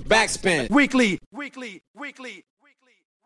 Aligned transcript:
Backspin. 0.00 0.68
Weekly. 0.68 1.18
Weekly. 1.30 1.82
Weekly. 1.94 2.44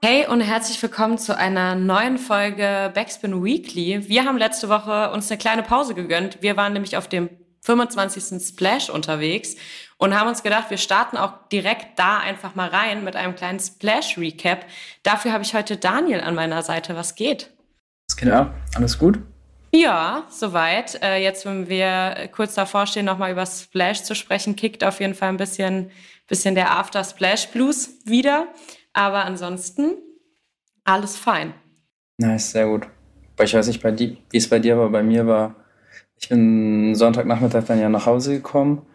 Hey 0.02 0.26
und 0.26 0.40
herzlich 0.40 0.80
willkommen 0.82 1.18
zu 1.18 1.36
einer 1.36 1.74
neuen 1.74 2.16
Folge 2.16 2.90
Backspin 2.94 3.44
Weekly. 3.44 4.08
Wir 4.08 4.24
haben 4.24 4.38
letzte 4.38 4.68
Woche 4.68 5.10
uns 5.10 5.30
eine 5.30 5.38
kleine 5.38 5.62
Pause 5.62 5.94
gegönnt. 5.94 6.38
Wir 6.42 6.56
waren 6.56 6.72
nämlich 6.72 6.96
auf 6.96 7.08
dem 7.08 7.28
25. 7.62 8.40
Splash 8.40 8.88
unterwegs 8.88 9.56
und 9.98 10.18
haben 10.18 10.28
uns 10.28 10.42
gedacht, 10.42 10.70
wir 10.70 10.78
starten 10.78 11.16
auch 11.16 11.48
direkt 11.48 11.98
da 11.98 12.18
einfach 12.18 12.54
mal 12.54 12.68
rein 12.68 13.04
mit 13.04 13.16
einem 13.16 13.34
kleinen 13.34 13.60
Splash-Recap. 13.60 14.64
Dafür 15.02 15.32
habe 15.32 15.42
ich 15.44 15.54
heute 15.54 15.76
Daniel 15.76 16.20
an 16.20 16.34
meiner 16.34 16.62
Seite. 16.62 16.96
Was 16.96 17.14
geht? 17.14 17.50
Was 18.08 18.16
geht 18.16 18.30
ab? 18.30 18.54
Alles 18.74 18.98
gut? 18.98 19.18
Ja, 19.72 20.24
soweit. 20.30 21.00
Äh, 21.02 21.22
jetzt, 21.22 21.46
wenn 21.46 21.68
wir 21.68 22.28
kurz 22.32 22.54
davor 22.54 22.86
stehen, 22.86 23.04
nochmal 23.04 23.30
über 23.30 23.46
Splash 23.46 24.02
zu 24.02 24.14
sprechen, 24.14 24.56
kickt 24.56 24.82
auf 24.82 25.00
jeden 25.00 25.14
Fall 25.14 25.28
ein 25.28 25.36
bisschen, 25.36 25.90
bisschen 26.30 26.54
der 26.54 26.70
After 26.70 27.04
Splash 27.04 27.48
Blues 27.48 27.98
wieder. 28.06 28.46
Aber 28.94 29.26
ansonsten 29.26 29.96
alles 30.84 31.16
fein. 31.16 31.52
Nice, 32.16 32.52
sehr 32.52 32.66
gut. 32.66 32.86
Ich 33.42 33.54
weiß 33.54 33.68
nicht, 33.68 33.84
wie 33.84 34.18
es 34.32 34.48
bei 34.48 34.58
dir 34.58 34.78
war. 34.78 34.88
Bei 34.88 35.02
mir 35.02 35.26
war, 35.26 35.56
ich 36.18 36.30
bin 36.30 36.94
Sonntagnachmittag 36.94 37.64
dann 37.66 37.80
ja 37.80 37.90
nach 37.90 38.06
Hause 38.06 38.32
gekommen. 38.32 38.86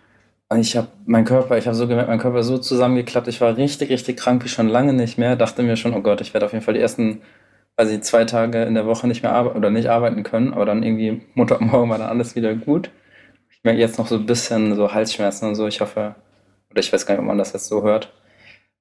Und 0.49 0.59
ich 0.59 0.75
habe 0.75 0.87
mein 1.05 1.25
Körper, 1.25 1.57
ich 1.57 1.67
habe 1.67 1.75
so 1.75 1.87
gemerkt, 1.87 2.09
mein 2.09 2.19
Körper 2.19 2.41
so 2.41 2.57
zusammengeklappt. 2.57 3.27
Ich 3.27 3.41
war 3.41 3.55
richtig, 3.57 3.89
richtig 3.89 4.17
krank, 4.17 4.43
wie 4.43 4.49
schon 4.49 4.67
lange 4.67 4.93
nicht 4.93 5.17
mehr. 5.19 5.35
Dachte 5.35 5.61
mir 5.61 5.75
schon, 5.75 5.93
oh 5.93 6.01
Gott, 6.01 6.21
ich 6.21 6.33
werde 6.33 6.45
auf 6.47 6.53
jeden 6.53 6.63
Fall 6.63 6.73
die 6.73 6.79
ersten 6.79 7.21
weil 7.75 7.87
sie 7.87 7.99
zwei 8.01 8.25
Tage 8.25 8.63
in 8.63 8.73
der 8.73 8.85
Woche 8.85 9.07
nicht 9.07 9.23
mehr 9.23 9.33
arbeiten 9.33 9.57
oder 9.57 9.69
nicht 9.69 9.87
arbeiten 9.89 10.23
können, 10.23 10.53
aber 10.53 10.65
dann 10.65 10.83
irgendwie 10.83 11.21
Montagmorgen 11.33 11.89
war 11.89 11.97
dann 11.97 12.09
alles 12.09 12.35
wieder 12.35 12.53
gut. 12.55 12.89
Ich 13.51 13.63
merke 13.63 13.79
jetzt 13.79 13.97
noch 13.97 14.07
so 14.07 14.15
ein 14.15 14.25
bisschen 14.25 14.75
so 14.75 14.93
Halsschmerzen 14.93 15.49
und 15.49 15.55
so. 15.55 15.67
Ich 15.67 15.81
hoffe, 15.81 16.15
oder 16.75 16.81
ich 16.81 16.91
weiß 16.91 17.05
gar 17.05 17.13
nicht, 17.13 17.21
ob 17.21 17.25
man 17.27 17.37
das 17.37 17.53
jetzt 17.53 17.67
so 17.67 17.83
hört. 17.83 18.11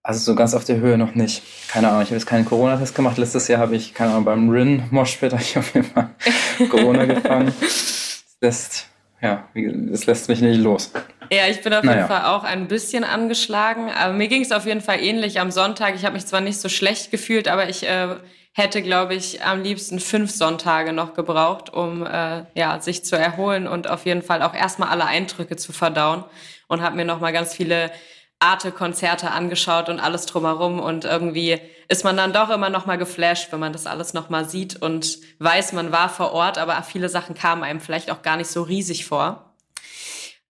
Also 0.02 0.20
so 0.20 0.34
ganz 0.34 0.52
auf 0.52 0.64
der 0.64 0.78
Höhe 0.78 0.98
noch 0.98 1.14
nicht. 1.14 1.42
Keine 1.68 1.88
Ahnung, 1.88 2.02
ich 2.02 2.08
habe 2.08 2.16
jetzt 2.16 2.26
keinen 2.26 2.44
Corona-Test 2.44 2.94
gemacht. 2.94 3.16
Letztes 3.18 3.46
Jahr 3.46 3.60
habe 3.60 3.76
ich, 3.76 3.94
keine 3.94 4.10
Ahnung, 4.10 4.24
beim 4.24 4.50
Rin 4.50 4.82
Moshpit 4.90 5.32
habe 5.32 5.42
ich 5.42 5.56
auf 5.56 5.72
jeden 5.74 5.86
Fall 5.86 6.10
Corona 6.70 7.04
gefangen. 7.04 7.54
Das 7.60 8.24
lässt, 8.40 8.86
ja, 9.22 9.48
das 9.54 10.06
lässt 10.06 10.28
mich 10.28 10.40
nicht 10.40 10.60
los. 10.60 10.90
Ja, 11.32 11.46
ich 11.48 11.62
bin 11.62 11.72
auf 11.72 11.84
naja. 11.84 11.98
jeden 11.98 12.08
Fall 12.08 12.24
auch 12.24 12.42
ein 12.42 12.66
bisschen 12.66 13.04
angeschlagen. 13.04 13.90
Aber 13.90 14.12
mir 14.12 14.26
ging 14.26 14.42
es 14.42 14.50
auf 14.50 14.66
jeden 14.66 14.80
Fall 14.80 15.00
ähnlich 15.00 15.38
am 15.38 15.52
Sonntag. 15.52 15.94
Ich 15.94 16.04
habe 16.04 16.14
mich 16.14 16.26
zwar 16.26 16.40
nicht 16.40 16.60
so 16.60 16.68
schlecht 16.68 17.12
gefühlt, 17.12 17.46
aber 17.46 17.68
ich 17.68 17.86
äh, 17.88 18.16
hätte, 18.54 18.82
glaube 18.82 19.14
ich, 19.14 19.42
am 19.42 19.62
liebsten 19.62 19.98
fünf 19.98 20.30
Sonntage 20.30 20.92
noch 20.92 21.14
gebraucht, 21.14 21.72
um 21.72 22.06
äh, 22.06 22.44
ja, 22.54 22.80
sich 22.80 23.04
zu 23.04 23.18
erholen 23.18 23.66
und 23.66 23.90
auf 23.90 24.06
jeden 24.06 24.22
Fall 24.22 24.42
auch 24.42 24.54
erstmal 24.54 24.90
alle 24.90 25.06
Eindrücke 25.06 25.56
zu 25.56 25.72
verdauen. 25.72 26.24
Und 26.66 26.80
habe 26.80 26.96
mir 26.96 27.04
nochmal 27.04 27.32
ganz 27.32 27.52
viele 27.52 27.90
Arte-Konzerte 28.38 29.32
angeschaut 29.32 29.88
und 29.88 30.00
alles 30.00 30.26
drumherum. 30.26 30.78
Und 30.78 31.04
irgendwie 31.04 31.60
ist 31.88 32.04
man 32.04 32.16
dann 32.16 32.32
doch 32.32 32.48
immer 32.48 32.70
nochmal 32.70 32.96
geflasht, 32.96 33.52
wenn 33.52 33.60
man 33.60 33.72
das 33.72 33.86
alles 33.86 34.14
nochmal 34.14 34.48
sieht 34.48 34.80
und 34.80 35.18
weiß, 35.40 35.72
man 35.72 35.92
war 35.92 36.08
vor 36.08 36.32
Ort, 36.32 36.56
aber 36.56 36.80
viele 36.84 37.08
Sachen 37.08 37.34
kamen 37.34 37.64
einem 37.64 37.80
vielleicht 37.80 38.10
auch 38.10 38.22
gar 38.22 38.36
nicht 38.36 38.48
so 38.48 38.62
riesig 38.62 39.04
vor. 39.04 39.52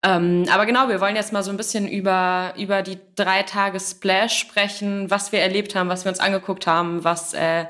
Ähm, 0.04 0.44
aber 0.52 0.66
genau, 0.66 0.88
wir 0.88 1.00
wollen 1.00 1.16
jetzt 1.16 1.32
mal 1.32 1.42
so 1.42 1.50
ein 1.50 1.56
bisschen 1.56 1.88
über, 1.88 2.52
über 2.58 2.82
die 2.82 2.98
drei 3.16 3.42
Tage 3.42 3.80
Splash 3.80 4.38
sprechen, 4.38 5.10
was 5.10 5.32
wir 5.32 5.40
erlebt 5.40 5.74
haben, 5.74 5.88
was 5.88 6.04
wir 6.04 6.10
uns 6.10 6.20
angeguckt 6.20 6.66
haben, 6.66 7.02
was 7.02 7.32
äh, 7.32 7.64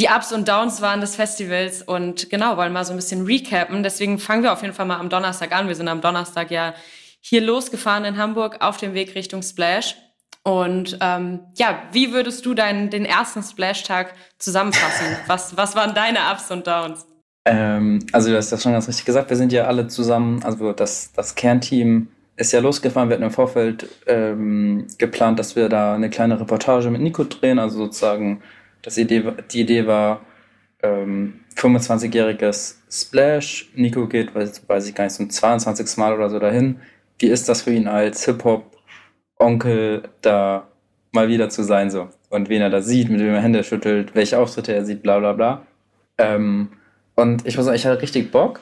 die 0.00 0.08
Ups 0.08 0.32
und 0.32 0.48
Downs 0.48 0.80
waren 0.80 1.02
des 1.02 1.14
Festivals 1.14 1.82
und 1.82 2.30
genau, 2.30 2.56
wollen 2.56 2.72
mal 2.72 2.86
so 2.86 2.92
ein 2.94 2.96
bisschen 2.96 3.26
recappen. 3.26 3.82
Deswegen 3.82 4.18
fangen 4.18 4.42
wir 4.42 4.52
auf 4.52 4.62
jeden 4.62 4.72
Fall 4.72 4.86
mal 4.86 4.98
am 4.98 5.10
Donnerstag 5.10 5.52
an. 5.52 5.68
Wir 5.68 5.74
sind 5.74 5.88
am 5.88 6.00
Donnerstag 6.00 6.50
ja 6.50 6.72
hier 7.20 7.42
losgefahren 7.42 8.06
in 8.06 8.16
Hamburg 8.16 8.56
auf 8.60 8.78
dem 8.78 8.94
Weg 8.94 9.14
Richtung 9.14 9.42
Splash. 9.42 9.96
Und 10.42 10.96
ähm, 11.02 11.40
ja, 11.56 11.82
wie 11.92 12.14
würdest 12.14 12.46
du 12.46 12.54
deinen, 12.54 12.88
den 12.88 13.04
ersten 13.04 13.42
Splash-Tag 13.42 14.14
zusammenfassen? 14.38 15.04
was, 15.26 15.54
was 15.58 15.76
waren 15.76 15.94
deine 15.94 16.20
Ups 16.32 16.50
und 16.50 16.66
Downs? 16.66 17.06
Ähm, 17.44 17.98
also 18.12 18.30
du 18.30 18.38
hast 18.38 18.50
das 18.50 18.62
schon 18.62 18.72
ganz 18.72 18.88
richtig 18.88 19.04
gesagt. 19.04 19.28
Wir 19.28 19.36
sind 19.36 19.52
ja 19.52 19.64
alle 19.64 19.86
zusammen, 19.88 20.42
also 20.42 20.72
das, 20.72 21.12
das 21.12 21.34
Kernteam 21.34 22.08
ist 22.36 22.52
ja 22.52 22.60
losgefahren. 22.60 23.10
Wir 23.10 23.16
hatten 23.16 23.24
im 23.24 23.30
Vorfeld 23.30 23.86
ähm, 24.06 24.86
geplant, 24.96 25.38
dass 25.38 25.56
wir 25.56 25.68
da 25.68 25.94
eine 25.94 26.08
kleine 26.08 26.40
Reportage 26.40 26.90
mit 26.90 27.02
Nico 27.02 27.24
drehen, 27.24 27.58
also 27.58 27.76
sozusagen 27.76 28.40
das 28.82 28.98
Idee, 28.98 29.22
die 29.50 29.60
Idee 29.60 29.86
war, 29.86 30.20
ähm, 30.82 31.40
25-jähriges 31.56 32.76
Splash. 32.90 33.70
Nico 33.74 34.06
geht, 34.06 34.34
weiß, 34.34 34.68
weiß 34.68 34.88
ich 34.88 34.94
gar 34.94 35.04
nicht, 35.04 35.14
zum 35.14 35.30
22. 35.30 35.96
Mal 35.98 36.14
oder 36.14 36.30
so 36.30 36.38
dahin. 36.38 36.80
Wie 37.18 37.28
ist 37.28 37.48
das 37.48 37.62
für 37.62 37.72
ihn 37.72 37.86
als 37.86 38.24
Hip-Hop-Onkel 38.24 40.02
da 40.22 40.68
mal 41.12 41.28
wieder 41.28 41.48
zu 41.50 41.62
sein 41.62 41.90
so? 41.90 42.08
Und 42.30 42.48
wen 42.48 42.62
er 42.62 42.70
da 42.70 42.80
sieht, 42.80 43.10
mit 43.10 43.20
wem 43.20 43.34
er 43.34 43.42
Hände 43.42 43.64
schüttelt, 43.64 44.14
welche 44.14 44.38
Auftritte 44.38 44.72
er 44.72 44.84
sieht, 44.84 45.02
bla 45.02 45.18
bla 45.18 45.32
bla. 45.32 45.66
Ähm, 46.18 46.70
und 47.16 47.46
ich 47.46 47.56
muss 47.56 47.66
sagen, 47.66 47.76
ich 47.76 47.84
hatte 47.84 48.00
richtig 48.00 48.30
Bock. 48.30 48.60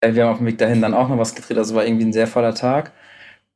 Äh, 0.00 0.14
wir 0.14 0.24
haben 0.24 0.32
auf 0.32 0.38
dem 0.38 0.46
Weg 0.46 0.58
dahin 0.58 0.80
dann 0.80 0.94
auch 0.94 1.08
noch 1.08 1.18
was 1.18 1.34
gedreht, 1.34 1.58
also 1.58 1.74
war 1.74 1.84
irgendwie 1.84 2.06
ein 2.06 2.12
sehr 2.12 2.26
voller 2.26 2.54
Tag. 2.54 2.92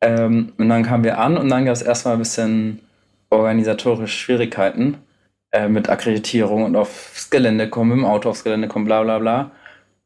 Ähm, 0.00 0.52
und 0.58 0.68
dann 0.68 0.82
kamen 0.82 1.04
wir 1.04 1.18
an 1.18 1.38
und 1.38 1.48
dann 1.48 1.64
gab 1.64 1.72
es 1.72 1.82
erstmal 1.82 2.14
ein 2.14 2.20
bisschen 2.20 2.80
organisatorische 3.30 4.18
Schwierigkeiten 4.18 4.98
äh, 5.52 5.68
mit 5.68 5.88
Akkreditierung 5.88 6.64
und 6.64 6.76
aufs 6.76 7.30
Gelände 7.30 7.68
kommen, 7.68 7.90
mit 7.90 7.98
dem 7.98 8.04
Auto 8.04 8.30
aufs 8.30 8.44
Gelände 8.44 8.68
kommen, 8.68 8.84
bla 8.84 9.02
bla 9.02 9.18
bla. 9.18 9.50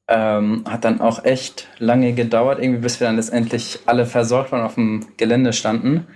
Ähm, 0.08 0.64
hat 0.68 0.84
dann 0.84 1.00
auch 1.00 1.24
echt 1.24 1.68
lange 1.78 2.12
gedauert, 2.12 2.58
irgendwie 2.60 2.80
bis 2.80 3.00
wir 3.00 3.06
dann 3.06 3.16
letztendlich 3.16 3.80
alle 3.86 4.04
versorgt 4.06 4.52
waren 4.52 4.62
auf 4.62 4.74
dem 4.74 5.06
Gelände 5.16 5.52
standen. 5.52 6.06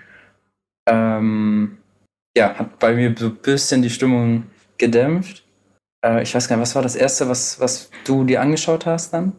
Ähm, 0.89 1.79
ja, 2.37 2.55
hat 2.59 2.79
bei 2.79 2.95
mir 2.95 3.15
so 3.17 3.27
ein 3.27 3.37
bisschen 3.37 3.83
die 3.83 3.91
Stimmung 3.91 4.45
gedämpft. 4.79 5.45
Äh, 6.05 6.23
ich 6.23 6.35
weiß 6.35 6.49
gar 6.49 6.57
nicht, 6.57 6.63
was 6.63 6.75
war 6.75 6.83
das 6.83 6.97
Erste, 6.97 7.29
was, 7.29 7.61
was 7.61 7.91
du 8.05 8.25
dir 8.25 8.41
angeschaut 8.41 8.87
hast 8.87 9.13
dann? 9.13 9.33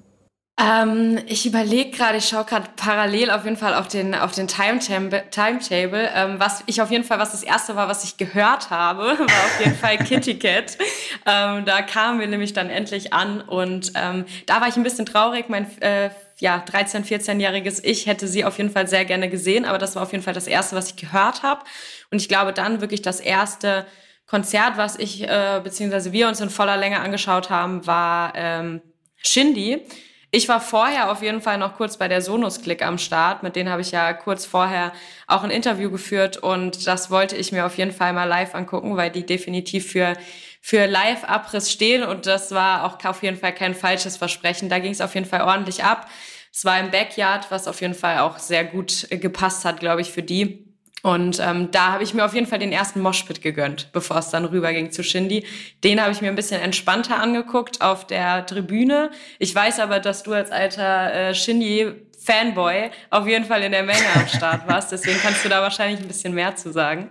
Ähm, 0.60 1.20
ich 1.28 1.46
überlege 1.46 1.92
gerade, 1.92 2.18
ich 2.18 2.28
schaue 2.28 2.44
gerade 2.44 2.68
parallel 2.76 3.30
auf 3.30 3.44
jeden 3.44 3.58
Fall 3.58 3.76
auf 3.76 3.88
den, 3.88 4.16
auf 4.16 4.32
den 4.32 4.48
Timetable. 4.48 6.10
Ähm, 6.16 6.40
was 6.40 6.64
ich 6.66 6.82
auf 6.82 6.90
jeden 6.90 7.04
Fall, 7.04 7.20
was 7.20 7.32
das 7.32 7.44
erste 7.44 7.76
war, 7.76 7.88
was 7.88 8.04
ich 8.04 8.18
gehört 8.18 8.72
habe, 8.72 9.02
war 9.20 9.22
auf 9.22 9.60
jeden 9.64 9.76
Fall 9.76 9.98
Kitty 9.98 10.40
Cat. 10.40 10.78
Ähm, 11.30 11.66
da 11.66 11.82
kamen 11.82 12.22
wir 12.22 12.28
nämlich 12.28 12.54
dann 12.54 12.70
endlich 12.70 13.12
an 13.12 13.42
und 13.42 13.92
ähm, 13.96 14.24
da 14.46 14.62
war 14.62 14.70
ich 14.70 14.78
ein 14.78 14.84
bisschen 14.84 15.06
traurig. 15.06 15.50
Mein 15.50 15.66
äh, 15.82 16.10
ja, 16.40 16.64
13-, 16.66 17.04
14-jähriges 17.04 17.84
Ich 17.84 18.06
hätte 18.06 18.28
sie 18.30 18.46
auf 18.46 18.58
jeden 18.58 18.70
Fall 18.70 18.88
sehr 18.88 19.04
gerne 19.04 19.30
gesehen, 19.30 19.66
aber 19.66 19.78
das 19.78 19.98
war 19.98 20.04
auf 20.04 20.14
jeden 20.14 20.24
Fall 20.24 20.34
das 20.34 20.48
erste, 20.48 20.78
was 20.78 20.92
ich 20.92 20.96
gehört 20.96 21.44
habe. 21.44 21.66
Und 22.12 22.22
ich 22.22 22.30
glaube 22.30 22.54
dann 22.54 22.80
wirklich 22.80 23.02
das 23.02 23.20
erste 23.20 23.86
Konzert, 24.26 24.78
was 24.78 24.98
ich 24.98 25.24
äh, 25.24 25.60
beziehungsweise 25.62 26.14
wir 26.14 26.30
uns 26.30 26.40
in 26.40 26.50
voller 26.50 26.78
Länge 26.78 27.02
angeschaut 27.02 27.50
haben, 27.50 27.86
war 27.86 28.32
ähm, 28.36 28.82
Shindy 29.18 29.86
ich 30.32 30.50
war 30.50 30.60
vorher 30.60 31.12
auf 31.12 31.22
jeden 31.22 31.42
Fall 31.42 31.58
noch 31.58 31.76
kurz 31.78 31.98
bei 31.98 32.08
der 32.08 32.22
Sonus-Click 32.22 32.84
am 32.86 32.98
Start. 32.98 33.44
Mit 33.44 33.56
denen 33.56 33.70
habe 33.70 33.82
ich 33.82 33.92
ja 33.92 34.12
kurz 34.14 34.46
vorher 34.46 34.92
auch 35.26 35.44
ein 35.44 35.52
Interview 35.52 35.90
geführt 35.90 36.38
und 36.38 36.86
das 36.86 37.10
wollte 37.10 37.38
ich 37.38 37.52
mir 37.52 37.66
auf 37.66 37.78
jeden 37.78 37.92
Fall 37.94 38.14
mal 38.14 38.26
live 38.26 38.54
angucken, 38.54 38.98
weil 38.98 39.10
die 39.10 39.26
definitiv 39.26 39.92
für 39.92 40.16
für 40.60 40.86
Live-Abriss 40.86 41.72
stehen 41.72 42.04
und 42.04 42.26
das 42.26 42.52
war 42.52 42.84
auch 42.84 43.04
auf 43.06 43.24
jeden 43.24 43.38
Fall 43.38 43.54
kein 43.54 43.74
falsches 43.74 44.18
Versprechen. 44.18 44.68
Da 44.68 44.80
ging 44.80 44.92
es 44.92 45.00
auf 45.00 45.16
jeden 45.16 45.26
Fall 45.26 45.42
ordentlich 45.44 45.84
ab. 45.84 46.10
Es 46.52 46.66
war 46.66 46.78
im 46.80 46.92
Backyard, 46.92 47.50
was 47.52 47.68
auf 47.68 47.80
jeden 47.80 47.94
Fall 47.94 48.20
auch 48.20 48.38
sehr 48.38 48.66
gut 48.66 49.08
gepasst 49.10 49.64
hat, 49.64 49.80
glaube 49.80 50.02
ich, 50.02 50.12
für 50.12 50.24
die. 50.24 50.67
Und 51.08 51.40
ähm, 51.40 51.72
da 51.72 51.94
habe 51.94 52.04
ich 52.04 52.14
mir 52.14 52.26
auf 52.26 52.34
jeden 52.34 52.48
Fall 52.48 52.60
den 52.60 52.74
ersten 52.74 53.00
Moshpit 53.00 53.42
gegönnt, 53.42 53.94
bevor 53.94 54.18
es 54.18 54.30
dann 54.30 54.44
rüberging 54.44 54.92
zu 54.92 55.06
Shindy. 55.06 55.46
Den 55.82 56.02
habe 56.02 56.12
ich 56.12 56.20
mir 56.20 56.28
ein 56.28 56.36
bisschen 56.36 56.60
entspannter 56.60 57.22
angeguckt 57.22 57.80
auf 57.80 58.06
der 58.06 58.46
Tribüne. 58.46 59.12
Ich 59.40 59.56
weiß 59.56 59.80
aber, 59.80 60.02
dass 60.02 60.24
du 60.24 60.34
als 60.34 60.52
alter 60.52 61.14
äh, 61.30 61.34
Shindy-Fanboy 61.34 62.90
auf 63.10 63.26
jeden 63.26 63.46
Fall 63.46 63.64
in 63.64 63.72
der 63.72 63.84
Menge 63.84 64.04
am 64.16 64.28
Start 64.28 64.68
warst. 64.68 64.92
Deswegen 64.92 65.18
kannst 65.22 65.46
du 65.46 65.48
da 65.48 65.62
wahrscheinlich 65.62 66.02
ein 66.02 66.10
bisschen 66.10 66.34
mehr 66.34 66.58
zu 66.58 66.74
sagen. 66.74 67.10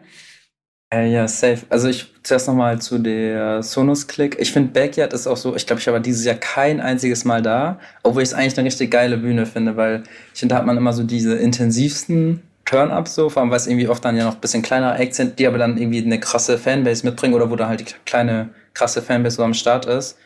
Äh, 0.93 1.11
ja, 1.11 1.27
safe. 1.27 1.63
Also 1.71 1.89
ich 1.89 2.07
zuerst 2.23 2.49
nochmal 2.49 2.79
zu 2.83 2.99
der 2.99 3.63
Sonos-Click. 3.63 4.37
Ich 4.39 4.53
finde 4.53 4.79
Backyard 4.79 5.15
ist 5.15 5.27
auch 5.27 5.39
so, 5.39 5.57
ich 5.57 5.67
glaube, 5.67 5.81
ich 5.81 5.87
war 5.87 6.01
dieses 6.01 6.27
Jahr 6.27 6.37
kein 6.37 6.83
einziges 6.83 7.25
Mal 7.25 7.41
da, 7.41 7.81
obwohl 8.03 8.23
ich 8.23 8.29
es 8.29 8.35
eigentlich 8.35 8.59
eine 8.59 8.67
richtig 8.67 8.91
geile 8.91 9.17
Bühne 9.17 9.47
finde, 9.47 9.79
weil 9.79 10.03
ich 10.35 10.41
finde, 10.41 10.55
da 10.55 10.59
hat 10.59 10.67
man 10.67 10.77
immer 10.77 10.93
so 10.93 11.03
diese 11.03 11.37
intensivsten 11.37 12.43
Turn-up 12.67 13.09
so, 13.09 13.31
vor 13.31 13.43
allem 13.43 13.51
weil 13.51 13.57
es 13.57 13.67
irgendwie 13.67 13.89
oft 13.89 14.05
dann 14.05 14.17
ja 14.17 14.25
noch 14.25 14.35
ein 14.35 14.41
bisschen 14.41 14.63
kleinere 14.63 14.99
Acts 14.99 15.17
sind, 15.17 15.39
die 15.39 15.47
aber 15.47 15.57
dann 15.57 15.79
irgendwie 15.79 16.05
eine 16.05 16.21
krasse 16.21 16.59
Fanbase 16.59 17.07
mitbringen 17.07 17.35
oder 17.35 17.51
wo 17.51 17.57
da 17.57 17.69
halt 17.69 17.81
die 17.81 17.95
kleine 18.05 18.51
krasse 18.75 19.01
Fanbase 19.01 19.37
so 19.37 19.45
am 19.45 19.55
Start 19.55 19.87
ist. 19.87 20.19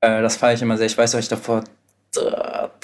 Äh, 0.00 0.22
das 0.22 0.36
feiere 0.36 0.54
ich 0.54 0.62
immer 0.62 0.76
sehr. 0.76 0.86
Ich 0.86 0.98
weiß, 0.98 1.14
euch 1.14 1.28
da 1.28 1.36
vor 1.36 1.62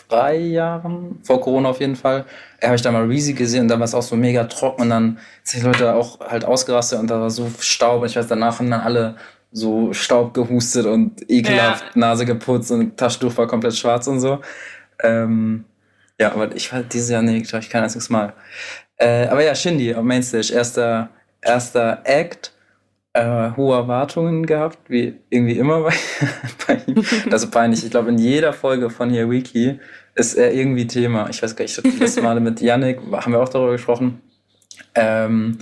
drei 0.08 0.36
Jahren, 0.36 1.20
vor 1.22 1.40
Corona 1.40 1.68
auf 1.68 1.80
jeden 1.80 1.96
Fall, 1.96 2.24
äh, 2.60 2.66
habe 2.66 2.76
ich 2.76 2.82
da 2.82 2.90
mal 2.90 3.04
Reezy 3.04 3.34
gesehen 3.34 3.62
und 3.62 3.68
da 3.68 3.78
war 3.78 3.84
es 3.84 3.94
auch 3.94 4.02
so 4.02 4.16
mega 4.16 4.44
trocken 4.44 4.82
und 4.82 4.90
dann 4.90 5.18
sind 5.42 5.62
die 5.62 5.66
Leute 5.66 5.94
auch 5.94 6.20
halt 6.20 6.44
ausgerastet 6.44 6.98
und 6.98 7.08
da 7.08 7.20
war 7.20 7.30
so 7.30 7.50
Staub 7.60 8.02
und 8.02 8.08
ich 8.08 8.16
weiß, 8.16 8.26
danach 8.26 8.58
haben 8.58 8.70
dann 8.70 8.80
alle 8.80 9.16
so 9.52 9.92
Staub 9.92 10.34
gehustet 10.34 10.86
und 10.86 11.30
ekelhaft 11.30 11.84
ja. 11.94 12.00
Nase 12.00 12.24
geputzt 12.24 12.70
und 12.70 12.96
Taschentuch 12.96 13.36
war 13.36 13.46
komplett 13.46 13.76
schwarz 13.76 14.06
und 14.06 14.20
so. 14.20 14.40
Ähm, 15.02 15.64
ja, 16.20 16.32
aber 16.32 16.54
ich 16.54 16.72
war 16.72 16.82
dieses 16.82 17.10
Jahr, 17.10 17.22
nee, 17.22 17.40
glaube 17.40 17.62
ich, 17.62 17.70
kein 17.70 17.82
einziges 17.82 18.10
Mal. 18.10 18.34
Äh, 18.98 19.26
aber 19.26 19.42
ja, 19.42 19.54
Shindy 19.54 19.94
auf 19.94 20.02
Mainstage, 20.02 20.52
erster, 20.52 21.08
erster 21.40 22.00
Act, 22.04 22.52
äh, 23.12 23.50
hohe 23.56 23.76
Erwartungen 23.76 24.44
gehabt, 24.46 24.78
wie 24.88 25.14
irgendwie 25.30 25.58
immer 25.58 25.82
bei, 25.82 25.94
bei 26.66 26.80
ihm. 26.86 27.04
Das 27.30 27.44
ist 27.44 27.50
peinlich. 27.50 27.84
Ich 27.84 27.90
glaube, 27.90 28.10
in 28.10 28.18
jeder 28.18 28.52
Folge 28.52 28.90
von 28.90 29.10
hier 29.10 29.30
Wiki 29.30 29.78
ist 30.14 30.34
er 30.34 30.52
irgendwie 30.52 30.86
Thema. 30.86 31.28
Ich 31.30 31.42
weiß 31.42 31.56
gar 31.56 31.64
nicht, 31.64 31.78
das 31.78 31.98
letzte 31.98 32.22
Mal 32.22 32.38
mit 32.40 32.60
Yannick 32.60 32.98
haben 33.12 33.32
wir 33.32 33.40
auch 33.40 33.48
darüber 33.48 33.72
gesprochen. 33.72 34.20
Ähm, 34.94 35.58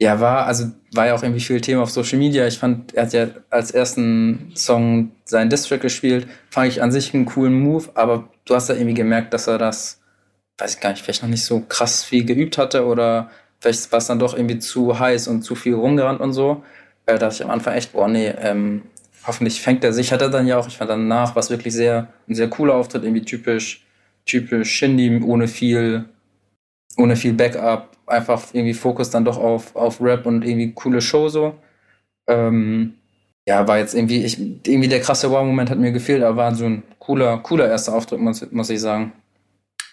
ja, 0.00 0.20
war, 0.20 0.46
also 0.46 0.66
war 0.92 1.06
ja 1.06 1.14
auch 1.14 1.22
irgendwie 1.22 1.40
viel 1.40 1.60
Thema 1.60 1.82
auf 1.82 1.90
Social 1.90 2.18
Media. 2.18 2.46
Ich 2.46 2.58
fand, 2.58 2.94
er 2.94 3.04
hat 3.04 3.12
ja 3.12 3.28
als 3.50 3.72
ersten 3.72 4.52
Song 4.54 5.12
seinen 5.24 5.50
District 5.50 5.80
gespielt. 5.80 6.28
Fand 6.50 6.68
ich 6.68 6.82
an 6.82 6.92
sich 6.92 7.14
einen 7.14 7.26
coolen 7.26 7.58
Move, 7.58 7.88
aber 7.94 8.28
du 8.44 8.54
hast 8.54 8.68
ja 8.68 8.76
irgendwie 8.76 8.94
gemerkt, 8.94 9.34
dass 9.34 9.48
er 9.48 9.58
das, 9.58 10.00
weiß 10.58 10.74
ich 10.74 10.80
gar 10.80 10.90
nicht, 10.90 11.02
vielleicht 11.02 11.22
noch 11.22 11.30
nicht 11.30 11.44
so 11.44 11.60
krass 11.60 12.04
viel 12.04 12.24
geübt 12.24 12.58
hatte 12.58 12.84
oder 12.84 13.30
vielleicht 13.60 13.90
war 13.92 13.98
es 13.98 14.06
dann 14.06 14.18
doch 14.18 14.34
irgendwie 14.34 14.58
zu 14.58 14.98
heiß 14.98 15.28
und 15.28 15.42
zu 15.42 15.54
viel 15.54 15.74
rumgerannt 15.74 16.20
und 16.20 16.32
so. 16.32 16.62
Da 17.06 17.16
dachte 17.16 17.36
ich 17.36 17.44
am 17.44 17.50
Anfang 17.50 17.74
echt, 17.74 17.92
boah, 17.92 18.08
nee, 18.08 18.28
ähm, 18.28 18.82
hoffentlich 19.26 19.60
fängt 19.60 19.84
er 19.84 19.92
sich. 19.92 20.12
Hat 20.12 20.22
er 20.22 20.30
dann 20.30 20.46
ja 20.46 20.58
auch, 20.58 20.68
ich 20.68 20.76
fand 20.76 20.90
danach, 20.90 21.36
was 21.36 21.50
wirklich 21.50 21.74
sehr, 21.74 22.08
ein 22.28 22.34
sehr 22.34 22.50
cooler 22.50 22.74
Auftritt, 22.74 23.04
irgendwie 23.04 23.24
typisch, 23.24 23.84
typisch 24.26 24.70
Shindy, 24.70 25.22
ohne 25.22 25.48
viel, 25.48 26.06
ohne 26.96 27.16
viel 27.16 27.32
Backup, 27.34 27.96
einfach 28.06 28.42
irgendwie 28.52 28.74
Fokus 28.74 29.10
dann 29.10 29.24
doch 29.24 29.38
auf, 29.38 29.74
auf 29.76 30.00
Rap 30.00 30.26
und 30.26 30.44
irgendwie 30.44 30.72
coole 30.72 31.00
Show 31.00 31.28
so. 31.28 31.54
Ähm, 32.28 32.94
ja, 33.46 33.66
war 33.66 33.78
jetzt 33.78 33.94
irgendwie, 33.94 34.24
ich, 34.24 34.38
irgendwie 34.66 34.88
der 34.88 35.00
krasse 35.00 35.30
Wow-Moment 35.30 35.70
hat 35.70 35.78
mir 35.78 35.92
gefehlt, 35.92 36.22
aber 36.22 36.36
war 36.36 36.54
so 36.54 36.66
ein 36.66 36.82
cooler, 36.98 37.38
cooler 37.38 37.68
erster 37.68 37.94
Auftritt, 37.94 38.20
muss, 38.20 38.50
muss 38.50 38.70
ich 38.70 38.80
sagen. 38.80 39.12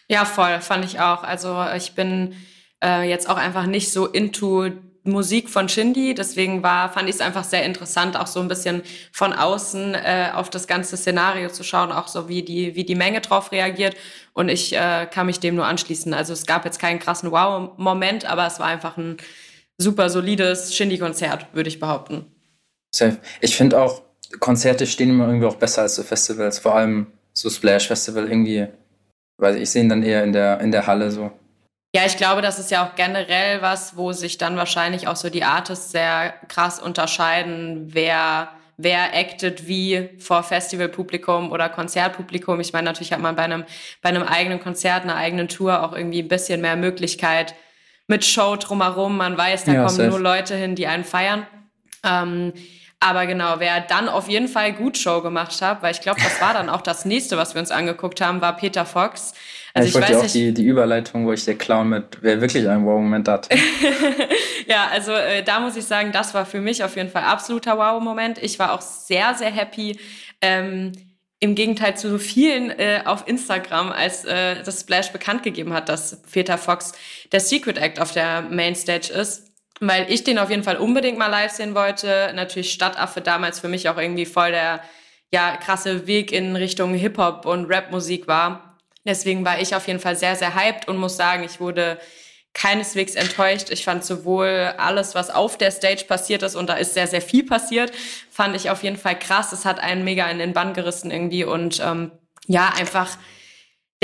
Ja, 0.10 0.26
voll, 0.26 0.60
fand 0.62 0.86
ich 0.86 1.00
auch. 1.00 1.24
Also 1.24 1.66
ich 1.76 1.94
bin 1.94 2.36
äh, 2.84 3.10
jetzt 3.10 3.30
auch 3.30 3.38
einfach 3.38 3.66
nicht 3.66 3.92
so 3.92 4.06
into 4.06 4.70
Musik 5.06 5.50
von 5.50 5.70
Shindy. 5.70 6.14
Deswegen 6.16 6.64
war, 6.64 6.92
fand 6.92 7.08
ich 7.08 7.16
es 7.16 7.22
einfach 7.22 7.44
sehr 7.44 7.64
interessant, 7.64 8.18
auch 8.18 8.28
so 8.28 8.40
ein 8.40 8.48
bisschen 8.48 8.82
von 9.12 9.34
außen 9.34 9.94
äh, 9.94 10.32
auf 10.34 10.50
das 10.50 10.68
ganze 10.68 10.98
Szenario 10.98 11.50
zu 11.50 11.64
schauen, 11.64 11.92
auch 11.92 12.08
so 12.08 12.28
wie 12.28 12.44
die, 12.44 12.76
wie 12.76 12.84
die 12.84 12.96
Menge 12.96 13.22
drauf 13.22 13.52
reagiert. 13.52 13.96
Und 14.34 14.50
ich 14.50 14.76
äh, 14.76 15.08
kann 15.10 15.28
mich 15.28 15.40
dem 15.40 15.56
nur 15.56 15.66
anschließen. 15.66 16.14
Also 16.14 16.34
es 16.34 16.46
gab 16.46 16.66
jetzt 16.66 16.80
keinen 16.80 17.00
krassen 17.00 17.32
Wow-Moment, 17.32 18.26
aber 18.26 18.48
es 18.48 18.60
war 18.60 18.68
einfach 18.68 18.98
ein 18.98 19.18
super 19.78 20.10
solides 20.10 20.76
Shindy-Konzert, 20.76 21.48
würde 21.54 21.70
ich 21.70 21.80
behaupten. 21.80 22.26
Safe. 22.92 23.18
Ich 23.42 23.56
finde 23.56 23.80
auch, 23.80 24.02
Konzerte 24.40 24.88
stehen 24.88 25.10
immer 25.10 25.28
irgendwie 25.28 25.46
auch 25.46 25.56
besser 25.56 25.84
als 25.84 25.96
so 25.96 26.04
Festivals, 26.04 26.60
vor 26.60 26.76
allem 26.76 27.08
so 27.34 27.50
Splash 27.50 27.88
Festival 27.88 28.28
irgendwie, 28.28 28.68
weil 29.38 29.62
ich 29.62 29.70
sehe 29.70 29.84
ihn 29.84 29.90
dann 29.90 30.04
eher 30.04 30.24
in 30.24 30.34
der, 30.34 30.60
in 30.60 30.72
der 30.72 30.88
Halle 30.88 31.12
so. 31.12 31.32
Ja, 31.96 32.06
ich 32.06 32.18
glaube, 32.18 32.42
das 32.42 32.60
ist 32.60 32.72
ja 32.72 32.86
auch 32.86 32.96
generell 32.96 33.62
was, 33.62 33.96
wo 33.96 34.12
sich 34.12 34.38
dann 34.38 34.58
wahrscheinlich 34.58 35.08
auch 35.08 35.16
so 35.16 35.30
die 35.30 35.44
Artists 35.44 35.92
sehr 35.92 36.34
krass 36.50 36.80
unterscheiden, 36.80 37.94
wer 37.94 38.50
wer 38.78 39.16
actet 39.16 39.68
wie 39.68 40.10
vor 40.20 40.44
Festivalpublikum 40.44 41.52
oder 41.52 41.70
Konzertpublikum. 41.70 42.60
Ich 42.60 42.74
meine, 42.74 42.86
natürlich 42.86 43.14
hat 43.14 43.22
man 43.22 43.36
bei 43.36 43.44
einem, 43.44 43.64
bei 44.02 44.10
einem 44.10 44.24
eigenen 44.24 44.60
Konzert, 44.60 45.04
einer 45.04 45.16
eigenen 45.16 45.48
Tour 45.48 45.84
auch 45.84 45.94
irgendwie 45.94 46.22
ein 46.22 46.28
bisschen 46.28 46.62
mehr 46.62 46.76
Möglichkeit 46.76 47.56
mit 48.08 48.26
Show 48.26 48.56
drumherum. 48.56 49.18
Man 49.18 49.38
weiß, 49.38 49.64
da 49.64 49.74
ja, 49.74 49.86
kommen 49.86 50.10
nur 50.10 50.20
Leute 50.20 50.56
hin, 50.56 50.76
die 50.76 50.88
einen 50.88 51.06
feiern. 51.06 51.48
Ähm, 52.04 52.54
aber 53.00 53.26
genau, 53.26 53.56
wer 53.60 53.82
dann 53.82 54.10
auf 54.10 54.30
jeden 54.30 54.48
Fall 54.48 54.74
gut 54.74 54.98
Show 54.98 55.22
gemacht 55.22 55.62
hat, 55.62 55.84
weil 55.84 55.92
ich 55.92 56.02
glaube, 56.02 56.22
das 56.22 56.42
war 56.42 56.54
dann 56.54 56.70
auch 56.70 56.82
das 56.82 57.06
nächste, 57.06 57.38
was 57.38 57.54
wir 57.54 57.62
uns 57.62 57.72
angeguckt 57.72 58.22
haben, 58.22 58.42
war 58.42 58.56
Peter 58.56 58.86
Fox. 58.86 59.34
Also 59.74 59.90
ich, 59.90 59.96
ich 59.96 60.02
wollte 60.02 60.20
auch 60.20 60.32
die, 60.32 60.54
die 60.54 60.64
Überleitung, 60.66 61.26
wo 61.28 61.34
ich 61.34 61.44
der 61.44 61.56
Clown 61.56 61.90
mit, 61.90 62.18
wer 62.22 62.40
wirklich 62.40 62.68
einen 62.68 62.86
Wow-Moment 62.86 63.28
hat. 63.28 63.50
ja, 64.68 64.88
also 64.92 65.12
äh, 65.12 65.44
da 65.44 65.60
muss 65.60 65.76
ich 65.76 65.86
sagen, 65.86 66.12
das 66.14 66.34
war 66.34 66.46
für 66.46 66.62
mich 66.62 66.84
auf 66.84 66.96
jeden 66.96 67.10
Fall 67.10 67.24
absoluter 67.24 67.78
Wow-Moment. 67.78 68.42
Ich 68.42 68.58
war 68.58 68.74
auch 68.74 68.82
sehr, 68.82 69.36
sehr 69.36 69.52
happy. 69.52 70.00
Ähm, 70.42 70.94
im 71.40 71.54
Gegenteil 71.54 71.98
zu 71.98 72.10
so 72.10 72.18
vielen 72.18 72.72
äh, 72.72 73.02
auf 73.06 73.28
Instagram, 73.28 73.92
als 73.92 74.26
äh, 74.26 74.64
das 74.64 74.82
Splash 74.82 75.12
bekannt 75.12 75.44
gegeben 75.44 75.74
hat, 75.74 75.90
dass 75.90 76.22
Peter 76.24 76.58
Fox 76.58 76.94
der 77.32 77.42
Secret 77.42 77.78
Act 77.78 78.00
auf 78.00 78.14
der 78.14 78.42
Mainstage 78.44 79.12
ist. 79.14 79.52
Weil 79.80 80.10
ich 80.10 80.24
den 80.24 80.40
auf 80.40 80.50
jeden 80.50 80.64
Fall 80.64 80.78
unbedingt 80.78 81.18
mal 81.18 81.28
live 81.28 81.52
sehen 81.52 81.76
wollte. 81.76 82.32
Natürlich 82.34 82.72
Stadtaffe 82.72 83.22
damals 83.22 83.60
für 83.60 83.68
mich 83.68 83.90
auch 83.90 83.98
irgendwie 83.98 84.26
voll 84.26 84.52
der 84.52 84.82
ja, 85.32 85.58
krasse 85.58 86.08
Weg 86.08 86.32
in 86.32 86.56
Richtung 86.56 86.94
Hip-Hop 86.94 87.46
und 87.46 87.66
Rap-Musik 87.66 88.28
war. 88.28 88.78
Deswegen 89.06 89.46
war 89.46 89.60
ich 89.60 89.76
auf 89.76 89.88
jeden 89.88 90.00
Fall 90.00 90.16
sehr, 90.16 90.36
sehr 90.36 90.56
hyped 90.56 90.88
und 90.88 90.98
muss 90.98 91.18
sagen, 91.18 91.44
ich 91.44 91.60
wurde 91.60 92.00
keineswegs 92.54 93.16
enttäuscht. 93.16 93.70
Ich 93.70 93.84
fand 93.84 94.04
sowohl 94.04 94.74
alles, 94.78 95.14
was 95.14 95.30
auf 95.30 95.58
der 95.58 95.72
Stage 95.72 96.06
passiert 96.08 96.42
ist, 96.42 96.56
und 96.56 96.68
da 96.68 96.76
ist 96.76 96.94
sehr, 96.94 97.06
sehr 97.06 97.22
viel 97.22 97.46
passiert, 97.46 97.92
fand 98.32 98.56
ich 98.56 98.70
auf 98.70 98.82
jeden 98.82 98.98
Fall 98.98 99.20
krass. 99.20 99.52
Es 99.52 99.66
hat 99.66 99.80
einen 99.80 100.04
mega 100.04 100.28
in 100.30 100.40
den 100.40 100.54
Bann 100.54 100.74
gerissen 100.74 101.12
irgendwie 101.12 101.44
und 101.44 101.82
ähm, 101.86 102.12
ja, 102.48 102.74
einfach. 102.76 103.18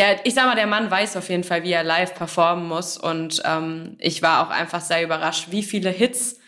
Der, 0.01 0.25
ich 0.25 0.33
sag 0.33 0.45
mal, 0.45 0.55
der 0.55 0.65
Mann 0.65 0.89
weiß 0.89 1.15
auf 1.15 1.29
jeden 1.29 1.43
Fall, 1.43 1.61
wie 1.61 1.71
er 1.71 1.83
live 1.83 2.15
performen 2.15 2.67
muss. 2.67 2.97
Und 2.97 3.43
ähm, 3.45 3.97
ich 3.99 4.23
war 4.23 4.43
auch 4.43 4.49
einfach 4.49 4.81
sehr 4.81 5.03
überrascht, 5.03 5.49
wie 5.51 5.61
viele 5.61 5.91
Hits 5.91 6.39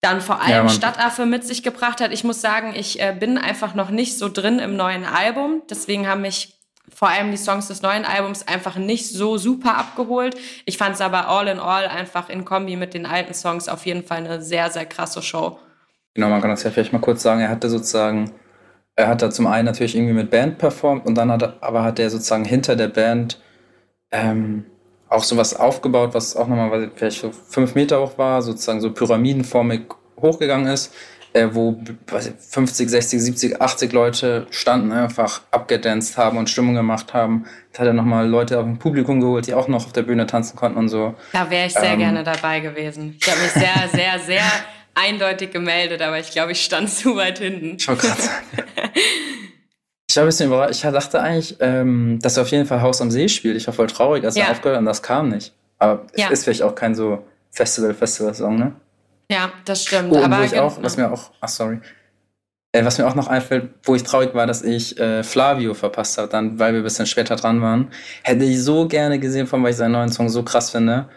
dann 0.00 0.20
vor 0.20 0.42
allem 0.42 0.66
ja, 0.66 0.68
Stadtaffe 0.68 1.24
mit 1.24 1.46
sich 1.46 1.62
gebracht 1.62 2.00
hat. 2.00 2.12
Ich 2.12 2.24
muss 2.24 2.40
sagen, 2.40 2.72
ich 2.74 3.00
äh, 3.00 3.14
bin 3.16 3.38
einfach 3.38 3.76
noch 3.76 3.90
nicht 3.90 4.18
so 4.18 4.28
drin 4.28 4.58
im 4.58 4.74
neuen 4.74 5.04
Album. 5.04 5.62
Deswegen 5.70 6.08
haben 6.08 6.22
mich 6.22 6.58
vor 6.92 7.08
allem 7.08 7.30
die 7.30 7.36
Songs 7.36 7.68
des 7.68 7.82
neuen 7.82 8.04
Albums 8.04 8.48
einfach 8.48 8.74
nicht 8.74 9.08
so 9.08 9.38
super 9.38 9.76
abgeholt. 9.76 10.36
Ich 10.64 10.76
fand 10.76 10.96
es 10.96 11.00
aber 11.00 11.28
all 11.28 11.46
in 11.46 11.60
all 11.60 11.86
einfach 11.86 12.28
in 12.28 12.44
Kombi 12.44 12.74
mit 12.74 12.92
den 12.94 13.06
alten 13.06 13.34
Songs 13.34 13.68
auf 13.68 13.86
jeden 13.86 14.02
Fall 14.02 14.18
eine 14.18 14.42
sehr, 14.42 14.68
sehr 14.68 14.86
krasse 14.86 15.22
Show. 15.22 15.60
Genau, 16.14 16.28
man 16.28 16.40
kann 16.40 16.50
das 16.50 16.64
ja 16.64 16.72
vielleicht 16.72 16.92
mal 16.92 16.98
kurz 16.98 17.22
sagen. 17.22 17.40
Er 17.40 17.50
hatte 17.50 17.70
sozusagen, 17.70 18.32
er 19.00 19.08
hat 19.08 19.22
da 19.22 19.30
zum 19.30 19.46
einen 19.46 19.66
natürlich 19.66 19.96
irgendwie 19.96 20.14
mit 20.14 20.30
Band 20.30 20.58
performt 20.58 21.06
und 21.06 21.14
dann 21.16 21.30
hat 21.30 21.42
er, 21.42 21.54
aber 21.60 21.82
hat 21.82 21.98
er 21.98 22.10
sozusagen 22.10 22.44
hinter 22.44 22.76
der 22.76 22.88
Band 22.88 23.40
ähm, 24.12 24.64
auch 25.08 25.24
sowas 25.24 25.54
aufgebaut, 25.54 26.10
was 26.12 26.36
auch 26.36 26.46
nochmal 26.46 26.90
vielleicht 26.94 27.20
so 27.20 27.30
fünf 27.30 27.74
Meter 27.74 28.00
hoch 28.00 28.16
war, 28.18 28.42
sozusagen 28.42 28.80
so 28.80 28.92
pyramidenformig 28.92 29.82
hochgegangen 30.20 30.66
ist 30.66 30.92
äh, 31.32 31.48
wo 31.52 31.80
50, 32.06 32.88
60, 32.88 33.22
70, 33.22 33.62
80 33.62 33.92
Leute 33.92 34.46
standen, 34.50 34.92
einfach 34.92 35.42
abgedanzt 35.50 36.16
haben 36.16 36.38
und 36.38 36.50
Stimmung 36.50 36.74
gemacht 36.74 37.14
haben. 37.14 37.46
Da 37.72 37.80
hat 37.80 37.86
er 37.86 37.92
nochmal 37.92 38.28
Leute 38.28 38.58
auf 38.58 38.64
dem 38.64 38.78
Publikum 38.78 39.20
geholt, 39.20 39.46
die 39.46 39.54
auch 39.54 39.68
noch 39.68 39.86
auf 39.86 39.92
der 39.92 40.02
Bühne 40.02 40.26
tanzen 40.26 40.56
konnten 40.56 40.78
und 40.78 40.88
so. 40.88 41.14
Da 41.32 41.48
wäre 41.50 41.66
ich 41.66 41.74
sehr 41.74 41.92
ähm, 41.92 42.00
gerne 42.00 42.24
dabei 42.24 42.60
gewesen. 42.60 43.16
Ich 43.20 43.30
habe 43.30 43.40
mich 43.40 43.52
sehr, 43.52 43.88
sehr, 43.92 44.18
sehr 44.18 44.42
eindeutig 44.94 45.50
gemeldet, 45.50 46.02
aber 46.02 46.18
ich 46.18 46.30
glaube, 46.30 46.52
ich 46.52 46.62
stand 46.62 46.90
zu 46.90 47.16
weit 47.16 47.38
hinten. 47.38 47.76
Gerade 47.76 48.00
sagen. 48.00 48.46
Ich 50.10 50.16
war 50.16 50.24
ein 50.24 50.26
bisschen 50.26 50.48
überrascht. 50.48 50.72
Ich 50.72 50.80
dachte 50.80 51.20
eigentlich, 51.20 51.56
ähm, 51.60 52.18
dass 52.20 52.36
er 52.36 52.42
auf 52.42 52.50
jeden 52.50 52.66
Fall 52.66 52.82
Haus 52.82 53.00
am 53.00 53.12
See 53.12 53.28
spielt. 53.28 53.56
Ich 53.56 53.66
war 53.68 53.74
voll 53.74 53.86
traurig, 53.86 54.24
als 54.24 54.34
ja. 54.34 54.46
er 54.46 54.50
aufgehört 54.50 54.76
hat 54.76 54.80
und 54.80 54.86
das 54.86 55.02
kam 55.02 55.28
nicht. 55.28 55.52
Aber 55.78 56.06
ja. 56.16 56.28
ist 56.30 56.44
vielleicht 56.44 56.62
auch 56.62 56.74
kein 56.74 56.96
so 56.96 57.24
Festival-Festival-Song, 57.52 58.58
ne? 58.58 58.72
Ja, 59.30 59.52
das 59.64 59.84
stimmt. 59.84 60.12
Oh, 60.12 60.18
aber 60.18 60.40
wo 60.40 60.42
ich 60.42 60.58
auch, 60.58 60.82
was 60.82 60.96
mir 60.96 61.12
auch, 61.12 61.30
ach 61.40 61.48
sorry, 61.48 61.78
äh, 62.72 62.84
was 62.84 62.98
mir 62.98 63.06
auch 63.06 63.14
noch 63.14 63.28
einfällt, 63.28 63.70
wo 63.84 63.94
ich 63.94 64.02
traurig 64.02 64.34
war, 64.34 64.46
dass 64.46 64.62
ich 64.62 64.98
äh, 64.98 65.22
Flavio 65.22 65.74
verpasst 65.74 66.18
habe, 66.18 66.28
dann, 66.28 66.58
weil 66.58 66.72
wir 66.72 66.80
ein 66.80 66.84
bisschen 66.84 67.06
später 67.06 67.36
dran 67.36 67.62
waren. 67.62 67.90
Hätte 68.22 68.44
ich 68.44 68.62
so 68.62 68.88
gerne 68.88 69.20
gesehen, 69.20 69.46
von 69.46 69.62
weil 69.62 69.70
ich 69.70 69.76
seinen 69.76 69.92
neuen 69.92 70.10
Song 70.10 70.28
so 70.28 70.42
krass 70.42 70.70
finde. 70.70 71.08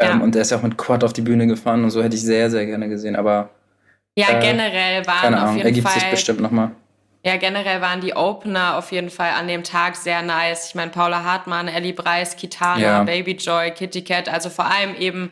Ähm, 0.00 0.18
ja. 0.18 0.24
Und 0.24 0.34
der 0.34 0.42
ist 0.42 0.50
ja 0.50 0.56
auch 0.58 0.62
mit 0.62 0.76
Quad 0.76 1.04
auf 1.04 1.12
die 1.12 1.20
Bühne 1.20 1.46
gefahren 1.46 1.84
und 1.84 1.90
so 1.90 2.02
hätte 2.02 2.16
ich 2.16 2.22
sehr, 2.22 2.50
sehr 2.50 2.66
gerne 2.66 2.88
gesehen. 2.88 3.16
Aber 3.16 3.50
ja, 4.16 4.30
äh, 4.30 4.40
generell 4.40 5.06
waren 5.06 5.20
keine 5.20 5.36
Ahnung, 5.36 5.48
auf 5.50 5.56
jeden 5.56 5.66
ergibt 5.66 5.88
Fall, 5.88 6.00
sich 6.00 6.10
bestimmt 6.10 6.40
nochmal. 6.40 6.72
Ja, 7.24 7.36
generell 7.36 7.82
waren 7.82 8.00
die 8.00 8.14
Opener 8.14 8.78
auf 8.78 8.92
jeden 8.92 9.10
Fall 9.10 9.32
an 9.38 9.46
dem 9.46 9.62
Tag 9.62 9.94
sehr 9.94 10.22
nice. 10.22 10.68
Ich 10.68 10.74
meine, 10.74 10.90
Paula 10.90 11.22
Hartmann, 11.22 11.68
Ellie 11.68 11.92
Breis, 11.92 12.36
Kitana, 12.36 12.80
ja. 12.80 13.02
Baby 13.04 13.32
Joy, 13.32 13.72
Kitty 13.72 14.02
Cat, 14.02 14.28
also 14.28 14.48
vor 14.48 14.64
allem 14.64 14.94
eben 14.94 15.30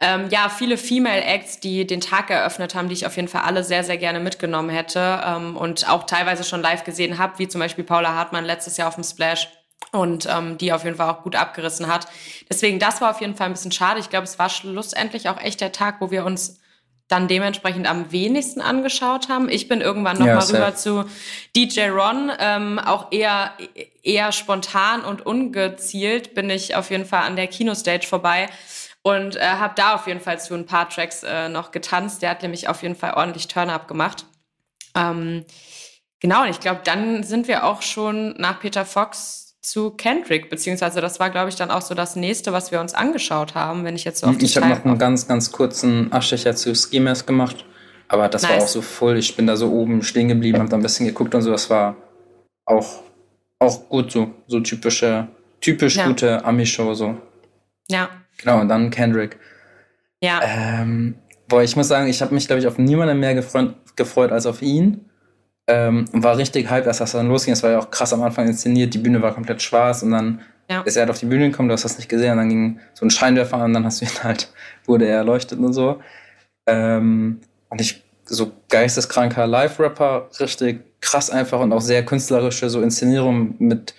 ähm, 0.00 0.28
ja, 0.30 0.48
viele 0.48 0.76
Female 0.76 1.22
Acts, 1.22 1.60
die 1.60 1.86
den 1.86 2.00
Tag 2.00 2.30
eröffnet 2.30 2.74
haben, 2.74 2.88
die 2.88 2.94
ich 2.94 3.06
auf 3.06 3.16
jeden 3.16 3.28
Fall 3.28 3.42
alle 3.42 3.62
sehr, 3.62 3.84
sehr 3.84 3.98
gerne 3.98 4.18
mitgenommen 4.18 4.70
hätte 4.70 5.20
ähm, 5.24 5.56
und 5.56 5.88
auch 5.88 6.04
teilweise 6.04 6.42
schon 6.42 6.62
live 6.62 6.84
gesehen 6.84 7.18
habe, 7.18 7.38
wie 7.38 7.46
zum 7.46 7.60
Beispiel 7.60 7.84
Paula 7.84 8.14
Hartmann 8.14 8.44
letztes 8.44 8.78
Jahr 8.78 8.88
auf 8.88 8.94
dem 8.94 9.04
Splash 9.04 9.48
und 9.92 10.26
ähm, 10.30 10.58
die 10.58 10.72
auf 10.72 10.84
jeden 10.84 10.96
Fall 10.96 11.10
auch 11.10 11.22
gut 11.22 11.36
abgerissen 11.36 11.86
hat. 11.86 12.06
Deswegen, 12.48 12.78
das 12.78 13.00
war 13.00 13.10
auf 13.10 13.20
jeden 13.20 13.36
Fall 13.36 13.46
ein 13.46 13.52
bisschen 13.52 13.72
schade. 13.72 14.00
Ich 14.00 14.10
glaube, 14.10 14.24
es 14.24 14.38
war 14.38 14.48
schlussendlich 14.48 15.28
auch 15.28 15.40
echt 15.40 15.60
der 15.60 15.72
Tag, 15.72 16.00
wo 16.00 16.10
wir 16.10 16.24
uns 16.24 16.60
dann 17.10 17.26
dementsprechend 17.26 17.88
am 17.88 18.12
wenigsten 18.12 18.60
angeschaut 18.60 19.28
haben. 19.28 19.48
Ich 19.48 19.66
bin 19.66 19.80
irgendwann 19.80 20.18
noch 20.18 20.26
ja, 20.26 20.36
mal 20.36 20.44
rüber 20.44 20.74
zu 20.76 21.04
DJ 21.56 21.88
Ron, 21.88 22.30
ähm, 22.38 22.78
auch 22.78 23.10
eher 23.10 23.52
eher 24.02 24.30
spontan 24.30 25.04
und 25.04 25.26
ungezielt 25.26 26.34
bin 26.34 26.48
ich 26.50 26.76
auf 26.76 26.90
jeden 26.90 27.04
Fall 27.04 27.22
an 27.22 27.34
der 27.34 27.48
Kinostage 27.48 28.06
vorbei 28.06 28.48
und 29.02 29.36
äh, 29.36 29.40
habe 29.40 29.74
da 29.76 29.94
auf 29.94 30.06
jeden 30.06 30.20
Fall 30.20 30.40
zu 30.40 30.54
ein 30.54 30.66
paar 30.66 30.88
Tracks 30.88 31.22
äh, 31.24 31.48
noch 31.48 31.72
getanzt. 31.72 32.22
Der 32.22 32.30
hat 32.30 32.42
nämlich 32.42 32.68
auf 32.68 32.82
jeden 32.82 32.96
Fall 32.96 33.14
ordentlich 33.14 33.48
Turn-Up 33.48 33.88
gemacht. 33.88 34.24
Ähm, 34.94 35.44
genau, 36.20 36.42
und 36.42 36.50
ich 36.50 36.60
glaube, 36.60 36.82
dann 36.84 37.24
sind 37.24 37.48
wir 37.48 37.64
auch 37.64 37.82
schon 37.82 38.34
nach 38.38 38.60
Peter 38.60 38.84
Fox 38.84 39.49
zu 39.70 39.90
Kendrick, 39.92 40.50
beziehungsweise 40.50 41.00
das 41.00 41.20
war, 41.20 41.30
glaube 41.30 41.48
ich, 41.48 41.54
dann 41.54 41.70
auch 41.70 41.82
so 41.82 41.94
das 41.94 42.16
nächste, 42.16 42.52
was 42.52 42.72
wir 42.72 42.80
uns 42.80 42.92
angeschaut 42.92 43.54
haben, 43.54 43.84
wenn 43.84 43.94
ich 43.94 44.02
jetzt 44.02 44.20
so 44.20 44.26
auf 44.26 44.36
die 44.36 44.44
Ich 44.44 44.56
habe 44.56 44.68
noch 44.68 44.84
einen 44.84 44.98
ganz, 44.98 45.28
ganz 45.28 45.52
kurzen 45.52 46.10
Abstecher 46.10 46.56
zu 46.56 46.74
Ski 46.74 46.98
Mask 46.98 47.24
gemacht, 47.24 47.64
aber 48.08 48.28
das 48.28 48.42
nice. 48.42 48.50
war 48.50 48.58
auch 48.58 48.68
so 48.68 48.82
voll. 48.82 49.16
Ich 49.16 49.36
bin 49.36 49.46
da 49.46 49.56
so 49.56 49.70
oben 49.70 50.02
stehen 50.02 50.26
geblieben, 50.26 50.58
habe 50.58 50.68
da 50.68 50.76
ein 50.76 50.82
bisschen 50.82 51.06
geguckt 51.06 51.36
und 51.36 51.42
so. 51.42 51.52
Das 51.52 51.70
war 51.70 51.96
auch, 52.64 53.04
auch 53.60 53.88
gut 53.88 54.10
so, 54.10 54.32
so 54.48 54.58
typische, 54.58 55.28
typisch 55.60 55.96
ja. 55.96 56.08
gute 56.08 56.44
Ami-Show 56.44 56.94
so. 56.94 57.16
Ja. 57.88 58.08
Genau, 58.38 58.60
und 58.60 58.68
dann 58.68 58.90
Kendrick. 58.90 59.38
Ja. 60.20 60.40
Ähm, 60.42 61.14
boah, 61.46 61.62
ich 61.62 61.76
muss 61.76 61.86
sagen, 61.86 62.08
ich 62.08 62.20
habe 62.22 62.34
mich, 62.34 62.48
glaube 62.48 62.58
ich, 62.58 62.66
auf 62.66 62.76
niemanden 62.76 63.20
mehr 63.20 63.34
gefreut, 63.34 63.76
gefreut 63.94 64.32
als 64.32 64.46
auf 64.46 64.62
ihn. 64.62 65.09
Ähm, 65.72 66.04
war 66.12 66.36
richtig 66.36 66.68
hype, 66.68 66.86
als 66.86 66.98
das 66.98 67.12
dann 67.12 67.28
losging. 67.28 67.52
Es 67.52 67.62
war 67.62 67.70
ja 67.70 67.78
auch 67.78 67.90
krass 67.90 68.12
am 68.12 68.22
Anfang 68.22 68.48
inszeniert. 68.48 68.92
Die 68.92 68.98
Bühne 68.98 69.22
war 69.22 69.32
komplett 69.32 69.62
schwarz 69.62 70.02
und 70.02 70.10
dann 70.10 70.40
ja. 70.68 70.80
ist 70.82 70.96
er 70.96 71.02
halt 71.02 71.10
auf 71.10 71.20
die 71.20 71.26
Bühne 71.26 71.48
gekommen, 71.50 71.68
du 71.68 71.74
hast 71.74 71.84
das 71.84 71.96
nicht 71.96 72.08
gesehen. 72.08 72.32
Und 72.32 72.38
dann 72.38 72.48
ging 72.48 72.80
so 72.94 73.06
ein 73.06 73.10
Scheinwerfer 73.10 73.56
an 73.56 73.66
und 73.66 73.74
dann 73.74 73.84
hast 73.84 74.00
du 74.00 74.06
ihn 74.06 74.10
halt, 74.24 74.52
wurde 74.86 75.06
er 75.06 75.18
erleuchtet 75.18 75.60
und 75.60 75.72
so. 75.72 76.00
Ähm, 76.66 77.40
und 77.68 77.80
ich, 77.80 78.02
so 78.24 78.50
geisteskranker 78.68 79.46
Live-Rapper, 79.46 80.28
richtig 80.40 80.80
krass 81.00 81.30
einfach 81.30 81.60
und 81.60 81.72
auch 81.72 81.80
sehr 81.80 82.04
künstlerische 82.04 82.68
so 82.68 82.82
Inszenierung 82.82 83.54
mit 83.58 83.94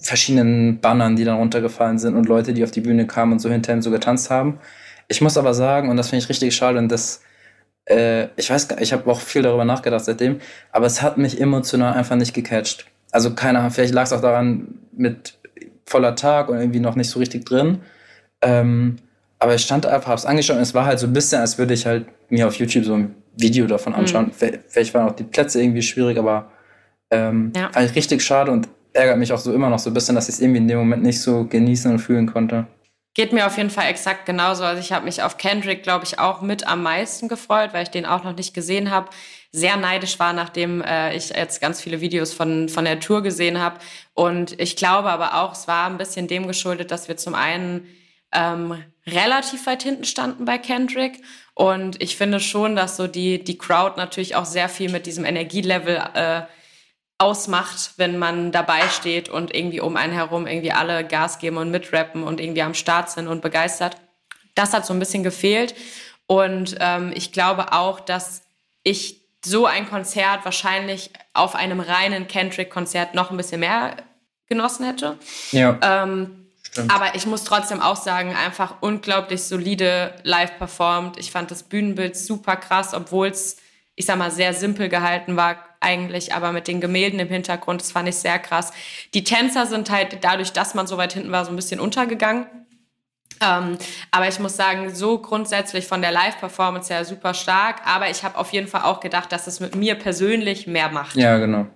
verschiedenen 0.00 0.80
Bannern, 0.80 1.16
die 1.16 1.24
dann 1.24 1.38
runtergefallen 1.38 1.98
sind 1.98 2.14
und 2.14 2.28
Leute, 2.28 2.52
die 2.52 2.62
auf 2.62 2.70
die 2.70 2.80
Bühne 2.80 3.06
kamen 3.06 3.32
und 3.32 3.38
so 3.40 3.50
hinterher 3.50 3.82
so 3.82 3.90
getanzt 3.90 4.30
haben. 4.30 4.60
Ich 5.08 5.20
muss 5.20 5.36
aber 5.36 5.54
sagen, 5.54 5.88
und 5.88 5.96
das 5.96 6.10
finde 6.10 6.22
ich 6.22 6.28
richtig 6.28 6.54
schade, 6.54 6.78
und 6.78 6.88
das, 6.88 7.22
äh, 7.86 8.28
ich 8.36 8.50
weiß 8.50 8.68
gar 8.68 8.80
ich 8.80 8.92
habe 8.92 9.10
auch 9.10 9.20
viel 9.20 9.42
darüber 9.42 9.64
nachgedacht 9.64 10.04
seitdem, 10.04 10.40
aber 10.72 10.86
es 10.86 11.02
hat 11.02 11.18
mich 11.18 11.40
emotional 11.40 11.94
einfach 11.94 12.16
nicht 12.16 12.34
gecatcht. 12.34 12.86
Also 13.12 13.34
keine 13.34 13.60
Ahnung, 13.60 13.70
vielleicht 13.70 13.94
lag 13.94 14.04
es 14.04 14.12
auch 14.12 14.20
daran 14.20 14.78
mit 14.92 15.38
voller 15.86 16.16
Tag 16.16 16.48
und 16.48 16.58
irgendwie 16.58 16.80
noch 16.80 16.96
nicht 16.96 17.08
so 17.08 17.18
richtig 17.18 17.46
drin. 17.46 17.78
Ähm, 18.42 18.96
aber 19.38 19.54
ich 19.54 19.62
stand 19.62 19.86
einfach, 19.86 20.08
hab's 20.08 20.26
angeschaut 20.26 20.56
und 20.56 20.62
es 20.62 20.74
war 20.74 20.86
halt 20.86 20.98
so 20.98 21.06
ein 21.06 21.12
bisschen, 21.12 21.40
als 21.40 21.58
würde 21.58 21.74
ich 21.74 21.86
halt 21.86 22.06
mir 22.28 22.46
auf 22.46 22.56
YouTube 22.56 22.84
so 22.84 22.94
ein 22.94 23.14
Video 23.36 23.66
davon 23.66 23.92
mhm. 23.92 24.00
anschauen. 24.00 24.26
Mhm. 24.26 24.58
Vielleicht 24.68 24.94
waren 24.94 25.08
auch 25.08 25.14
die 25.14 25.24
Plätze 25.24 25.62
irgendwie 25.62 25.82
schwierig, 25.82 26.18
aber 26.18 26.50
ähm, 27.10 27.52
ja. 27.54 27.70
fand 27.72 27.90
ich 27.90 27.94
richtig 27.94 28.22
schade 28.22 28.50
und 28.50 28.68
ärgert 28.92 29.18
mich 29.18 29.32
auch 29.32 29.38
so 29.38 29.52
immer 29.52 29.70
noch 29.70 29.78
so 29.78 29.90
ein 29.90 29.94
bisschen, 29.94 30.14
dass 30.14 30.28
ich 30.28 30.36
es 30.36 30.40
irgendwie 30.40 30.58
in 30.58 30.68
dem 30.68 30.78
Moment 30.78 31.02
nicht 31.02 31.20
so 31.20 31.44
genießen 31.44 31.90
und 31.92 31.98
fühlen 31.98 32.26
konnte. 32.26 32.66
Geht 33.16 33.32
mir 33.32 33.46
auf 33.46 33.56
jeden 33.56 33.70
Fall 33.70 33.88
exakt 33.88 34.26
genauso. 34.26 34.62
Also 34.62 34.78
ich 34.78 34.92
habe 34.92 35.06
mich 35.06 35.22
auf 35.22 35.38
Kendrick, 35.38 35.82
glaube 35.82 36.04
ich, 36.04 36.18
auch 36.18 36.42
mit 36.42 36.66
am 36.66 36.82
meisten 36.82 37.28
gefreut, 37.28 37.70
weil 37.72 37.84
ich 37.84 37.88
den 37.88 38.04
auch 38.04 38.24
noch 38.24 38.36
nicht 38.36 38.52
gesehen 38.52 38.90
habe. 38.90 39.08
Sehr 39.52 39.78
neidisch 39.78 40.18
war, 40.18 40.34
nachdem 40.34 40.82
äh, 40.82 41.16
ich 41.16 41.30
jetzt 41.30 41.62
ganz 41.62 41.80
viele 41.80 42.02
Videos 42.02 42.34
von, 42.34 42.68
von 42.68 42.84
der 42.84 43.00
Tour 43.00 43.22
gesehen 43.22 43.58
habe. 43.58 43.78
Und 44.12 44.60
ich 44.60 44.76
glaube 44.76 45.08
aber 45.08 45.40
auch, 45.42 45.52
es 45.54 45.66
war 45.66 45.86
ein 45.86 45.96
bisschen 45.96 46.28
dem 46.28 46.46
geschuldet, 46.46 46.90
dass 46.90 47.08
wir 47.08 47.16
zum 47.16 47.34
einen 47.34 47.86
ähm, 48.32 48.84
relativ 49.06 49.64
weit 49.66 49.82
hinten 49.82 50.04
standen 50.04 50.44
bei 50.44 50.58
Kendrick. 50.58 51.22
Und 51.54 52.02
ich 52.02 52.18
finde 52.18 52.38
schon, 52.38 52.76
dass 52.76 52.98
so 52.98 53.06
die, 53.06 53.42
die 53.42 53.56
Crowd 53.56 53.94
natürlich 53.96 54.36
auch 54.36 54.44
sehr 54.44 54.68
viel 54.68 54.90
mit 54.92 55.06
diesem 55.06 55.24
Energielevel 55.24 56.02
äh, 56.12 56.42
ausmacht, 57.18 57.92
wenn 57.96 58.18
man 58.18 58.52
dabei 58.52 58.88
steht 58.88 59.28
und 59.28 59.54
irgendwie 59.54 59.80
um 59.80 59.96
einen 59.96 60.12
herum 60.12 60.46
irgendwie 60.46 60.72
alle 60.72 61.04
Gas 61.04 61.38
geben 61.38 61.56
und 61.56 61.70
mitrappen 61.70 62.22
und 62.22 62.40
irgendwie 62.40 62.62
am 62.62 62.74
Start 62.74 63.10
sind 63.10 63.26
und 63.26 63.40
begeistert. 63.40 63.96
Das 64.54 64.72
hat 64.72 64.84
so 64.84 64.92
ein 64.92 64.98
bisschen 64.98 65.22
gefehlt. 65.22 65.74
Und 66.26 66.76
ähm, 66.80 67.12
ich 67.14 67.32
glaube 67.32 67.72
auch, 67.72 68.00
dass 68.00 68.42
ich 68.82 69.22
so 69.44 69.66
ein 69.66 69.88
Konzert 69.88 70.44
wahrscheinlich 70.44 71.10
auf 71.32 71.54
einem 71.54 71.80
reinen 71.80 72.26
Kendrick-Konzert 72.26 73.14
noch 73.14 73.30
ein 73.30 73.36
bisschen 73.36 73.60
mehr 73.60 73.96
genossen 74.48 74.84
hätte. 74.86 75.18
Ja. 75.52 75.78
Ähm, 75.82 76.46
aber 76.88 77.14
ich 77.14 77.26
muss 77.26 77.44
trotzdem 77.44 77.80
auch 77.80 77.96
sagen, 77.96 78.34
einfach 78.34 78.76
unglaublich 78.80 79.42
solide 79.42 80.14
live 80.24 80.58
performt. 80.58 81.16
Ich 81.18 81.30
fand 81.30 81.50
das 81.50 81.62
Bühnenbild 81.62 82.16
super 82.16 82.56
krass, 82.56 82.92
obwohl 82.92 83.28
es, 83.28 83.56
ich 83.96 84.06
sag 84.06 84.18
mal, 84.18 84.30
sehr 84.30 84.54
simpel 84.54 84.88
gehalten 84.88 85.36
war 85.36 85.56
eigentlich, 85.80 86.34
aber 86.34 86.52
mit 86.52 86.68
den 86.68 86.80
Gemälden 86.80 87.18
im 87.18 87.28
Hintergrund, 87.28 87.80
das 87.80 87.92
fand 87.92 88.08
ich 88.08 88.16
sehr 88.16 88.38
krass. 88.38 88.72
Die 89.14 89.24
Tänzer 89.24 89.66
sind 89.66 89.90
halt 89.90 90.18
dadurch, 90.22 90.52
dass 90.52 90.74
man 90.74 90.86
so 90.86 90.96
weit 90.98 91.14
hinten 91.14 91.32
war, 91.32 91.44
so 91.44 91.50
ein 91.50 91.56
bisschen 91.56 91.80
untergegangen. 91.80 92.46
Ähm, 93.42 93.76
aber 94.10 94.28
ich 94.28 94.38
muss 94.38 94.56
sagen, 94.56 94.94
so 94.94 95.18
grundsätzlich 95.18 95.86
von 95.86 96.00
der 96.00 96.10
Live-Performance 96.10 96.92
her 96.92 97.04
super 97.04 97.34
stark. 97.34 97.82
Aber 97.84 98.08
ich 98.10 98.22
habe 98.22 98.38
auf 98.38 98.52
jeden 98.52 98.66
Fall 98.66 98.82
auch 98.82 99.00
gedacht, 99.00 99.30
dass 99.32 99.46
es 99.46 99.60
mit 99.60 99.74
mir 99.74 99.94
persönlich 99.94 100.66
mehr 100.66 100.88
macht. 100.88 101.16
Ja, 101.16 101.36
genau. 101.38 101.66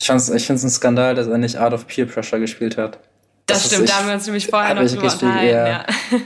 Ich, 0.00 0.08
ich 0.08 0.46
finde 0.46 0.54
es 0.54 0.64
ein 0.64 0.70
Skandal, 0.70 1.14
dass 1.14 1.26
er 1.26 1.38
nicht 1.38 1.56
Art 1.56 1.72
of 1.72 1.86
Peer 1.86 2.06
Pressure 2.06 2.38
gespielt 2.40 2.76
hat. 2.76 2.98
Das, 3.46 3.62
das 3.62 3.72
stimmt, 3.72 3.88
da 3.88 3.98
haben 3.98 4.08
wir 4.08 4.14
uns 4.14 4.26
nämlich 4.26 4.48
vorher 4.48 4.74
noch 4.74 4.82
drüber 4.82 5.12
unterhalten. 5.12 5.54
Ja. 5.54 5.86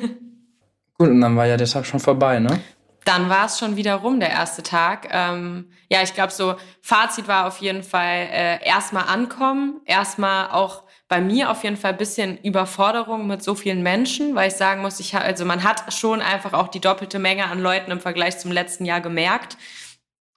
Gut, 0.99 1.09
und 1.09 1.21
dann 1.21 1.37
war 1.37 1.47
ja 1.47 1.57
der 1.57 1.67
Tag 1.67 1.87
schon 1.87 2.01
vorbei, 2.01 2.39
ne? 2.41 2.61
Dann 3.05 3.29
war 3.29 3.47
es 3.47 3.59
schon 3.59 3.77
wieder 3.77 3.97
rum, 3.97 4.21
der 4.21 4.31
erste 4.31 4.63
Tag. 4.63 5.09
Ähm, 5.11 5.71
ja, 5.89 6.03
ich 6.03 6.15
glaube, 6.15 6.33
so 6.33 6.57
Fazit 6.81 7.29
war 7.29 7.47
auf 7.47 7.59
jeden 7.59 7.83
Fall 7.83 8.29
äh, 8.31 8.65
erstmal 8.67 9.05
ankommen, 9.09 9.81
erstmal 9.87 10.51
auch 10.51 10.85
bei 11.09 11.21
mir 11.21 11.51
auf 11.51 11.65
jeden 11.65 11.77
Fall 11.77 11.95
bisschen 11.95 12.39
Überforderung 12.39 13.27
mit 13.27 13.43
so 13.43 13.57
vielen 13.57 13.83
Menschen, 13.83 14.37
weil 14.37 14.49
ich 14.49 14.55
sagen 14.55 14.83
muss, 14.83 15.01
ich 15.01 15.17
also 15.17 15.45
man 15.45 15.65
hat 15.65 15.93
schon 15.93 16.23
einfach 16.23 16.53
auch 16.53 16.69
die 16.69 16.81
doppelte 16.81 17.19
Menge 17.19 17.47
an 17.47 17.61
Leuten 17.61 17.91
im 17.91 18.01
Vergleich 18.01 18.39
zum 18.39 18.53
letzten 18.53 18.85
Jahr 18.85 19.01
gemerkt. 19.01 19.57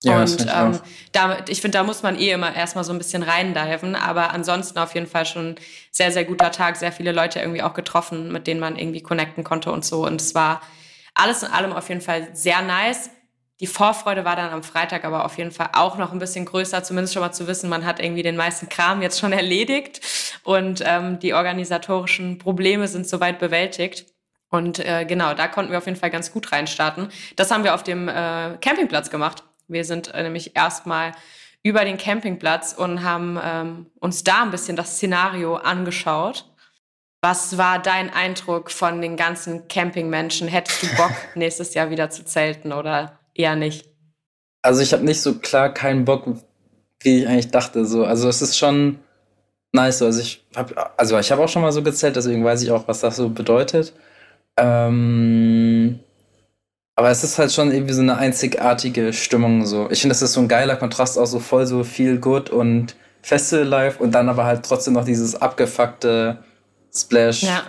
Ja, 0.03 0.22
und 0.22 0.48
ähm, 0.53 0.79
da, 1.13 1.38
ich 1.48 1.62
finde, 1.62 1.77
da 1.77 1.84
muss 1.84 2.03
man 2.03 2.20
eh 2.20 2.32
immer 2.32 2.53
erstmal 2.53 2.84
so 2.84 2.91
ein 2.91 2.98
bisschen 2.98 3.24
reindiven. 3.24 3.96
Aber 3.96 4.32
ansonsten 4.32 4.77
auf 4.79 4.93
jeden 4.96 5.08
Fall 5.08 5.25
schon 5.25 5.55
sehr, 5.91 6.12
sehr 6.12 6.25
guter 6.25 6.51
Tag, 6.51 6.75
sehr 6.75 6.91
viele 6.91 7.13
Leute 7.13 7.39
irgendwie 7.39 7.62
auch 7.62 7.74
getroffen, 7.74 8.32
mit 8.32 8.46
denen 8.46 8.60
man 8.60 8.75
irgendwie 8.77 9.01
connecten 9.01 9.46
konnte 9.46 9.72
und 9.72 9.86
so. 9.86 10.05
Und 10.05 10.20
es 10.20 10.36
war 10.36 10.62
alles 11.13 11.43
in 11.43 11.51
allem 11.51 11.74
auf 11.74 11.89
jeden 11.89 12.01
Fall 12.01 12.29
sehr 12.34 12.62
nice. 12.62 13.10
Die 13.60 13.67
Vorfreude 13.67 14.25
war 14.25 14.36
dann 14.36 14.51
am 14.51 14.63
Freitag 14.63 15.05
aber 15.05 15.25
auf 15.25 15.38
jeden 15.38 15.51
Fall 15.51 15.70
auch 15.74 15.98
noch 15.98 16.12
ein 16.12 16.20
bisschen 16.20 16.46
größer, 16.46 16.84
zumindest 16.84 17.13
schon 17.13 17.22
mal 17.22 17.32
zu 17.32 17.48
wissen, 17.48 17.70
man 17.70 17.86
hat 17.86 18.00
irgendwie 18.00 18.24
den 18.24 18.36
meisten 18.36 18.67
Kram 18.67 19.01
jetzt 19.01 19.20
schon 19.20 19.32
erledigt 19.34 20.01
und 20.43 20.84
ähm, 20.86 21.20
die 21.20 21.34
organisatorischen 21.34 22.39
Probleme 22.39 22.88
sind 22.88 23.08
soweit 23.08 23.39
bewältigt. 23.39 24.05
Und 24.50 24.77
äh, 24.79 25.05
genau, 25.05 25.34
da 25.34 25.48
konnten 25.48 25.72
wir 25.72 25.79
auf 25.79 25.86
jeden 25.88 25.98
Fall 25.98 26.12
ganz 26.12 26.32
gut 26.32 26.51
reinstarten. 26.51 27.10
Das 27.36 27.50
haben 27.50 27.63
wir 27.63 27.74
auf 27.74 27.82
dem 27.82 28.08
äh, 28.08 28.58
Campingplatz 28.62 29.10
gemacht. 29.10 29.43
Wir 29.67 29.84
sind 29.84 30.13
äh, 30.13 30.22
nämlich 30.22 30.55
erstmal 30.55 31.13
über 31.63 31.86
den 31.86 31.98
Campingplatz 31.98 32.74
und 32.74 33.03
haben 33.03 33.39
ähm, 33.43 33.86
uns 34.00 34.24
da 34.24 34.43
ein 34.43 34.51
bisschen 34.51 34.75
das 34.75 34.98
Szenario 34.98 35.55
angeschaut 35.55 36.52
was 37.24 37.58
war 37.58 37.82
dein 37.82 38.13
Eindruck 38.13 38.70
von 38.70 39.01
den 39.01 39.15
ganzen 39.15 39.70
Campingmenschen? 39.70 40.50
Hättest 40.50 40.84
du 40.84 40.88
Bock, 40.98 41.13
nächstes 41.36 41.74
Jahr 41.74 41.89
wieder 41.89 42.10
zu 42.10 42.25
zelten 42.25 42.74
oder 42.74 43.18
eher 43.34 43.56
nicht? 43.56 43.88
Also 44.62 44.82
ich 44.82 44.92
habe 44.92 45.06
nicht 45.06 45.22
so 45.22 45.36
klar 45.36 45.74
keinen 45.74 46.03
Bock, 46.03 46.25
wie 47.00 47.20
ich 47.20 47.27
eigentlich 47.27 47.50
dachte. 47.50 47.86
So, 47.86 48.03
also 48.03 48.27
es 48.27 48.42
ist 48.42 48.58
schon 48.58 49.00
nice. 49.72 50.01
Also 50.01 50.20
ich 50.20 50.44
habe, 50.53 50.75
also 51.00 51.18
ich 51.18 51.32
habe 51.32 51.42
auch 51.42 51.48
schon 51.48 51.62
mal 51.62 51.72
so 51.72 51.82
gezählt, 51.82 52.18
deswegen 52.18 52.44
weiß 52.44 52.62
ich 52.62 52.72
auch, 52.72 52.89
was 52.89 53.00
das 53.00 53.15
so 53.15 53.30
bedeutet. 53.30 53.94
Ähm, 54.58 56.00
aber 56.98 57.10
es 57.10 57.24
ist 57.24 57.39
halt 57.39 57.53
schon 57.53 57.72
irgendwie 57.72 57.94
so 57.94 58.01
eine 58.01 58.18
einzigartige 58.18 59.13
Stimmung. 59.13 59.65
So, 59.65 59.89
ich 59.89 60.01
finde, 60.01 60.13
das 60.13 60.22
ist 60.22 60.34
so 60.34 60.42
ein 60.42 60.50
geiler 60.50 60.75
Kontrast, 60.75 61.18
auch 61.18 61.25
so 61.25 61.39
voll 61.39 61.68
so 61.68 61.86
viel 61.86 62.20
Good 62.20 62.50
und 62.50 62.98
Festival 63.22 63.65
Life 63.65 64.03
und 64.03 64.12
dann 64.12 64.27
aber 64.27 64.44
halt 64.44 64.65
trotzdem 64.65 64.94
noch 64.96 65.06
dieses 65.06 65.36
abgefuckte 65.36 66.44
Splash, 66.95 67.43
ja. 67.43 67.63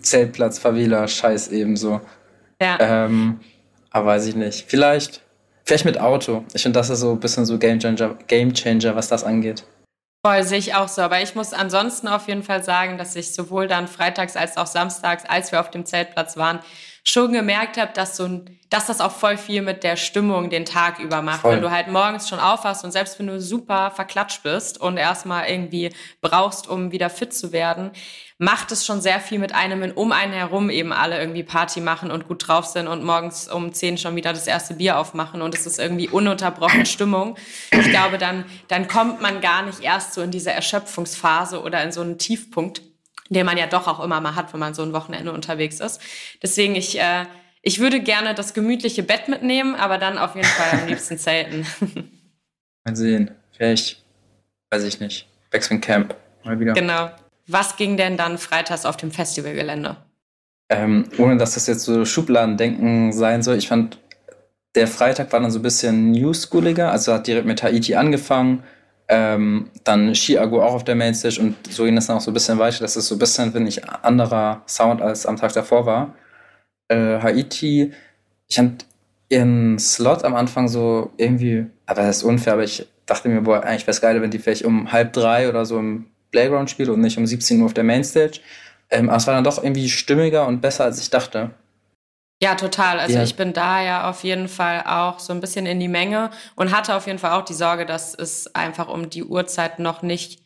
Zeltplatz, 0.00 0.58
Favela, 0.58 1.06
Scheiß 1.08 1.48
ebenso. 1.48 2.00
Ja. 2.60 2.78
Ähm, 2.80 3.40
aber 3.90 4.06
weiß 4.06 4.26
ich 4.26 4.36
nicht. 4.36 4.66
Vielleicht, 4.68 5.22
vielleicht 5.64 5.84
mit 5.84 5.98
Auto. 5.98 6.44
Ich 6.52 6.62
finde, 6.62 6.78
das 6.78 6.90
ist 6.90 7.00
so 7.00 7.12
ein 7.12 7.20
bisschen 7.20 7.46
so 7.46 7.58
Game 7.58 7.80
Changer, 7.80 8.16
Game 8.26 8.52
Changer, 8.52 8.94
was 8.94 9.08
das 9.08 9.24
angeht. 9.24 9.64
Voll, 10.24 10.42
sehe 10.42 10.58
ich 10.58 10.74
auch 10.74 10.88
so. 10.88 11.00
Aber 11.02 11.22
ich 11.22 11.34
muss 11.34 11.54
ansonsten 11.54 12.06
auf 12.06 12.28
jeden 12.28 12.42
Fall 12.42 12.62
sagen, 12.62 12.98
dass 12.98 13.16
ich 13.16 13.32
sowohl 13.32 13.66
dann 13.66 13.88
freitags 13.88 14.36
als 14.36 14.58
auch 14.58 14.66
samstags, 14.66 15.24
als 15.26 15.50
wir 15.50 15.60
auf 15.60 15.70
dem 15.70 15.86
Zeltplatz 15.86 16.36
waren, 16.36 16.60
schon 17.04 17.32
gemerkt 17.32 17.76
habe, 17.78 17.92
dass 17.94 18.16
so 18.16 18.24
ein, 18.24 18.58
dass 18.68 18.86
das 18.86 19.00
auch 19.00 19.12
voll 19.12 19.36
viel 19.36 19.62
mit 19.62 19.82
der 19.82 19.96
Stimmung 19.96 20.50
den 20.50 20.64
Tag 20.64 20.98
über 20.98 21.22
macht. 21.22 21.40
Voll. 21.40 21.54
Wenn 21.54 21.62
du 21.62 21.70
halt 21.70 21.88
morgens 21.88 22.28
schon 22.28 22.38
aufwachst 22.38 22.84
und 22.84 22.92
selbst 22.92 23.18
wenn 23.18 23.26
du 23.26 23.40
super 23.40 23.90
verklatscht 23.90 24.42
bist 24.42 24.80
und 24.80 24.96
erstmal 24.96 25.48
irgendwie 25.48 25.90
brauchst, 26.20 26.68
um 26.68 26.92
wieder 26.92 27.10
fit 27.10 27.34
zu 27.34 27.52
werden, 27.52 27.90
macht 28.38 28.70
es 28.72 28.86
schon 28.86 29.00
sehr 29.00 29.20
viel 29.20 29.38
mit 29.38 29.54
einem, 29.54 29.80
wenn 29.80 29.92
um 29.92 30.12
einen 30.12 30.32
herum 30.32 30.70
eben 30.70 30.92
alle 30.92 31.18
irgendwie 31.18 31.42
Party 31.42 31.80
machen 31.80 32.10
und 32.10 32.28
gut 32.28 32.46
drauf 32.46 32.66
sind 32.66 32.86
und 32.86 33.04
morgens 33.04 33.48
um 33.48 33.72
zehn 33.72 33.98
schon 33.98 34.16
wieder 34.16 34.32
das 34.32 34.46
erste 34.46 34.74
Bier 34.74 34.98
aufmachen 34.98 35.42
und 35.42 35.54
es 35.54 35.66
ist 35.66 35.78
irgendwie 35.78 36.08
ununterbrochene 36.08 36.86
Stimmung. 36.86 37.36
Ich 37.70 37.90
glaube, 37.90 38.18
dann, 38.18 38.44
dann 38.68 38.88
kommt 38.88 39.20
man 39.20 39.40
gar 39.40 39.62
nicht 39.62 39.80
erst 39.80 40.14
so 40.14 40.22
in 40.22 40.30
diese 40.30 40.52
Erschöpfungsphase 40.52 41.60
oder 41.60 41.82
in 41.82 41.92
so 41.92 42.00
einen 42.00 42.18
Tiefpunkt, 42.18 42.82
den 43.30 43.46
man 43.46 43.56
ja 43.56 43.66
doch 43.66 43.86
auch 43.86 44.00
immer 44.00 44.20
mal 44.20 44.34
hat, 44.34 44.52
wenn 44.52 44.60
man 44.60 44.74
so 44.74 44.82
ein 44.82 44.92
Wochenende 44.92 45.32
unterwegs 45.32 45.80
ist. 45.80 46.00
Deswegen, 46.42 46.74
ich, 46.74 47.00
äh, 47.00 47.24
ich 47.62 47.78
würde 47.78 48.00
gerne 48.00 48.34
das 48.34 48.54
gemütliche 48.54 49.02
Bett 49.02 49.28
mitnehmen, 49.28 49.74
aber 49.74 49.98
dann 49.98 50.18
auf 50.18 50.34
jeden 50.34 50.48
Fall 50.48 50.80
am 50.80 50.88
liebsten 50.88 51.16
zelten. 51.16 51.66
Mal 52.84 52.96
sehen. 52.96 53.30
Vielleicht, 53.52 54.02
weiß 54.70 54.84
ich 54.84 55.00
nicht. 55.00 55.28
Wechseln 55.50 55.80
Camp. 55.80 56.14
Mal 56.44 56.58
wieder. 56.58 56.72
Genau. 56.72 57.10
Was 57.46 57.76
ging 57.76 57.96
denn 57.96 58.16
dann 58.16 58.38
freitags 58.38 58.84
auf 58.86 58.96
dem 58.96 59.10
Festivalgelände? 59.10 59.96
Ähm, 60.68 61.08
ohne 61.18 61.36
dass 61.36 61.54
das 61.54 61.66
jetzt 61.66 61.82
so 61.82 62.04
Schubladendenken 62.04 63.12
sein 63.12 63.42
soll, 63.42 63.56
ich 63.56 63.68
fand, 63.68 63.98
der 64.76 64.86
Freitag 64.86 65.32
war 65.32 65.40
dann 65.40 65.50
so 65.50 65.58
ein 65.58 65.62
bisschen 65.62 66.12
newschooliger, 66.12 66.92
also 66.92 67.12
hat 67.12 67.26
direkt 67.26 67.46
mit 67.46 67.62
Haiti 67.62 67.96
angefangen, 67.96 68.62
ähm, 69.10 69.68
dann 69.82 70.14
Chiago 70.14 70.62
auch 70.62 70.72
auf 70.72 70.84
der 70.84 70.94
Mainstage 70.94 71.40
und 71.40 71.56
so 71.68 71.84
ging 71.84 71.96
es 71.96 72.06
dann 72.06 72.16
auch 72.16 72.20
so 72.20 72.30
ein 72.30 72.34
bisschen 72.34 72.58
weiter. 72.58 72.78
Das 72.80 72.96
ist 72.96 73.08
so 73.08 73.16
ein 73.16 73.18
bisschen, 73.18 73.50
finde 73.50 73.68
ich, 73.68 73.84
anderer 73.84 74.62
Sound 74.68 75.02
als 75.02 75.26
am 75.26 75.36
Tag 75.36 75.52
davor 75.52 75.84
war. 75.84 76.14
Äh, 76.88 77.18
Haiti, 77.20 77.92
ich 78.48 78.56
fand 78.56 78.86
ihren 79.28 79.80
Slot 79.80 80.22
am 80.22 80.36
Anfang 80.36 80.68
so 80.68 81.10
irgendwie, 81.16 81.66
aber 81.86 82.02
das 82.02 82.18
ist 82.18 82.22
unfair, 82.22 82.52
aber 82.52 82.62
ich 82.62 82.86
dachte 83.06 83.28
mir, 83.28 83.40
boah, 83.40 83.64
eigentlich 83.64 83.82
wäre 83.82 83.90
es 83.90 84.00
geil, 84.00 84.22
wenn 84.22 84.30
die 84.30 84.38
vielleicht 84.38 84.64
um 84.64 84.92
halb 84.92 85.12
drei 85.12 85.48
oder 85.48 85.66
so 85.66 85.78
im 85.78 86.06
Playground 86.30 86.70
spielt 86.70 86.88
und 86.88 87.00
nicht 87.00 87.18
um 87.18 87.26
17 87.26 87.60
Uhr 87.60 87.66
auf 87.66 87.74
der 87.74 87.84
Mainstage. 87.84 88.38
Ähm, 88.90 89.08
aber 89.08 89.16
es 89.16 89.26
war 89.26 89.34
dann 89.34 89.44
doch 89.44 89.62
irgendwie 89.62 89.88
stimmiger 89.88 90.46
und 90.46 90.60
besser, 90.60 90.84
als 90.84 91.00
ich 91.00 91.10
dachte. 91.10 91.50
Ja, 92.42 92.54
total. 92.54 92.98
Also 92.98 93.16
ja. 93.16 93.22
ich 93.22 93.36
bin 93.36 93.52
da 93.52 93.82
ja 93.82 94.08
auf 94.08 94.24
jeden 94.24 94.48
Fall 94.48 94.84
auch 94.86 95.18
so 95.18 95.32
ein 95.32 95.40
bisschen 95.40 95.66
in 95.66 95.78
die 95.78 95.88
Menge 95.88 96.30
und 96.56 96.74
hatte 96.74 96.94
auf 96.94 97.06
jeden 97.06 97.18
Fall 97.18 97.32
auch 97.32 97.44
die 97.44 97.54
Sorge, 97.54 97.84
dass 97.84 98.14
es 98.14 98.54
einfach 98.54 98.88
um 98.88 99.10
die 99.10 99.24
Uhrzeit 99.24 99.78
noch 99.78 100.00
nicht 100.00 100.42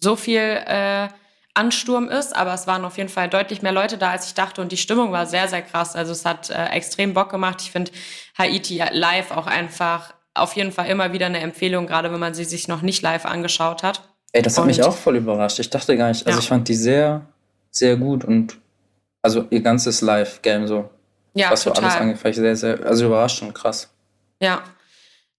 so 0.00 0.16
viel 0.16 0.40
äh, 0.40 1.08
Ansturm 1.52 2.08
ist, 2.08 2.34
aber 2.34 2.54
es 2.54 2.66
waren 2.66 2.84
auf 2.84 2.96
jeden 2.96 3.10
Fall 3.10 3.28
deutlich 3.28 3.62
mehr 3.62 3.72
Leute 3.72 3.98
da, 3.98 4.10
als 4.10 4.26
ich 4.26 4.34
dachte 4.34 4.60
und 4.60 4.72
die 4.72 4.76
Stimmung 4.76 5.12
war 5.12 5.26
sehr, 5.26 5.46
sehr 5.46 5.62
krass. 5.62 5.94
Also 5.94 6.12
es 6.12 6.24
hat 6.24 6.50
äh, 6.50 6.66
extrem 6.70 7.14
Bock 7.14 7.30
gemacht. 7.30 7.60
Ich 7.60 7.70
finde 7.70 7.92
Haiti 8.36 8.82
live 8.90 9.30
auch 9.30 9.46
einfach 9.46 10.14
auf 10.32 10.56
jeden 10.56 10.72
Fall 10.72 10.88
immer 10.88 11.12
wieder 11.12 11.26
eine 11.26 11.40
Empfehlung, 11.40 11.86
gerade 11.86 12.10
wenn 12.10 12.18
man 12.18 12.34
sie 12.34 12.44
sich 12.44 12.68
noch 12.68 12.82
nicht 12.82 13.02
live 13.02 13.26
angeschaut 13.26 13.82
hat. 13.82 14.00
Ey, 14.32 14.42
das 14.42 14.56
hat 14.56 14.62
und, 14.62 14.68
mich 14.68 14.82
auch 14.82 14.96
voll 14.96 15.16
überrascht. 15.16 15.60
Ich 15.60 15.70
dachte 15.70 15.96
gar 15.96 16.08
nicht, 16.08 16.26
also 16.26 16.38
ja. 16.38 16.42
ich 16.42 16.48
fand 16.48 16.68
die 16.68 16.74
sehr, 16.74 17.20
sehr 17.70 17.96
gut 17.96 18.24
und 18.24 18.58
also 19.22 19.44
ihr 19.50 19.60
ganzes 19.60 20.00
Live-Game 20.00 20.66
so. 20.66 20.90
Ja, 21.34 21.50
was 21.50 21.64
total. 21.64 21.82
so 21.82 21.86
alles 21.86 22.00
angefangen, 22.00 22.34
sehr, 22.34 22.56
sehr, 22.56 22.86
also 22.86 23.06
überraschend 23.06 23.54
krass. 23.54 23.92
Ja. 24.40 24.62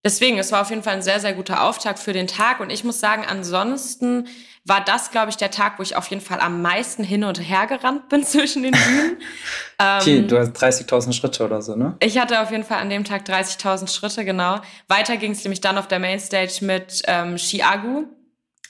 Deswegen, 0.04 0.38
es 0.38 0.52
war 0.52 0.62
auf 0.62 0.70
jeden 0.70 0.84
Fall 0.84 0.94
ein 0.94 1.02
sehr, 1.02 1.20
sehr 1.20 1.34
guter 1.34 1.64
Auftakt 1.64 1.98
für 1.98 2.14
den 2.14 2.28
Tag. 2.28 2.60
Und 2.60 2.70
ich 2.70 2.84
muss 2.84 3.00
sagen, 3.00 3.26
ansonsten 3.28 4.28
war 4.64 4.84
das, 4.84 5.10
glaube 5.10 5.32
ich, 5.32 5.38
der 5.38 5.50
Tag, 5.50 5.80
wo 5.80 5.84
ich 5.84 5.96
auf 5.96 6.06
jeden 6.08 6.22
Fall 6.22 6.40
am 6.42 6.62
meisten 6.62 7.04
hin 7.04 7.24
und 7.24 7.40
her 7.40 7.66
gerannt 7.66 8.10
bin 8.10 8.24
zwischen 8.26 8.62
den 8.62 8.74
Bühnen. 8.74 9.18
okay, 9.80 10.18
ähm, 10.18 10.28
du 10.28 10.38
hast 10.38 10.52
30.000 10.52 11.14
Schritte 11.14 11.44
oder 11.44 11.62
so, 11.64 11.76
ne? 11.76 11.96
Ich 12.02 12.20
hatte 12.20 12.40
auf 12.40 12.52
jeden 12.52 12.64
Fall 12.64 12.80
an 12.80 12.92
dem 12.92 13.04
Tag 13.04 13.28
30.000 13.28 13.92
Schritte, 13.92 14.26
genau. 14.26 14.60
Weiter 14.88 15.18
ging 15.18 15.32
es 15.32 15.44
nämlich 15.44 15.62
dann 15.62 15.78
auf 15.78 15.88
der 15.88 16.00
Mainstage 16.00 16.60
mit 16.62 17.02
ähm, 17.08 17.38
Chiagu, 17.38 18.06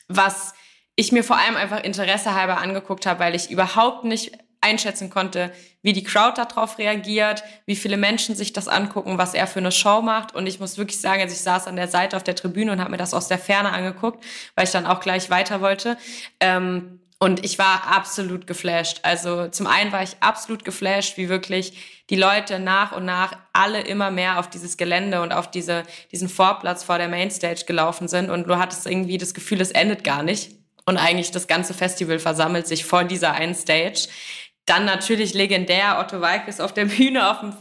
was 0.08 0.54
ich 0.96 1.12
mir 1.12 1.24
vor 1.26 1.38
allem 1.38 1.58
einfach 1.58 1.84
Interesse 1.84 2.34
halber 2.34 2.60
angeguckt 2.60 3.06
habe, 3.06 3.20
weil 3.20 3.36
ich 3.36 3.52
überhaupt 3.52 4.06
nicht 4.06 4.32
einschätzen 4.66 5.10
konnte, 5.10 5.52
wie 5.82 5.94
die 5.94 6.04
Crowd 6.04 6.34
darauf 6.36 6.80
reagiert, 6.80 7.44
wie 7.66 7.76
viele 7.76 7.96
Menschen 7.96 8.36
sich 8.36 8.54
das 8.54 8.68
angucken, 8.68 9.18
was 9.18 9.34
er 9.36 9.46
für 9.46 9.60
eine 9.60 9.72
Show 9.72 10.02
macht. 10.02 10.34
Und 10.34 10.48
ich 10.48 10.60
muss 10.60 10.78
wirklich 10.78 11.00
sagen, 11.00 11.22
also 11.22 11.34
ich 11.34 11.42
saß 11.42 11.68
an 11.68 11.76
der 11.76 11.88
Seite 11.88 12.18
auf 12.18 12.24
der 12.24 12.36
Tribüne 12.36 12.72
und 12.72 12.80
habe 12.80 12.92
mir 12.92 12.98
das 12.98 13.14
aus 13.14 13.28
der 13.28 13.38
Ferne 13.38 13.72
angeguckt, 13.72 14.24
weil 14.56 14.66
ich 14.66 14.72
dann 14.72 14.88
auch 14.88 15.00
gleich 15.00 15.30
weiter 15.30 15.62
wollte. 15.62 15.98
Ähm, 16.40 17.00
und 17.18 17.46
ich 17.46 17.58
war 17.60 17.88
absolut 17.88 18.46
geflasht. 18.46 19.00
Also 19.04 19.48
zum 19.48 19.68
einen 19.68 19.92
war 19.92 20.04
ich 20.04 20.18
absolut 20.20 20.66
geflasht, 20.66 21.18
wie 21.18 21.30
wirklich 21.30 22.04
die 22.10 22.18
Leute 22.18 22.60
nach 22.60 22.92
und 22.92 23.06
nach 23.06 23.38
alle 23.54 23.82
immer 23.82 24.12
mehr 24.12 24.40
auf 24.40 24.50
dieses 24.50 24.76
Gelände 24.76 25.22
und 25.22 25.32
auf 25.32 25.50
diese, 25.50 25.84
diesen 26.12 26.28
Vorplatz 26.28 26.84
vor 26.84 26.98
der 26.98 27.08
Mainstage 27.08 27.64
gelaufen 27.66 28.08
sind. 28.08 28.30
Und 28.30 28.48
du 28.48 28.58
hattest 28.58 28.86
irgendwie 28.86 29.18
das 29.18 29.34
Gefühl, 29.34 29.62
es 29.62 29.72
endet 29.72 30.04
gar 30.04 30.24
nicht. 30.24 30.52
Und 30.86 30.98
eigentlich 30.98 31.32
das 31.32 31.48
ganze 31.48 31.74
Festival 31.74 32.20
versammelt 32.20 32.68
sich 32.68 32.86
vor 32.86 33.04
dieser 33.06 33.34
einen 33.34 33.56
Stage. 33.56 34.08
Dann 34.66 34.86
natürlich 34.86 35.34
legendär 35.34 36.00
Otto 36.00 36.22
Walkes 36.22 36.60
auf 36.60 36.74
der 36.74 36.86
Bühne 36.86 37.30
auf 37.30 37.40
dem, 37.40 37.54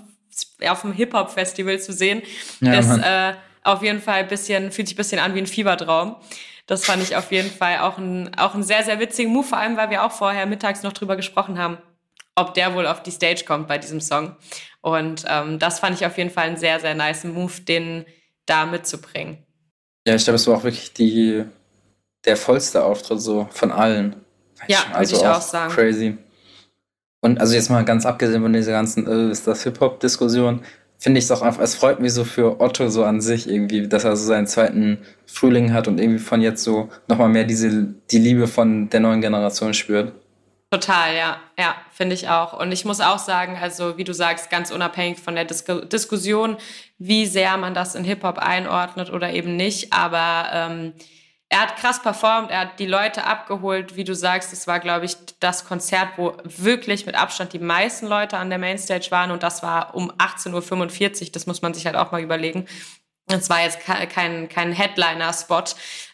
auf 0.68 0.80
dem 0.82 0.92
Hip-Hop-Festival 0.92 1.78
zu 1.80 1.92
sehen. 1.92 2.22
Ja, 2.60 2.78
ist 2.78 2.98
äh, 2.98 3.34
auf 3.62 3.82
jeden 3.82 4.00
Fall 4.00 4.20
ein 4.20 4.28
bisschen, 4.28 4.72
fühlt 4.72 4.88
sich 4.88 4.94
ein 4.94 4.98
bisschen 4.98 5.18
an 5.18 5.34
wie 5.34 5.40
ein 5.40 5.46
Fiebertraum. 5.46 6.16
Das 6.66 6.84
fand 6.84 7.02
ich 7.02 7.14
auf 7.16 7.30
jeden 7.30 7.50
Fall 7.50 7.78
auch 7.80 7.98
ein, 7.98 8.34
auch 8.38 8.54
ein 8.54 8.62
sehr, 8.62 8.82
sehr 8.84 8.98
witzigen 8.98 9.32
Move, 9.32 9.46
vor 9.46 9.58
allem, 9.58 9.76
weil 9.76 9.90
wir 9.90 10.02
auch 10.02 10.12
vorher 10.12 10.46
mittags 10.46 10.82
noch 10.82 10.92
drüber 10.92 11.16
gesprochen 11.16 11.58
haben, 11.58 11.76
ob 12.36 12.54
der 12.54 12.74
wohl 12.74 12.86
auf 12.86 13.02
die 13.02 13.10
Stage 13.10 13.44
kommt 13.46 13.68
bei 13.68 13.76
diesem 13.76 14.00
Song. 14.00 14.36
Und 14.80 15.24
ähm, 15.28 15.58
das 15.58 15.80
fand 15.80 15.98
ich 15.98 16.06
auf 16.06 16.16
jeden 16.16 16.30
Fall 16.30 16.44
einen 16.44 16.56
sehr, 16.56 16.80
sehr 16.80 16.94
nice 16.94 17.24
Move, 17.24 17.60
den 17.60 18.06
da 18.46 18.64
mitzubringen. 18.64 19.38
Ja, 20.06 20.14
ich 20.14 20.24
glaube, 20.24 20.36
es 20.36 20.46
war 20.46 20.56
auch 20.56 20.64
wirklich 20.64 20.92
die, 20.92 21.44
der 22.24 22.36
vollste 22.36 22.84
Auftritt 22.84 23.20
so 23.20 23.48
von 23.50 23.72
allen. 23.72 24.16
Ja, 24.68 24.84
also 24.92 25.16
würde 25.16 25.26
ich 25.26 25.36
auch 25.36 25.42
sagen. 25.42 25.72
Crazy. 25.72 26.18
Und 27.24 27.40
also 27.40 27.54
jetzt 27.54 27.70
mal 27.70 27.86
ganz 27.86 28.04
abgesehen 28.04 28.42
von 28.42 28.52
dieser 28.52 28.72
ganzen, 28.72 29.06
äh, 29.06 29.30
ist 29.30 29.46
das 29.46 29.62
Hip-Hop-Diskussion, 29.62 30.60
finde 30.98 31.18
ich 31.18 31.24
es 31.24 31.30
auch 31.30 31.40
einfach, 31.40 31.62
es 31.62 31.74
freut 31.74 31.98
mich 31.98 32.12
so 32.12 32.22
für 32.22 32.60
Otto 32.60 32.90
so 32.90 33.02
an 33.02 33.22
sich 33.22 33.48
irgendwie, 33.48 33.88
dass 33.88 34.04
er 34.04 34.14
so 34.14 34.26
seinen 34.26 34.46
zweiten 34.46 34.98
Frühling 35.24 35.72
hat 35.72 35.88
und 35.88 35.98
irgendwie 35.98 36.18
von 36.18 36.42
jetzt 36.42 36.62
so 36.62 36.90
nochmal 37.08 37.30
mehr 37.30 37.44
diese, 37.44 37.94
die 38.10 38.18
Liebe 38.18 38.46
von 38.46 38.90
der 38.90 39.00
neuen 39.00 39.22
Generation 39.22 39.72
spürt. 39.72 40.12
Total, 40.70 41.16
ja, 41.16 41.38
ja, 41.58 41.74
finde 41.92 42.14
ich 42.14 42.28
auch. 42.28 42.60
Und 42.60 42.72
ich 42.72 42.84
muss 42.84 43.00
auch 43.00 43.18
sagen, 43.18 43.56
also 43.58 43.96
wie 43.96 44.04
du 44.04 44.12
sagst, 44.12 44.50
ganz 44.50 44.70
unabhängig 44.70 45.18
von 45.18 45.34
der 45.34 45.46
Dis 45.46 45.64
Diskussion, 45.90 46.58
wie 46.98 47.24
sehr 47.24 47.56
man 47.56 47.72
das 47.72 47.94
in 47.94 48.04
Hip-Hop 48.04 48.36
einordnet 48.36 49.10
oder 49.10 49.32
eben 49.32 49.56
nicht, 49.56 49.94
aber 49.94 50.50
ähm, 50.52 50.92
er 51.54 51.60
hat 51.60 51.76
krass 51.76 52.02
performt, 52.02 52.50
er 52.50 52.62
hat 52.62 52.80
die 52.80 52.86
Leute 52.86 53.22
abgeholt, 53.22 53.94
wie 53.94 54.02
du 54.02 54.12
sagst, 54.12 54.52
es 54.52 54.66
war, 54.66 54.80
glaube 54.80 55.04
ich, 55.04 55.16
das 55.38 55.64
Konzert, 55.64 56.08
wo 56.16 56.36
wirklich 56.44 57.06
mit 57.06 57.14
Abstand 57.14 57.52
die 57.52 57.60
meisten 57.60 58.08
Leute 58.08 58.38
an 58.38 58.50
der 58.50 58.58
Mainstage 58.58 59.06
waren 59.10 59.30
und 59.30 59.44
das 59.44 59.62
war 59.62 59.94
um 59.94 60.10
18.45 60.10 61.22
Uhr, 61.22 61.28
das 61.32 61.46
muss 61.46 61.62
man 61.62 61.72
sich 61.72 61.86
halt 61.86 61.94
auch 61.94 62.10
mal 62.10 62.20
überlegen. 62.20 62.66
Es 63.28 63.48
war 63.48 63.62
jetzt 63.62 63.78
kein, 63.80 64.48
kein 64.48 64.72
Headliner-Spot. 64.72 65.64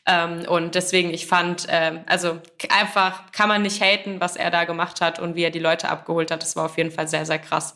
Ähm, 0.06 0.44
und 0.46 0.74
deswegen, 0.74 1.10
ich 1.10 1.26
fand, 1.26 1.68
äh, 1.68 2.00
also 2.06 2.38
einfach 2.68 3.32
kann 3.32 3.48
man 3.48 3.62
nicht 3.62 3.80
haten, 3.80 4.20
was 4.20 4.36
er 4.36 4.50
da 4.50 4.64
gemacht 4.64 5.00
hat 5.00 5.18
und 5.18 5.34
wie 5.36 5.42
er 5.42 5.50
die 5.50 5.58
Leute 5.58 5.88
abgeholt 5.88 6.30
hat. 6.30 6.42
Das 6.42 6.54
war 6.54 6.66
auf 6.66 6.76
jeden 6.76 6.92
Fall 6.92 7.08
sehr, 7.08 7.26
sehr 7.26 7.40
krass. 7.40 7.74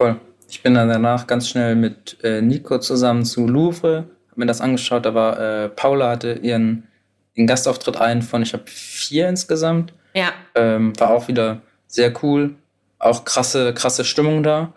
Voll. 0.00 0.18
Ich 0.48 0.62
bin 0.62 0.74
dann 0.74 0.88
danach 0.88 1.26
ganz 1.26 1.48
schnell 1.48 1.76
mit 1.76 2.18
äh, 2.24 2.40
Nico 2.40 2.78
zusammen 2.78 3.24
zu 3.24 3.46
Louvre 3.46 4.15
mir 4.38 4.46
das 4.46 4.60
angeschaut. 4.60 5.04
Da 5.04 5.14
war 5.14 5.38
äh, 5.38 5.68
Paula 5.68 6.10
hatte 6.10 6.34
ihren, 6.34 6.86
ihren 7.34 7.46
Gastauftritt 7.46 7.96
ein 8.00 8.22
von, 8.22 8.42
ich 8.42 8.52
habe 8.52 8.64
vier 8.66 9.28
insgesamt. 9.28 9.92
Ja. 10.14 10.32
Ähm, 10.54 10.98
war 10.98 11.10
auch 11.10 11.28
wieder 11.28 11.60
sehr 11.86 12.12
cool. 12.22 12.54
Auch 12.98 13.24
krasse, 13.24 13.74
krasse 13.74 14.04
Stimmung 14.04 14.42
da. 14.42 14.72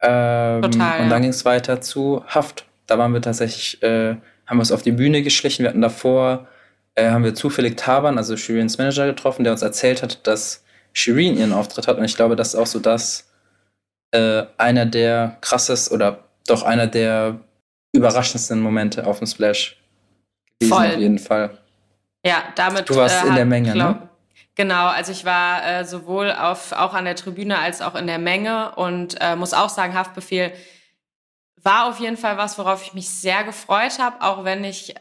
Ähm, 0.00 0.62
Total. 0.62 1.00
Und 1.00 1.08
dann 1.08 1.10
ja. 1.10 1.18
ging 1.20 1.30
es 1.30 1.44
weiter 1.44 1.80
zu 1.80 2.22
Haft. 2.26 2.64
Da 2.86 2.98
waren 2.98 3.12
wir 3.12 3.22
tatsächlich, 3.22 3.82
äh, 3.82 4.16
haben 4.46 4.58
wir 4.58 4.60
uns 4.60 4.72
auf 4.72 4.82
die 4.82 4.92
Bühne 4.92 5.22
geschlichen. 5.22 5.62
Wir 5.62 5.70
hatten 5.70 5.82
davor, 5.82 6.46
äh, 6.94 7.10
haben 7.10 7.24
wir 7.24 7.34
zufällig 7.34 7.76
Taban, 7.76 8.18
also 8.18 8.36
Shireen's 8.36 8.78
Manager, 8.78 9.06
getroffen, 9.06 9.42
der 9.42 9.52
uns 9.52 9.62
erzählt 9.62 10.02
hat, 10.02 10.26
dass 10.26 10.64
Shireen 10.92 11.36
ihren 11.36 11.52
Auftritt 11.52 11.88
hat. 11.88 11.98
Und 11.98 12.04
ich 12.04 12.16
glaube, 12.16 12.36
das 12.36 12.48
ist 12.48 12.54
auch 12.54 12.66
so 12.66 12.78
das, 12.78 13.28
äh, 14.12 14.44
einer 14.56 14.86
der 14.86 15.36
krasses 15.40 15.90
oder 15.90 16.24
doch 16.46 16.62
einer 16.62 16.86
der 16.86 17.40
überraschendsten 17.92 18.60
Momente 18.60 19.06
auf 19.06 19.18
dem 19.18 19.26
Splash 19.26 19.80
gewesen, 20.58 20.74
Voll. 20.74 20.86
auf 20.86 20.98
jeden 20.98 21.18
Fall. 21.18 21.58
Ja, 22.24 22.44
damit. 22.54 22.88
Du 22.88 22.96
warst 22.96 23.24
äh, 23.24 23.28
in 23.28 23.34
der 23.34 23.44
Menge, 23.44 23.72
glaub, 23.72 24.00
ne? 24.00 24.08
Genau, 24.54 24.86
also 24.86 25.12
ich 25.12 25.24
war 25.24 25.66
äh, 25.66 25.84
sowohl 25.84 26.32
auf, 26.32 26.72
auch 26.72 26.94
an 26.94 27.04
der 27.04 27.14
Tribüne 27.14 27.58
als 27.58 27.82
auch 27.82 27.94
in 27.94 28.06
der 28.06 28.18
Menge 28.18 28.74
und 28.76 29.16
äh, 29.20 29.36
muss 29.36 29.52
auch 29.52 29.68
sagen, 29.68 29.94
Haftbefehl 29.94 30.52
war 31.62 31.88
auf 31.88 32.00
jeden 32.00 32.16
Fall 32.16 32.38
was, 32.38 32.58
worauf 32.58 32.82
ich 32.82 32.94
mich 32.94 33.08
sehr 33.08 33.44
gefreut 33.44 33.98
habe, 33.98 34.22
auch 34.22 34.44
wenn 34.44 34.64
ich 34.64 34.94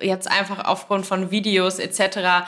jetzt 0.00 0.30
einfach 0.30 0.64
aufgrund 0.66 1.06
von 1.06 1.30
Videos 1.30 1.78
etc 1.78 2.46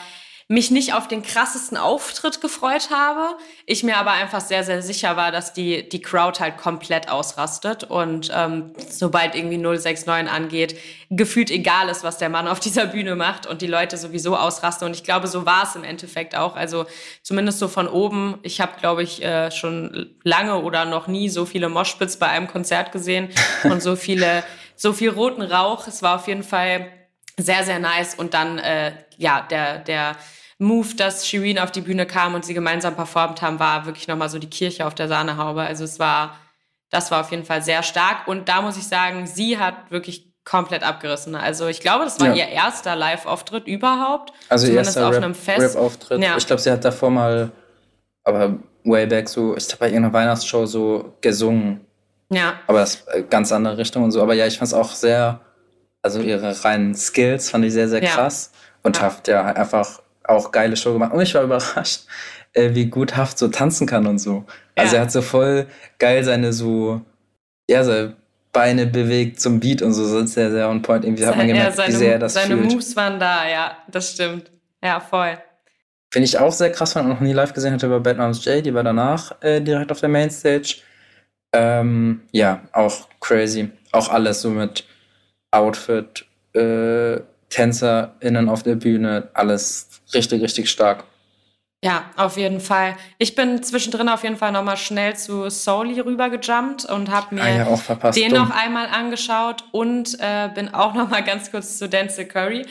mich 0.50 0.70
nicht 0.70 0.94
auf 0.94 1.06
den 1.08 1.22
krassesten 1.22 1.76
Auftritt 1.76 2.40
gefreut 2.40 2.88
habe. 2.90 3.36
Ich 3.66 3.82
mir 3.84 3.98
aber 3.98 4.12
einfach 4.12 4.40
sehr, 4.40 4.64
sehr 4.64 4.80
sicher 4.80 5.14
war, 5.14 5.30
dass 5.30 5.52
die, 5.52 5.86
die 5.86 6.00
Crowd 6.00 6.40
halt 6.40 6.56
komplett 6.56 7.10
ausrastet 7.10 7.84
und 7.84 8.32
ähm, 8.34 8.72
sobald 8.88 9.34
irgendwie 9.34 9.58
069 9.58 10.32
angeht, 10.32 10.78
gefühlt 11.10 11.50
egal 11.50 11.90
ist, 11.90 12.02
was 12.02 12.16
der 12.16 12.30
Mann 12.30 12.48
auf 12.48 12.60
dieser 12.60 12.86
Bühne 12.86 13.14
macht 13.14 13.46
und 13.46 13.60
die 13.60 13.66
Leute 13.66 13.98
sowieso 13.98 14.36
ausrasten. 14.36 14.86
Und 14.88 14.96
ich 14.96 15.04
glaube, 15.04 15.26
so 15.26 15.44
war 15.44 15.64
es 15.64 15.76
im 15.76 15.84
Endeffekt 15.84 16.34
auch. 16.34 16.56
Also 16.56 16.86
zumindest 17.22 17.58
so 17.58 17.68
von 17.68 17.86
oben. 17.86 18.38
Ich 18.42 18.62
habe, 18.62 18.72
glaube 18.80 19.02
ich, 19.02 19.22
äh, 19.22 19.50
schon 19.50 20.16
lange 20.24 20.62
oder 20.62 20.86
noch 20.86 21.08
nie 21.08 21.28
so 21.28 21.44
viele 21.44 21.68
Moshpits 21.68 22.18
bei 22.18 22.28
einem 22.28 22.48
Konzert 22.48 22.90
gesehen 22.92 23.28
und 23.64 23.82
so 23.82 23.96
viele, 23.96 24.42
so 24.76 24.94
viel 24.94 25.10
roten 25.10 25.42
Rauch. 25.42 25.86
Es 25.86 26.02
war 26.02 26.16
auf 26.16 26.26
jeden 26.26 26.42
Fall 26.42 26.90
sehr, 27.38 27.64
sehr 27.64 27.78
nice. 27.78 28.14
Und 28.14 28.34
dann, 28.34 28.58
äh, 28.58 28.92
ja, 29.16 29.46
der, 29.50 29.78
der 29.78 30.16
Move, 30.58 30.94
dass 30.96 31.26
Shireen 31.26 31.58
auf 31.58 31.70
die 31.70 31.80
Bühne 31.80 32.04
kam 32.04 32.34
und 32.34 32.44
sie 32.44 32.52
gemeinsam 32.52 32.94
performt 32.96 33.40
haben, 33.40 33.58
war 33.58 33.86
wirklich 33.86 34.08
nochmal 34.08 34.28
so 34.28 34.38
die 34.38 34.50
Kirche 34.50 34.86
auf 34.86 34.94
der 34.94 35.08
Sahnehaube. 35.08 35.62
Also 35.62 35.84
es 35.84 35.98
war, 35.98 36.36
das 36.90 37.10
war 37.10 37.20
auf 37.20 37.30
jeden 37.30 37.44
Fall 37.44 37.62
sehr 37.62 37.82
stark. 37.82 38.26
Und 38.28 38.48
da 38.48 38.60
muss 38.60 38.76
ich 38.76 38.86
sagen, 38.86 39.26
sie 39.26 39.58
hat 39.58 39.90
wirklich 39.90 40.26
komplett 40.44 40.82
abgerissen. 40.82 41.34
Also 41.36 41.66
ich 41.68 41.80
glaube, 41.80 42.04
das 42.04 42.18
war 42.20 42.28
Ja. 42.28 42.34
ihr 42.34 42.48
erster 42.48 42.96
Live-Auftritt 42.96 43.66
überhaupt. 43.66 44.32
Also 44.48 44.66
ihr 44.66 44.70
Zumindest 44.72 44.96
erster 44.96 45.08
auf 45.08 45.14
Rap- 45.14 45.22
einem 45.24 45.34
Fest. 45.34 45.76
Rap-Auftritt. 45.76 46.22
Ja. 46.22 46.36
Ich 46.36 46.46
glaube, 46.46 46.60
sie 46.62 46.70
hat 46.70 46.84
davor 46.84 47.10
mal, 47.10 47.50
aber 48.24 48.54
way 48.84 49.06
back 49.06 49.28
so, 49.28 49.56
ich 49.56 49.66
glaube 49.68 49.80
bei 49.80 49.86
irgendeiner 49.88 50.12
Weihnachtsshow 50.14 50.64
so 50.66 51.14
gesungen. 51.20 51.84
Ja, 52.30 52.54
Aber 52.66 52.80
das 52.80 53.06
äh, 53.08 53.22
ganz 53.28 53.52
andere 53.52 53.76
Richtung 53.78 54.02
und 54.04 54.10
so. 54.10 54.22
Aber 54.22 54.34
ja, 54.34 54.46
ich 54.46 54.58
fand 54.58 54.68
es 54.68 54.74
auch 54.74 54.92
sehr, 54.92 55.40
also 56.02 56.20
ihre 56.20 56.64
reinen 56.64 56.94
Skills 56.94 57.50
fand 57.50 57.64
ich 57.64 57.72
sehr, 57.72 57.88
sehr 57.88 58.02
Ja. 58.02 58.10
krass. 58.10 58.52
Und 58.82 58.96
Ja. 58.96 59.02
Haft 59.02 59.28
ja 59.28 59.44
einfach 59.44 60.00
auch 60.24 60.52
geile 60.52 60.76
Show 60.76 60.92
gemacht. 60.92 61.12
Und 61.12 61.20
ich 61.20 61.34
war 61.34 61.42
überrascht, 61.44 62.02
äh, 62.52 62.74
wie 62.74 62.86
gut 62.86 63.16
Haft 63.16 63.38
so 63.38 63.48
tanzen 63.48 63.86
kann 63.86 64.06
und 64.06 64.18
so. 64.18 64.44
Also 64.76 64.94
Ja. 64.94 65.00
er 65.00 65.04
hat 65.04 65.12
so 65.12 65.22
voll 65.22 65.66
geil 65.98 66.22
seine 66.24 66.52
so, 66.52 67.00
ja, 67.68 67.82
so 67.84 68.12
Beine 68.52 68.86
bewegt 68.86 69.40
zum 69.40 69.60
Beat 69.60 69.82
und 69.82 69.92
so. 69.92 70.04
So 70.04 70.20
ist 70.20 70.34
sehr, 70.34 70.50
sehr 70.50 70.68
on 70.68 70.80
point. 70.82 71.04
Irgendwie 71.04 71.26
hat 71.26 71.36
man 71.36 71.46
ja, 71.48 71.54
gemerkt, 71.54 71.76
seine, 71.76 71.92
wie 71.92 71.96
sehr 71.98 72.12
er 72.12 72.18
das 72.18 72.34
seine 72.34 72.56
fühlt. 72.56 72.72
Moves 72.72 72.96
waren 72.96 73.18
da, 73.20 73.48
ja, 73.48 73.76
das 73.88 74.12
stimmt. 74.12 74.50
Ja, 74.82 75.00
voll. 75.00 75.36
Finde 76.10 76.24
ich 76.24 76.38
auch 76.38 76.52
sehr 76.52 76.72
krass, 76.72 76.94
weil 76.96 77.02
ich 77.02 77.08
noch 77.08 77.20
nie 77.20 77.34
live 77.34 77.52
gesehen 77.52 77.74
hatte 77.74 77.88
bei 77.88 77.98
Bad 77.98 78.16
Moms 78.16 78.42
J, 78.46 78.64
die 78.64 78.72
war 78.72 78.82
danach 78.82 79.32
äh, 79.42 79.60
direkt 79.60 79.92
auf 79.92 80.00
der 80.00 80.08
Mainstage. 80.08 80.76
Ähm, 81.52 82.22
ja, 82.32 82.62
auch 82.72 83.08
crazy. 83.20 83.70
Auch 83.92 84.08
alles 84.08 84.40
so 84.40 84.50
mit 84.50 84.84
Outfit, 85.50 86.26
äh, 86.54 87.20
TänzerInnen 87.48 88.48
auf 88.48 88.62
der 88.62 88.74
Bühne, 88.74 89.28
alles 89.34 89.88
richtig, 90.14 90.42
richtig 90.42 90.70
stark. 90.70 91.04
Ja, 91.82 92.10
auf 92.16 92.36
jeden 92.36 92.60
Fall. 92.60 92.96
Ich 93.18 93.36
bin 93.36 93.62
zwischendrin 93.62 94.08
auf 94.08 94.24
jeden 94.24 94.36
Fall 94.36 94.50
nochmal 94.50 94.76
schnell 94.76 95.16
zu 95.16 95.48
Soli 95.48 96.00
rübergejumpt 96.00 96.84
und 96.86 97.08
habe 97.10 97.36
mir 97.36 97.42
Ah 97.42 97.48
ja, 97.48 97.66
auch 97.68 97.80
verpasst. 97.80 98.18
den 98.18 98.30
Dumm. 98.34 98.48
noch 98.48 98.50
einmal 98.50 98.88
angeschaut 98.88 99.62
und 99.70 100.18
äh, 100.18 100.48
bin 100.54 100.74
auch 100.74 100.94
noch 100.94 101.08
mal 101.08 101.22
ganz 101.22 101.52
kurz 101.52 101.78
zu 101.78 101.88
Denzel 101.88 102.24
Curry. 102.26 102.66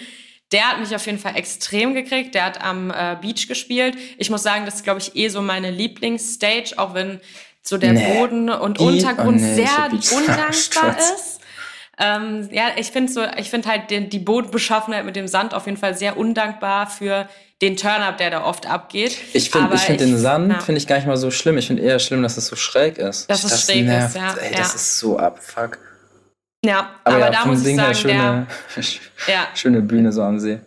Der 0.52 0.70
hat 0.72 0.80
mich 0.80 0.94
auf 0.94 1.06
jeden 1.06 1.20
Fall 1.20 1.38
extrem 1.38 1.94
gekriegt. 1.94 2.36
Der 2.36 2.46
hat 2.46 2.62
am 2.62 2.92
äh, 2.92 3.16
Beach 3.22 3.48
gespielt. 3.48 3.98
Ich 4.18 4.30
muss 4.30 4.44
sagen, 4.44 4.66
das 4.66 4.76
ist, 4.76 4.84
glaube 4.84 5.00
ich, 5.00 5.16
eh 5.16 5.30
so 5.30 5.42
meine 5.42 5.72
Lieblingsstage, 5.72 6.74
auch 6.78 6.94
wenn 6.94 7.22
so 7.62 7.78
der 7.78 7.94
Nee. 7.94 8.14
Boden 8.20 8.50
und 8.50 8.80
Die- 8.80 8.84
Untergrund 8.84 9.40
oh 9.42 9.46
nee, 9.46 9.56
sehr 9.56 9.90
undankbar 10.18 10.98
ist. 10.98 11.40
Ähm, 12.00 12.48
ja, 12.52 12.72
ich 12.78 12.92
finde 12.92 13.12
so, 13.12 13.24
ich 13.38 13.50
finde 13.50 13.70
halt 13.70 13.90
den, 13.90 14.10
die 14.10 14.20
Bodenbeschaffenheit 14.20 15.04
mit 15.06 15.16
dem 15.16 15.28
Sand 15.28 15.54
auf 15.54 15.66
jeden 15.66 15.78
Fall 15.78 15.98
sehr 15.98 16.18
undankbar 16.18 16.88
für 16.88 17.28
den 17.62 17.76
Turn-up, 17.76 18.18
der 18.18 18.30
da 18.30 18.44
oft 18.44 18.68
abgeht. 18.68 19.18
Ich 19.34 19.50
finde 19.50 19.76
ich 19.76 19.82
find 19.82 20.00
den 20.00 20.18
Sand 20.18 20.52
ja. 20.52 20.60
finde 20.60 20.78
ich 20.78 20.86
gar 20.86 20.98
nicht 20.98 21.08
mal 21.08 21.18
so 21.18 21.32
schlimm. 21.32 21.58
Ich 21.58 21.68
finde 21.68 21.82
eher 21.82 21.98
schlimm, 21.98 22.22
dass 22.22 22.38
es 22.38 22.48
so 22.48 22.56
schräg 22.56 23.00
ist. 23.00 23.30
Dass 23.30 23.44
es 23.44 23.52
das 23.52 23.64
schräg 23.64 23.78
ist, 23.78 23.86
nervt. 23.86 24.16
ja, 24.16 24.36
Ey, 24.36 24.52
ja. 24.52 24.58
das 24.60 24.76
ist 24.76 25.00
so 25.00 25.18
abfuck. 25.18 25.80
Ja, 26.64 26.92
Aber, 27.04 27.16
aber, 27.16 27.26
ja, 27.26 27.32
da 27.32 27.46
muss 27.46 27.60
ich 27.60 27.66
Ding 27.66 27.80
her 27.80 27.94
sagen, 27.96 28.48
der, 28.76 28.84
schöne, 28.84 29.00
ja, 29.28 29.48
schöne 29.56 29.82
Bühne 29.82 30.12
so 30.12 30.22
am 30.22 30.40
See. 30.40 30.60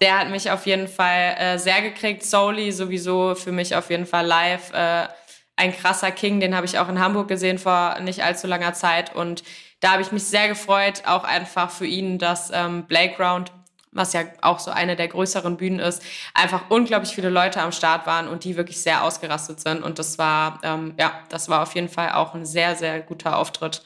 Der 0.00 0.18
hat 0.18 0.30
mich 0.30 0.50
auf 0.50 0.66
jeden 0.66 0.88
Fall 0.88 1.36
äh, 1.38 1.58
sehr 1.58 1.82
gekriegt. 1.82 2.24
Soli 2.24 2.72
sowieso 2.72 3.34
für 3.34 3.52
mich 3.52 3.74
auf 3.74 3.90
jeden 3.90 4.06
Fall 4.06 4.26
live. 4.26 4.72
Äh, 4.72 5.08
ein 5.56 5.76
krasser 5.76 6.10
King, 6.10 6.40
den 6.40 6.56
habe 6.56 6.64
ich 6.64 6.78
auch 6.78 6.88
in 6.88 7.00
Hamburg 7.00 7.28
gesehen 7.28 7.58
vor 7.58 7.98
nicht 8.00 8.24
allzu 8.24 8.46
langer 8.46 8.72
Zeit. 8.72 9.14
Und 9.14 9.42
da 9.80 9.92
habe 9.92 10.02
ich 10.02 10.12
mich 10.12 10.24
sehr 10.24 10.48
gefreut, 10.48 11.02
auch 11.06 11.24
einfach 11.24 11.70
für 11.70 11.86
ihn, 11.86 12.18
dass 12.18 12.50
ähm, 12.52 12.86
Playground, 12.86 13.52
was 13.92 14.12
ja 14.12 14.22
auch 14.42 14.58
so 14.58 14.70
eine 14.70 14.94
der 14.94 15.08
größeren 15.08 15.56
Bühnen 15.56 15.80
ist, 15.80 16.02
einfach 16.34 16.70
unglaublich 16.70 17.14
viele 17.14 17.30
Leute 17.30 17.60
am 17.60 17.72
Start 17.72 18.06
waren 18.06 18.28
und 18.28 18.44
die 18.44 18.56
wirklich 18.56 18.80
sehr 18.80 19.02
ausgerastet 19.02 19.60
sind. 19.60 19.82
Und 19.82 19.98
das 19.98 20.18
war, 20.18 20.60
ähm, 20.62 20.94
ja, 20.98 21.12
das 21.30 21.48
war 21.48 21.62
auf 21.62 21.74
jeden 21.74 21.88
Fall 21.88 22.12
auch 22.12 22.34
ein 22.34 22.46
sehr, 22.46 22.76
sehr 22.76 23.00
guter 23.00 23.38
Auftritt. 23.38 23.82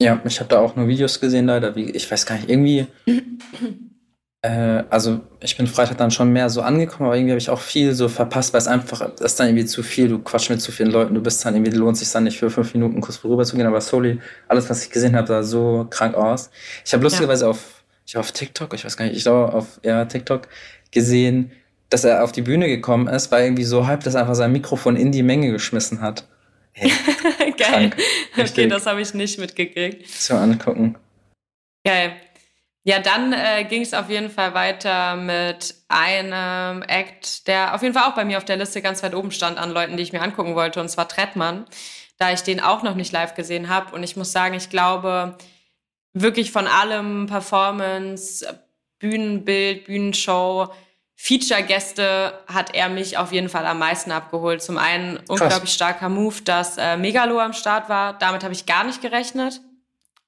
Ja, 0.00 0.20
ich 0.24 0.40
habe 0.40 0.48
da 0.48 0.60
auch 0.60 0.74
nur 0.76 0.88
Videos 0.88 1.20
gesehen, 1.20 1.46
leider. 1.46 1.74
Wie, 1.74 1.90
ich 1.90 2.10
weiß 2.10 2.24
gar 2.24 2.36
nicht, 2.36 2.48
irgendwie. 2.48 2.86
äh, 4.42 4.84
also, 4.88 5.20
ich 5.40 5.56
bin 5.56 5.66
Freitag 5.66 5.96
dann 5.98 6.10
schon 6.10 6.32
mehr 6.32 6.48
so 6.48 6.62
angekommen, 6.62 7.06
aber 7.08 7.16
irgendwie 7.16 7.32
habe 7.32 7.40
ich 7.40 7.50
auch 7.50 7.60
viel 7.60 7.92
so 7.94 8.08
verpasst, 8.08 8.52
weil 8.52 8.60
es 8.60 8.68
einfach, 8.68 9.00
das 9.10 9.32
ist 9.32 9.40
dann 9.40 9.48
irgendwie 9.48 9.66
zu 9.66 9.82
viel. 9.82 10.08
Du 10.08 10.20
quatschst 10.20 10.50
mit 10.50 10.60
zu 10.60 10.70
vielen 10.70 10.90
Leuten, 10.90 11.14
du 11.14 11.20
bist 11.20 11.44
dann 11.44 11.54
irgendwie, 11.54 11.76
lohnt 11.76 11.96
sich 11.96 12.10
dann 12.10 12.24
nicht 12.24 12.38
für 12.38 12.50
fünf 12.50 12.72
Minuten 12.74 13.00
kurz 13.00 13.16
vorüber 13.16 13.44
zu 13.44 13.56
gehen. 13.56 13.66
Aber 13.66 13.80
sorry, 13.80 14.20
alles, 14.46 14.70
was 14.70 14.84
ich 14.84 14.90
gesehen 14.90 15.16
habe, 15.16 15.26
sah 15.26 15.42
so 15.42 15.86
krank 15.90 16.14
aus. 16.14 16.50
Ich 16.84 16.92
habe 16.92 17.02
lustigerweise 17.02 17.48
auf, 17.48 17.82
ich 18.06 18.16
auf 18.16 18.30
TikTok, 18.30 18.72
ich 18.74 18.84
weiß 18.84 18.96
gar 18.96 19.06
nicht, 19.06 19.16
ich 19.16 19.24
glaube 19.24 19.52
auf 19.52 19.80
ja, 19.82 20.04
TikTok 20.04 20.48
gesehen, 20.92 21.50
dass 21.90 22.04
er 22.04 22.22
auf 22.22 22.32
die 22.32 22.42
Bühne 22.42 22.68
gekommen 22.68 23.08
ist, 23.08 23.32
weil 23.32 23.44
irgendwie 23.44 23.64
so 23.64 23.86
halb, 23.86 24.04
dass 24.04 24.14
er 24.14 24.20
einfach 24.20 24.34
sein 24.34 24.52
Mikrofon 24.52 24.96
in 24.96 25.10
die 25.10 25.22
Menge 25.22 25.50
geschmissen 25.50 26.00
hat. 26.00 26.28
Hey, 26.72 26.92
Geil. 27.58 27.90
Okay, 28.36 28.68
das 28.68 28.86
habe 28.86 29.00
ich 29.00 29.14
nicht 29.14 29.38
mitgekriegt. 29.38 30.08
so 30.08 30.34
angucken. 30.34 30.96
Geil. 31.84 32.12
Ja, 32.84 33.00
dann 33.00 33.32
äh, 33.32 33.64
ging 33.64 33.82
es 33.82 33.92
auf 33.92 34.08
jeden 34.08 34.30
Fall 34.30 34.54
weiter 34.54 35.16
mit 35.16 35.74
einem 35.88 36.82
Act, 36.82 37.46
der 37.46 37.74
auf 37.74 37.82
jeden 37.82 37.92
Fall 37.92 38.04
auch 38.10 38.14
bei 38.14 38.24
mir 38.24 38.38
auf 38.38 38.44
der 38.44 38.56
Liste 38.56 38.80
ganz 38.80 39.02
weit 39.02 39.14
oben 39.14 39.30
stand 39.30 39.58
an 39.58 39.70
Leuten, 39.70 39.96
die 39.96 40.02
ich 40.02 40.12
mir 40.12 40.22
angucken 40.22 40.54
wollte, 40.54 40.80
und 40.80 40.88
zwar 40.88 41.08
Trettmann, 41.08 41.66
da 42.16 42.32
ich 42.32 42.42
den 42.42 42.60
auch 42.60 42.82
noch 42.82 42.94
nicht 42.94 43.12
live 43.12 43.34
gesehen 43.34 43.68
habe. 43.68 43.94
Und 43.94 44.04
ich 44.04 44.16
muss 44.16 44.32
sagen, 44.32 44.54
ich 44.54 44.70
glaube, 44.70 45.36
wirklich 46.14 46.50
von 46.50 46.66
allem 46.66 47.26
Performance, 47.26 48.46
Bühnenbild, 48.98 49.84
Bühnenshow, 49.84 50.72
Feature-Gäste 51.20 52.32
hat 52.46 52.74
er 52.76 52.88
mich 52.88 53.18
auf 53.18 53.32
jeden 53.32 53.48
Fall 53.48 53.66
am 53.66 53.80
meisten 53.80 54.12
abgeholt. 54.12 54.62
Zum 54.62 54.78
einen 54.78 55.18
unglaublich 55.28 55.72
starker 55.72 56.08
Move, 56.08 56.42
dass 56.44 56.78
äh, 56.78 56.96
Megalo 56.96 57.40
am 57.40 57.52
Start 57.52 57.88
war. 57.88 58.16
Damit 58.16 58.44
habe 58.44 58.54
ich 58.54 58.66
gar 58.66 58.84
nicht 58.84 59.02
gerechnet. 59.02 59.60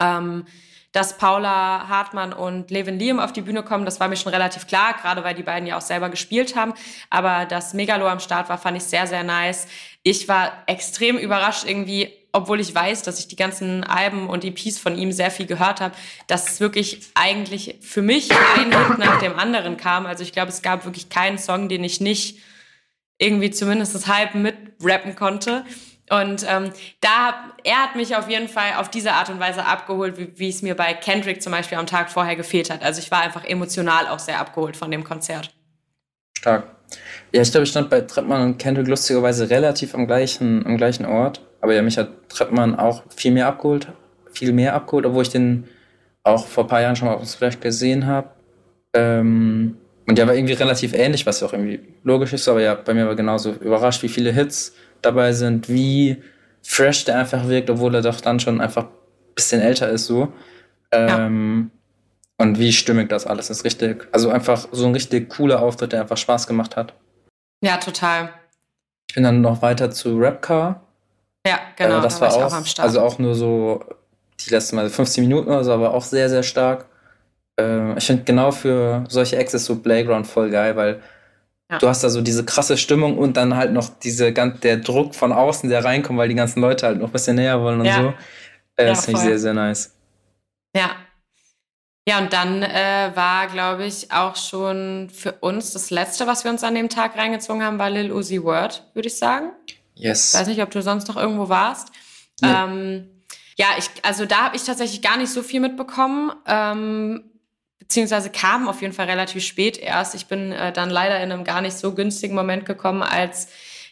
Ähm, 0.00 0.46
dass 0.92 1.18
Paula 1.18 1.88
Hartmann 1.88 2.32
und 2.32 2.70
Levin 2.70 2.98
Liam 2.98 3.20
auf 3.20 3.32
die 3.32 3.42
Bühne 3.42 3.62
kommen, 3.62 3.84
das 3.84 4.00
war 4.00 4.08
mir 4.08 4.16
schon 4.16 4.32
relativ 4.32 4.66
klar, 4.66 4.94
gerade 5.00 5.22
weil 5.22 5.34
die 5.34 5.42
beiden 5.42 5.66
ja 5.66 5.76
auch 5.76 5.82
selber 5.82 6.08
gespielt 6.08 6.56
haben. 6.56 6.74
Aber 7.10 7.46
dass 7.46 7.74
Megalo 7.74 8.08
am 8.08 8.18
Start 8.18 8.48
war, 8.48 8.58
fand 8.58 8.76
ich 8.76 8.84
sehr, 8.84 9.06
sehr 9.06 9.22
nice. 9.22 9.68
Ich 10.02 10.26
war 10.26 10.52
extrem 10.66 11.16
überrascht 11.16 11.64
irgendwie, 11.64 12.10
obwohl 12.32 12.60
ich 12.60 12.74
weiß, 12.74 13.02
dass 13.02 13.20
ich 13.20 13.28
die 13.28 13.36
ganzen 13.36 13.84
Alben 13.84 14.28
und 14.28 14.44
EPs 14.44 14.78
von 14.78 14.96
ihm 14.96 15.12
sehr 15.12 15.30
viel 15.30 15.46
gehört 15.46 15.80
habe, 15.80 15.94
dass 16.26 16.50
es 16.50 16.60
wirklich 16.60 17.00
eigentlich 17.14 17.76
für 17.80 18.02
mich 18.02 18.30
ein 18.56 18.72
Hit 18.72 18.98
nach 18.98 19.20
dem 19.20 19.38
anderen 19.38 19.76
kam. 19.76 20.06
Also 20.06 20.22
ich 20.24 20.32
glaube, 20.32 20.50
es 20.50 20.62
gab 20.62 20.84
wirklich 20.84 21.08
keinen 21.08 21.38
Song, 21.38 21.68
den 21.68 21.84
ich 21.84 22.00
nicht 22.00 22.38
irgendwie 23.18 23.50
zumindest 23.50 23.94
das 23.94 24.06
halb 24.06 24.34
mitrappen 24.34 25.14
konnte. 25.14 25.64
Und 26.10 26.44
ähm, 26.48 26.70
da, 27.00 27.34
er 27.62 27.76
hat 27.84 27.94
mich 27.94 28.16
auf 28.16 28.28
jeden 28.28 28.48
Fall 28.48 28.74
auf 28.78 28.90
diese 28.90 29.12
Art 29.12 29.30
und 29.30 29.38
Weise 29.38 29.64
abgeholt, 29.64 30.18
wie, 30.18 30.32
wie 30.36 30.48
es 30.48 30.60
mir 30.60 30.74
bei 30.74 30.92
Kendrick 30.92 31.40
zum 31.40 31.52
Beispiel 31.52 31.78
am 31.78 31.86
Tag 31.86 32.10
vorher 32.10 32.34
gefehlt 32.34 32.68
hat. 32.68 32.82
Also 32.82 33.00
ich 33.00 33.12
war 33.12 33.20
einfach 33.20 33.44
emotional 33.44 34.08
auch 34.08 34.18
sehr 34.18 34.40
abgeholt 34.40 34.76
von 34.76 34.90
dem 34.90 35.04
Konzert. 35.04 35.54
Stark. 36.36 36.64
Ja, 37.32 37.42
ich 37.42 37.52
glaube, 37.52 37.62
ich 37.62 37.70
stand 37.70 37.90
bei 37.90 38.00
Treppmann 38.00 38.42
und 38.42 38.58
Kendrick 38.58 38.88
lustigerweise 38.88 39.48
relativ 39.50 39.94
am 39.94 40.08
gleichen, 40.08 40.66
am 40.66 40.76
gleichen 40.76 41.06
Ort. 41.06 41.42
Aber 41.60 41.74
ja, 41.74 41.82
mich 41.82 41.96
hat 41.96 42.08
Treppmann 42.28 42.74
auch 42.74 43.04
viel 43.14 43.30
mehr 43.30 43.46
abgeholt, 43.46 43.86
viel 44.32 44.52
mehr 44.52 44.74
abgeholt, 44.74 45.06
obwohl 45.06 45.22
ich 45.22 45.28
den 45.28 45.68
auch 46.24 46.44
vor 46.46 46.64
ein 46.64 46.68
paar 46.68 46.80
Jahren 46.80 46.96
schon 46.96 47.06
mal 47.06 47.14
auf 47.14 47.20
dem 47.20 47.28
Splash 47.28 47.60
gesehen 47.60 48.06
habe. 48.06 48.30
Ähm, 48.94 49.76
und 50.08 50.18
der 50.18 50.26
war 50.26 50.34
irgendwie 50.34 50.54
relativ 50.54 50.92
ähnlich, 50.92 51.24
was 51.24 51.40
ja 51.40 51.46
auch 51.46 51.52
irgendwie 51.52 51.80
logisch 52.02 52.32
ist, 52.32 52.48
aber 52.48 52.60
ja, 52.60 52.74
bei 52.74 52.94
mir 52.94 53.06
war 53.06 53.14
genauso 53.14 53.52
überrascht, 53.52 54.02
wie 54.02 54.08
viele 54.08 54.32
Hits 54.32 54.74
dabei 55.02 55.32
sind, 55.32 55.68
wie 55.68 56.22
fresh 56.62 57.04
der 57.04 57.18
einfach 57.18 57.48
wirkt, 57.48 57.70
obwohl 57.70 57.94
er 57.94 58.02
doch 58.02 58.20
dann 58.20 58.40
schon 58.40 58.60
einfach 58.60 58.84
ein 58.84 59.34
bisschen 59.34 59.60
älter 59.60 59.88
ist 59.88 60.06
so. 60.06 60.32
Ähm, 60.92 61.70
Und 62.36 62.58
wie 62.58 62.72
stimmig 62.72 63.08
das 63.08 63.26
alles 63.26 63.50
ist, 63.50 63.64
richtig. 63.64 64.08
Also 64.12 64.30
einfach 64.30 64.66
so 64.72 64.86
ein 64.86 64.92
richtig 64.92 65.28
cooler 65.30 65.60
Auftritt, 65.60 65.92
der 65.92 66.00
einfach 66.00 66.16
Spaß 66.16 66.46
gemacht 66.46 66.76
hat. 66.76 66.94
Ja, 67.62 67.76
total. 67.76 68.30
Ich 69.08 69.14
bin 69.14 69.24
dann 69.24 69.40
noch 69.40 69.60
weiter 69.62 69.90
zu 69.90 70.18
Rapcar. 70.18 70.82
Ja, 71.46 71.58
genau. 71.76 71.98
äh, 71.98 72.02
das 72.02 72.18
da 72.18 72.20
war 72.22 72.28
ich 72.36 72.42
auch, 72.42 72.52
am 72.52 72.64
Start. 72.64 72.86
also 72.86 73.00
auch 73.00 73.18
nur 73.18 73.34
so 73.34 73.84
die 74.40 74.50
letzten 74.50 74.76
Mal 74.76 74.88
15 74.88 75.24
Minuten 75.24 75.48
oder 75.48 75.64
so, 75.64 75.72
aber 75.72 75.92
auch 75.92 76.04
sehr, 76.04 76.28
sehr 76.28 76.42
stark. 76.42 76.86
Äh, 77.58 77.96
ich 77.98 78.06
finde 78.06 78.24
genau 78.24 78.52
für 78.52 79.04
solche 79.08 79.36
Acts 79.36 79.54
ist 79.54 79.66
so 79.66 79.76
Playground 79.76 80.26
voll 80.26 80.50
geil, 80.50 80.76
weil 80.76 81.00
Ja. 81.70 81.78
du 81.78 81.88
hast 81.88 82.02
da 82.02 82.10
so 82.10 82.20
diese 82.20 82.44
krasse 82.44 82.76
Stimmung 82.76 83.16
und 83.16 83.36
dann 83.36 83.56
halt 83.56 83.72
noch 83.72 83.88
diese 84.02 84.32
ganz, 84.32 84.60
der 84.60 84.78
Druck 84.78 85.14
von 85.14 85.32
außen, 85.32 85.68
der 85.70 85.84
reinkommt, 85.84 86.18
weil 86.18 86.28
die 86.28 86.34
ganzen 86.34 86.60
Leute 86.60 86.86
halt 86.86 86.98
noch 86.98 87.08
ein 87.08 87.12
bisschen 87.12 87.36
näher 87.36 87.60
wollen 87.60 87.80
und 87.80 87.86
Ja. 87.86 87.94
so. 87.96 88.08
Äh, 88.76 88.84
Ja, 88.84 88.88
das 88.90 89.04
finde 89.04 89.20
ich 89.20 89.26
sehr, 89.26 89.38
sehr 89.38 89.54
nice. 89.54 89.94
Ja. 90.74 90.90
Ja, 92.08 92.18
und 92.18 92.32
dann 92.32 92.62
äh, 92.62 93.12
war, 93.14 93.46
glaube 93.46 93.84
ich, 93.84 94.10
auch 94.10 94.34
schon 94.34 95.10
für 95.12 95.32
uns 95.40 95.72
das 95.72 95.90
Letzte, 95.90 96.26
was 96.26 96.44
wir 96.44 96.50
uns 96.50 96.64
an 96.64 96.74
dem 96.74 96.88
Tag 96.88 97.16
reingezogen 97.16 97.62
haben, 97.62 97.78
war 97.78 97.90
Lil 97.90 98.10
Uzi 98.10 98.42
Word, 98.42 98.84
würde 98.94 99.06
ich 99.08 99.16
sagen. 99.16 99.52
Yes. 99.94 100.34
Ich 100.34 100.40
weiß 100.40 100.48
nicht, 100.48 100.62
ob 100.62 100.70
du 100.70 100.82
sonst 100.82 101.06
noch 101.08 101.16
irgendwo 101.16 101.48
warst. 101.48 101.88
Nee. 102.40 102.48
Ähm, 102.48 103.10
ja, 103.56 103.66
ich, 103.78 103.90
also 104.02 104.24
da 104.24 104.44
habe 104.46 104.56
ich 104.56 104.64
tatsächlich 104.64 105.02
gar 105.02 105.18
nicht 105.18 105.30
so 105.30 105.42
viel 105.42 105.60
mitbekommen. 105.60 106.32
Ähm, 106.46 107.29
beziehungsweise 107.90 108.30
kam 108.30 108.68
auf 108.68 108.82
jeden 108.82 108.92
Fall 108.92 109.06
relativ 109.06 109.42
spät 109.44 109.76
erst. 109.76 110.14
Ich 110.14 110.26
bin 110.26 110.52
äh, 110.52 110.72
dann 110.72 110.90
leider 110.90 111.16
in 111.20 111.32
einem 111.32 111.42
gar 111.42 111.60
nicht 111.60 111.76
so 111.76 111.92
günstigen 111.92 112.36
Moment 112.36 112.64
gekommen, 112.64 113.02
als 113.02 113.48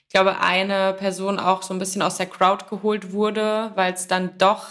ich 0.06 0.12
glaube, 0.12 0.40
eine 0.40 0.94
Person 0.94 1.40
auch 1.40 1.64
so 1.64 1.74
ein 1.74 1.80
bisschen 1.80 2.00
aus 2.00 2.16
der 2.16 2.26
Crowd 2.26 2.66
geholt 2.70 3.12
wurde, 3.12 3.72
weil 3.74 3.92
es 3.92 4.06
dann 4.06 4.38
doch 4.38 4.68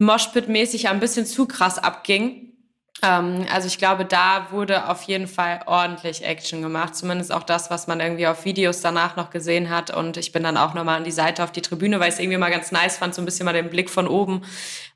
Moshpit-mäßig 0.00 0.88
ein 0.88 0.98
bisschen 0.98 1.24
zu 1.24 1.46
krass 1.46 1.78
abging. 1.78 2.52
Ähm, 3.00 3.46
also 3.54 3.68
ich 3.68 3.78
glaube, 3.78 4.04
da 4.04 4.48
wurde 4.50 4.88
auf 4.88 5.04
jeden 5.04 5.28
Fall 5.28 5.60
ordentlich 5.66 6.24
Action 6.24 6.62
gemacht. 6.62 6.96
Zumindest 6.96 7.30
auch 7.30 7.44
das, 7.44 7.70
was 7.70 7.86
man 7.86 8.00
irgendwie 8.00 8.26
auf 8.26 8.44
Videos 8.44 8.80
danach 8.80 9.14
noch 9.14 9.30
gesehen 9.30 9.70
hat. 9.70 9.96
Und 9.96 10.16
ich 10.16 10.32
bin 10.32 10.42
dann 10.42 10.56
auch 10.56 10.74
nochmal 10.74 10.96
an 10.96 11.04
die 11.04 11.12
Seite 11.12 11.44
auf 11.44 11.52
die 11.52 11.62
Tribüne, 11.62 12.00
weil 12.00 12.08
ich 12.08 12.14
es 12.14 12.20
irgendwie 12.20 12.38
mal 12.38 12.50
ganz 12.50 12.72
nice 12.72 12.96
fand, 12.96 13.14
so 13.14 13.22
ein 13.22 13.24
bisschen 13.24 13.44
mal 13.44 13.52
den 13.52 13.70
Blick 13.70 13.88
von 13.88 14.08
oben 14.08 14.42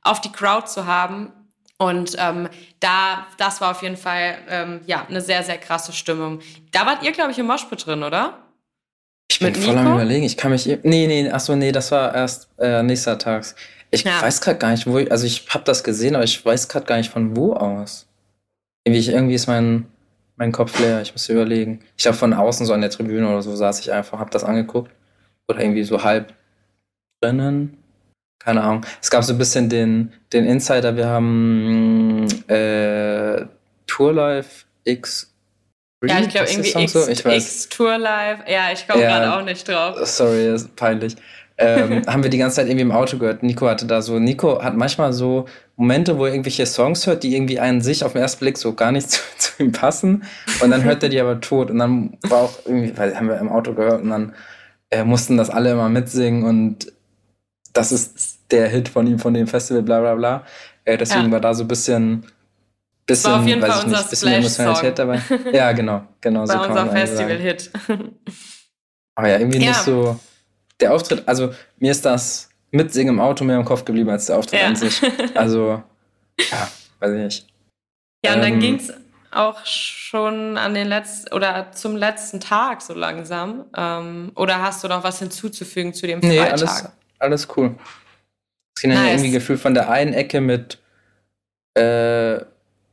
auf 0.03 0.21
die 0.21 0.33
Crowd 0.33 0.67
zu 0.67 0.87
haben. 0.87 1.33
Und 1.79 2.17
ähm, 2.19 2.49
da, 2.81 3.27
das 3.37 3.61
war 3.61 3.73
auf 3.73 3.83
jeden 3.83 3.99
Fall 3.99 4.39
ähm, 4.49 4.81
ja 4.87 5.07
eine 5.09 5.21
sehr, 5.21 5.43
sehr 5.43 5.59
krasse 5.59 5.93
Stimmung. 5.93 6.41
Da 6.73 6.87
wart 6.87 7.03
ihr, 7.03 7.13
glaube 7.13 7.33
ich, 7.33 7.39
im 7.39 7.47
Moshpit 7.47 7.87
drin, 7.87 8.03
oder? 8.03 8.39
Ich 9.31 9.41
bin 9.41 9.49
Mit 9.49 9.59
voll 9.59 9.77
am 9.77 9.95
überlegen. 9.95 10.25
Ich 10.25 10.37
kann 10.37 10.53
mich. 10.53 10.67
Nee, 10.67 11.07
nee, 11.07 11.31
ach 11.31 11.41
so, 11.41 11.55
nee, 11.55 11.73
das 11.73 11.91
war 11.93 12.15
erst 12.15 12.49
äh, 12.59 12.83
nächster 12.83 13.19
Tags. 13.19 13.55
Ich 13.91 14.05
ja. 14.05 14.23
weiß 14.23 14.41
gerade 14.41 14.59
gar 14.59 14.71
nicht, 14.71 14.87
wo 14.87 14.99
ich, 14.99 15.11
also 15.11 15.27
ich 15.27 15.47
habe 15.51 15.65
das 15.65 15.85
gesehen, 15.85 16.15
aber 16.15 16.25
ich 16.25 16.45
weiß 16.45 16.69
gerade 16.69 16.87
gar 16.87 16.97
nicht 16.97 17.11
von 17.11 17.37
wo 17.37 17.53
aus. 17.53 18.07
Irgendwie, 18.85 19.11
irgendwie 19.11 19.35
ist 19.35 19.47
mein, 19.47 19.87
mein 20.37 20.53
Kopf 20.53 20.79
leer, 20.79 21.03
ich 21.03 21.13
muss 21.13 21.29
überlegen. 21.29 21.81
Ich 21.97 22.05
glaube, 22.05 22.17
von 22.17 22.33
außen 22.33 22.67
so 22.67 22.73
an 22.73 22.81
der 22.81 22.91
Tribüne 22.91 23.29
oder 23.29 23.43
so 23.43 23.55
saß 23.55 23.81
ich 23.81 23.93
einfach, 23.93 24.19
habe 24.19 24.31
das 24.31 24.45
angeguckt. 24.45 24.93
Oder 25.49 25.61
irgendwie 25.61 25.85
so 25.85 26.03
halb 26.03 26.33
drinnen. 27.21 27.77
Keine 28.39 28.63
Ahnung. 28.63 28.87
Es 29.03 29.11
gab 29.11 29.25
so 29.25 29.33
ein 29.33 29.39
bisschen 29.39 29.69
den, 29.69 30.13
den 30.33 30.45
Insider, 30.45 30.97
wir 30.97 31.07
haben 31.07 32.27
äh, 32.49 33.45
Tour 33.87 34.13
Life 34.13 34.65
X 34.85 35.33
ja, 36.05 36.21
ich 36.21 36.29
glaube 36.29 36.49
irgendwie 36.49 36.83
X, 36.83 36.93
so? 36.93 37.09
ich 37.09 37.25
X 37.25 37.69
Tour 37.69 37.99
Live. 37.99 38.41
Ja, 38.47 38.71
ich 38.73 38.87
komme 38.87 39.03
ja, 39.03 39.09
gerade 39.19 39.35
auch 39.35 39.45
nicht 39.45 39.67
drauf. 39.67 39.97
Sorry, 40.07 40.55
ist 40.55 40.77
peinlich 40.77 41.17
ähm, 41.59 42.03
haben 42.07 42.23
wir 42.23 42.31
die 42.31 42.39
ganze 42.39 42.57
Zeit 42.57 42.67
irgendwie 42.67 42.83
im 42.83 42.93
Auto 42.93 43.19
gehört. 43.19 43.43
Nico 43.43 43.69
hatte 43.69 43.87
da 43.87 44.03
so, 44.03 44.19
Nico 44.19 44.63
hat 44.63 44.77
manchmal 44.77 45.13
so 45.13 45.47
Momente, 45.77 46.19
wo 46.19 46.27
er 46.27 46.33
irgendwelche 46.33 46.67
Songs 46.67 47.07
hört, 47.07 47.23
die 47.23 47.35
irgendwie 47.35 47.61
einen 47.61 47.81
sich 47.81 48.05
auf 48.05 48.13
den 48.13 48.23
ersten 48.23 48.41
Blick 48.41 48.59
so 48.59 48.75
gar 48.75 48.93
nicht 48.93 49.11
zu, 49.11 49.21
zu 49.39 49.63
ihm 49.63 49.73
passen. 49.73 50.25
Und 50.61 50.71
dann 50.71 50.85
hört 50.85 51.03
er 51.03 51.09
die 51.09 51.21
aber 51.21 51.41
tot. 51.41 51.71
Und 51.71 51.79
dann 51.79 52.19
war 52.23 52.43
auch 52.43 52.59
irgendwie, 52.65 52.97
weil 52.97 53.17
haben 53.17 53.29
wir 53.29 53.39
im 53.39 53.51
Auto 53.51 53.73
gehört 53.75 54.03
und 54.03 54.11
dann 54.11 54.35
äh, 54.91 55.05
mussten 55.05 55.37
das 55.37 55.51
alle 55.51 55.73
immer 55.73 55.89
mitsingen 55.89 56.45
und 56.45 56.93
das 57.77 57.93
ist 57.93 58.39
der 58.51 58.69
Hit 58.69 58.89
von 58.89 59.07
ihm, 59.07 59.19
von 59.19 59.35
dem 59.35 59.47
Festival, 59.47 59.83
bla 59.83 60.01
bla 60.01 60.15
bla. 60.15 60.45
Äh, 60.85 60.97
deswegen 60.97 61.27
ja. 61.27 61.33
war 61.33 61.41
da 61.41 61.53
so 61.53 61.65
ein 61.65 61.69
bisschen, 61.69 62.25
bisschen, 63.07 63.33
war 63.33 63.41
auf 63.41 63.47
jeden 63.47 63.63
weiß 63.63 63.75
Fall 63.75 63.81
ich 63.81 63.87
nicht, 63.93 64.11
bisschen 64.11 64.33
Emotionalität 64.33 64.99
dabei. 64.99 65.23
Ja, 65.53 65.73
genau, 65.73 66.07
genau 66.21 66.41
war 66.41 66.65
so 66.65 66.71
unser 66.71 66.91
Festival-Hit. 66.91 67.71
Aber 69.17 69.29
ja, 69.29 69.39
irgendwie 69.39 69.59
ja. 69.59 69.71
nicht 69.71 69.81
so 69.81 70.19
der 70.81 70.95
Auftritt, 70.95 71.23
also 71.27 71.53
mir 71.79 71.91
ist 71.91 72.05
das 72.05 72.51
Mitsingen 72.71 73.15
im 73.15 73.21
Auto 73.21 73.45
mehr 73.45 73.57
im 73.57 73.65
Kopf 73.65 73.85
geblieben 73.85 74.11
als 74.11 74.27
der 74.27 74.39
Auftritt 74.39 74.61
ja. 74.61 74.67
an 74.67 74.77
sich. 74.77 75.01
Also, 75.35 75.83
ja, 76.39 76.69
weiß 77.01 77.13
ich 77.13 77.25
nicht. 77.25 77.47
Ja, 78.25 78.35
und 78.35 78.41
dann 78.41 78.55
ähm, 78.55 78.61
ging 78.61 78.77
es 78.77 78.93
auch 79.31 79.65
schon 79.65 80.57
an 80.57 80.75
den 80.75 80.89
letzten 80.89 81.33
oder 81.35 81.73
zum 81.73 81.97
letzten 81.97 82.41
Tag 82.41 82.83
so 82.83 82.95
langsam. 82.95 83.65
Ähm, 83.77 84.33
oder 84.35 84.63
hast 84.63 84.83
du 84.85 84.89
noch 84.89 85.05
was 85.05 85.19
hinzuzufügen 85.19 85.95
zu 85.95 86.07
dem 86.07 86.21
nee, 86.21 86.39
Freitag? 86.39 86.53
Alles, 86.53 86.85
alles 87.19 87.49
cool. 87.57 87.75
Es 88.75 88.83
ging 88.83 88.91
nice. 88.91 89.01
dann 89.01 89.09
irgendwie 89.09 89.31
Gefühl 89.31 89.57
von 89.57 89.75
der 89.75 89.91
einen 89.91 90.13
Ecke 90.13 90.41
mit 90.41 90.79
äh, 91.75 92.41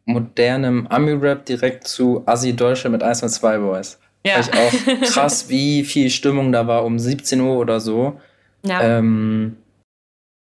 modernem 0.06 0.88
Ami-Rap 0.88 1.46
direkt 1.46 1.88
zu 1.88 2.24
Assi-Deutsche 2.26 2.90
mit 2.90 3.04
1 3.04 3.24
und 3.24 3.30
2 3.30 3.58
Boys. 3.60 4.00
Ja. 4.26 4.40
Ich 4.40 4.54
auch 4.54 5.02
krass, 5.12 5.50
wie 5.50 5.84
viel 5.84 6.10
Stimmung 6.10 6.52
da 6.52 6.68
war 6.68 6.86
um 6.86 7.00
17 7.00 7.40
Uhr 7.42 7.58
oder 7.58 7.80
so. 7.80 8.20
Ja. 8.66 8.82
Ähm, 8.82 9.58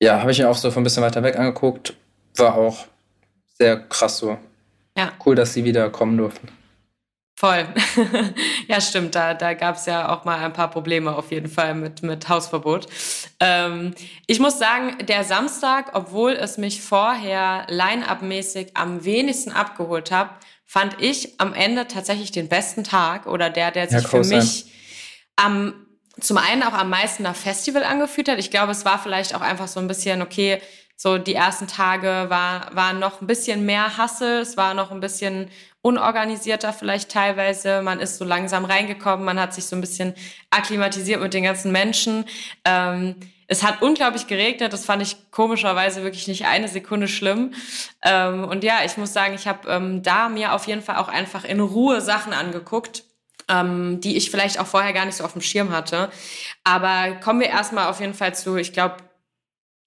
ja, 0.01 0.19
habe 0.19 0.31
ich 0.31 0.39
mir 0.39 0.49
auch 0.49 0.55
so 0.55 0.71
von 0.71 0.81
ein 0.81 0.83
bisschen 0.83 1.03
weiter 1.03 1.23
weg 1.23 1.37
angeguckt. 1.37 1.95
War 2.35 2.55
auch 2.55 2.87
sehr 3.57 3.77
krass 3.77 4.17
so. 4.17 4.37
Ja. 4.97 5.11
Cool, 5.25 5.35
dass 5.35 5.53
sie 5.53 5.63
wieder 5.63 5.89
kommen 5.89 6.17
durften. 6.17 6.47
Voll. 7.41 7.65
ja, 8.67 8.79
stimmt. 8.79 9.15
Da, 9.15 9.33
da 9.33 9.55
gab 9.55 9.75
es 9.75 9.87
ja 9.87 10.09
auch 10.09 10.25
mal 10.25 10.37
ein 10.37 10.53
paar 10.53 10.69
Probleme 10.69 11.15
auf 11.15 11.31
jeden 11.31 11.49
Fall 11.49 11.73
mit, 11.73 12.03
mit 12.03 12.29
Hausverbot. 12.29 12.85
Ähm, 13.39 13.95
ich 14.27 14.39
muss 14.39 14.59
sagen, 14.59 15.03
der 15.07 15.23
Samstag, 15.23 15.89
obwohl 15.93 16.33
es 16.33 16.59
mich 16.59 16.81
vorher 16.81 17.65
line-up-mäßig 17.67 18.77
am 18.77 19.03
wenigsten 19.05 19.51
abgeholt 19.51 20.11
hat, 20.11 20.29
fand 20.67 21.01
ich 21.01 21.39
am 21.39 21.55
Ende 21.55 21.87
tatsächlich 21.87 22.31
den 22.31 22.47
besten 22.47 22.83
Tag 22.83 23.25
oder 23.25 23.49
der, 23.49 23.71
der 23.71 23.89
sich 23.89 24.03
ja, 24.03 24.07
für 24.07 24.23
mich 24.23 24.65
am 25.35 25.73
zum 26.19 26.37
einen 26.37 26.61
auch 26.61 26.73
am 26.73 26.91
meisten 26.91 27.23
nach 27.23 27.35
Festival 27.35 27.83
angefühlt 27.83 28.29
hat. 28.29 28.37
Ich 28.37 28.51
glaube, 28.51 28.71
es 28.71 28.85
war 28.85 29.01
vielleicht 29.01 29.33
auch 29.33 29.41
einfach 29.41 29.67
so 29.67 29.79
ein 29.79 29.87
bisschen, 29.87 30.21
okay, 30.21 30.61
so 30.95 31.17
die 31.17 31.33
ersten 31.33 31.65
Tage 31.65 32.25
war, 32.27 32.75
waren 32.75 32.99
noch 32.99 33.21
ein 33.21 33.25
bisschen 33.25 33.65
mehr 33.65 33.97
Hassel, 33.97 34.41
es 34.41 34.55
war 34.55 34.75
noch 34.75 34.91
ein 34.91 34.99
bisschen 34.99 35.49
unorganisierter 35.81 36.73
vielleicht 36.73 37.11
teilweise. 37.11 37.81
Man 37.81 37.99
ist 37.99 38.17
so 38.17 38.25
langsam 38.25 38.65
reingekommen, 38.65 39.25
man 39.25 39.39
hat 39.39 39.53
sich 39.53 39.65
so 39.65 39.75
ein 39.75 39.81
bisschen 39.81 40.13
akklimatisiert 40.49 41.21
mit 41.21 41.33
den 41.33 41.43
ganzen 41.43 41.71
Menschen. 41.71 42.25
Ähm, 42.65 43.15
es 43.47 43.63
hat 43.63 43.81
unglaublich 43.81 44.27
geregnet, 44.27 44.71
das 44.71 44.85
fand 44.85 45.01
ich 45.01 45.29
komischerweise 45.29 46.03
wirklich 46.03 46.27
nicht 46.29 46.45
eine 46.45 46.69
Sekunde 46.69 47.09
schlimm. 47.09 47.53
Ähm, 48.01 48.45
und 48.45 48.63
ja, 48.63 48.79
ich 48.85 48.95
muss 48.95 49.11
sagen, 49.11 49.33
ich 49.33 49.45
habe 49.45 49.67
ähm, 49.69 50.03
da 50.03 50.29
mir 50.29 50.53
auf 50.53 50.67
jeden 50.67 50.81
Fall 50.81 50.95
auch 50.95 51.09
einfach 51.09 51.43
in 51.43 51.59
Ruhe 51.59 51.99
Sachen 51.99 52.31
angeguckt, 52.31 53.03
ähm, 53.49 53.99
die 53.99 54.15
ich 54.15 54.31
vielleicht 54.31 54.57
auch 54.57 54.67
vorher 54.67 54.93
gar 54.93 55.05
nicht 55.05 55.15
so 55.15 55.25
auf 55.25 55.33
dem 55.33 55.41
Schirm 55.41 55.71
hatte. 55.71 56.09
Aber 56.63 57.15
kommen 57.21 57.41
wir 57.41 57.49
erstmal 57.49 57.89
auf 57.89 57.99
jeden 57.99 58.13
Fall 58.13 58.33
zu, 58.33 58.55
ich 58.55 58.71
glaube, 58.71 58.97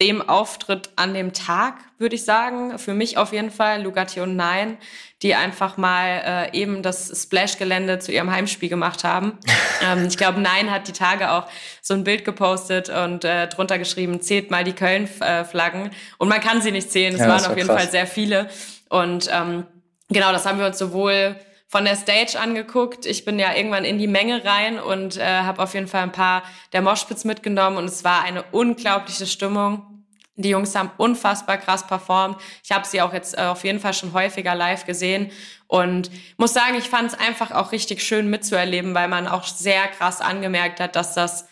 dem 0.03 0.29
Auftritt 0.29 0.91
an 0.97 1.15
dem 1.15 1.33
Tag, 1.33 1.77
würde 1.99 2.17
ich 2.17 2.25
sagen. 2.25 2.79
Für 2.79 2.95
mich 2.95 3.17
auf 3.17 3.33
jeden 3.33 3.51
Fall 3.51 3.83
Lugatti 3.83 4.21
und 4.21 4.35
Nein, 4.35 4.77
die 5.23 5.35
einfach 5.35 5.77
mal 5.77 6.51
äh, 6.53 6.59
eben 6.59 6.83
das 6.83 7.23
Splash-Gelände 7.23 8.01
zu 8.01 8.11
ihrem 8.11 8.31
Heimspiel 8.31 8.69
gemacht 8.69 9.05
haben. 9.05 9.39
ähm, 9.83 10.07
ich 10.09 10.17
glaube, 10.17 10.41
Nein 10.41 10.71
hat 10.71 10.89
die 10.89 10.93
Tage 10.93 11.31
auch 11.31 11.47
so 11.81 11.95
ein 11.95 12.03
Bild 12.03 12.25
gepostet 12.25 12.89
und 12.89 13.25
äh, 13.25 13.47
drunter 13.47 13.79
geschrieben, 13.79 14.21
zählt 14.21 14.51
mal 14.51 14.65
die 14.65 14.73
Köln-Flaggen. 14.73 15.91
Und 16.19 16.29
man 16.29 16.41
kann 16.41 16.61
sie 16.61 16.73
nicht 16.73 16.91
zählen, 16.91 17.15
es 17.15 17.21
ja, 17.21 17.29
waren 17.29 17.45
auf 17.45 17.57
jeden 17.57 17.69
krass. 17.69 17.83
Fall 17.83 17.91
sehr 17.91 18.07
viele. 18.07 18.49
Und 18.89 19.31
ähm, 19.33 19.65
genau, 20.09 20.33
das 20.33 20.45
haben 20.45 20.59
wir 20.59 20.67
uns 20.67 20.79
sowohl 20.79 21.37
von 21.75 21.85
der 21.85 21.97
Stage 21.97 22.39
angeguckt. 22.39 23.05
Ich 23.05 23.25
bin 23.25 23.37
ja 23.41 23.53
irgendwann 23.53 23.85
in 23.85 23.99
die 23.99 24.07
Menge 24.07 24.45
rein 24.45 24.79
und 24.79 25.17
äh, 25.17 25.25
habe 25.25 25.61
auf 25.61 25.75
jeden 25.75 25.89
Fall 25.89 26.03
ein 26.03 26.13
paar 26.13 26.45
der 26.73 26.83
Moshpits 26.83 27.25
mitgenommen 27.25 27.79
und 27.79 27.87
es 27.87 28.05
war 28.05 28.23
eine 28.23 28.45
unglaubliche 28.53 29.27
Stimmung. 29.27 30.05
Die 30.37 30.51
Jungs 30.51 30.77
haben 30.77 30.93
unfassbar 30.99 31.59
krass 31.59 31.85
performt. 31.85 32.41
Ich 32.63 32.71
habe 32.71 32.87
sie 32.87 33.03
auch 33.03 33.13
jetzt 33.13 33.37
äh, 33.37 33.41
auf 33.41 33.65
jeden 33.65 33.81
Fall 33.81 33.93
schon 33.93 34.13
häufiger 34.13 34.55
live 34.55 34.87
gesehen 34.87 35.33
und 35.67 36.13
muss 36.37 36.55
sagen, 36.55 36.77
ich 36.79 36.89
fand 36.89 37.13
es 37.13 37.19
einfach 37.19 37.51
auch 37.51 37.73
richtig 37.73 38.05
schön 38.05 38.31
mitzuerleben, 38.31 38.95
weil 38.95 39.09
man 39.09 39.27
auch 39.27 39.43
sehr 39.43 39.89
krass 39.89 40.21
angemerkt 40.21 40.79
hat, 40.79 40.95
dass 40.95 41.15
das 41.15 41.49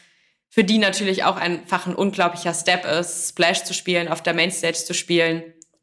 für 0.49 0.63
die 0.63 0.79
natürlich 0.79 1.25
auch 1.25 1.37
einfach 1.37 1.89
ein 1.89 1.97
unglaublicher 1.97 2.55
Step 2.55 2.85
ist, 2.85 3.31
Splash 3.31 3.65
zu 3.65 3.75
spielen, 3.75 4.07
auf 4.07 4.23
der 4.23 4.35
Mainstage 4.35 4.85
zu 4.85 4.95
spielen 4.95 5.43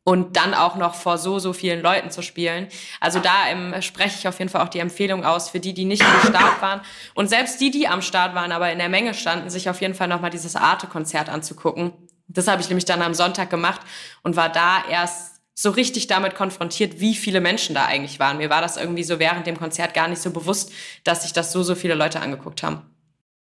und 0.10 0.38
dann 0.38 0.56
auch 0.56 0.76
noch 0.76 0.96
vor 0.96 1.20
so, 1.20 1.38
so 1.38 1.54
vielen 1.54 1.84
Leuten 1.84 2.10
zu 2.10 2.24
spielen. 2.24 2.68
Also 3.00 3.20
da 3.20 3.48
ähm, 3.48 3.80
spreche 3.84 4.16
ich 4.18 4.28
auf 4.28 4.40
jeden 4.40 4.50
Fall 4.50 4.64
auch 4.64 4.70
die 4.70 4.80
Empfehlung 4.80 5.24
aus 5.24 5.52
für 5.52 5.60
die, 5.60 5.76
die 5.76 5.86
nicht 5.86 6.04
am 6.04 6.28
Start 6.28 6.60
waren. 6.64 6.82
Und 7.14 7.30
selbst 7.30 7.62
die, 7.62 7.70
die 7.70 7.88
am 7.88 8.02
Start 8.02 8.34
waren, 8.34 8.52
aber 8.52 8.72
in 8.72 8.80
der 8.80 8.90
Menge 8.90 9.14
standen, 9.14 9.52
sich 9.52 9.70
auf 9.70 9.82
jeden 9.82 9.94
Fall 9.94 10.08
nochmal 10.08 10.32
dieses 10.32 10.56
Arte-Konzert 10.56 11.30
anzugucken. 11.30 11.94
Das 12.28 12.48
habe 12.48 12.60
ich 12.60 12.70
nämlich 12.70 12.86
dann 12.86 13.04
am 13.04 13.14
Sonntag 13.14 13.52
gemacht 13.52 13.82
und 14.24 14.36
war 14.36 14.50
da 14.50 14.84
erst 14.90 15.42
so 15.54 15.70
richtig 15.70 16.08
damit 16.08 16.34
konfrontiert, 16.34 17.00
wie 17.00 17.14
viele 17.14 17.40
Menschen 17.40 17.76
da 17.76 17.86
eigentlich 17.86 18.20
waren. 18.20 18.38
Mir 18.38 18.50
war 18.50 18.62
das 18.62 18.78
irgendwie 18.78 19.04
so 19.04 19.20
während 19.20 19.46
dem 19.46 19.60
Konzert 19.60 19.94
gar 19.94 20.08
nicht 20.08 20.24
so 20.24 20.32
bewusst, 20.32 20.72
dass 21.04 21.22
sich 21.22 21.34
das 21.34 21.52
so, 21.52 21.62
so 21.62 21.76
viele 21.76 21.94
Leute 21.94 22.20
angeguckt 22.20 22.64
haben. 22.64 22.82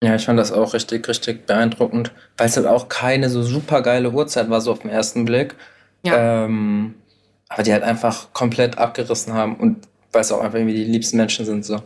Ja, 0.03 0.13
ich 0.13 0.25
fand 0.25 0.37
das 0.37 0.51
auch 0.51 0.75
richtig, 0.75 1.07
richtig 1.07 1.47
beeindruckend, 1.47 2.11
weil 2.37 2.45
es 2.45 2.55
halt 2.55 2.67
auch 2.67 2.87
keine 2.87 3.31
so 3.31 3.41
super 3.41 3.81
geile 3.81 4.11
Uhrzeit 4.11 4.51
war, 4.51 4.61
so 4.61 4.71
auf 4.71 4.79
den 4.79 4.91
ersten 4.91 5.25
Blick. 5.25 5.55
Ja. 6.03 6.45
Ähm, 6.45 6.95
aber 7.49 7.63
die 7.63 7.73
halt 7.73 7.83
einfach 7.83 8.33
komplett 8.33 8.77
abgerissen 8.77 9.33
haben 9.33 9.55
und 9.55 9.87
weil 10.11 10.21
es 10.21 10.31
auch 10.31 10.41
einfach 10.41 10.57
irgendwie 10.57 10.75
die 10.75 10.85
liebsten 10.85 11.17
Menschen 11.17 11.45
sind 11.45 11.65
so. 11.65 11.81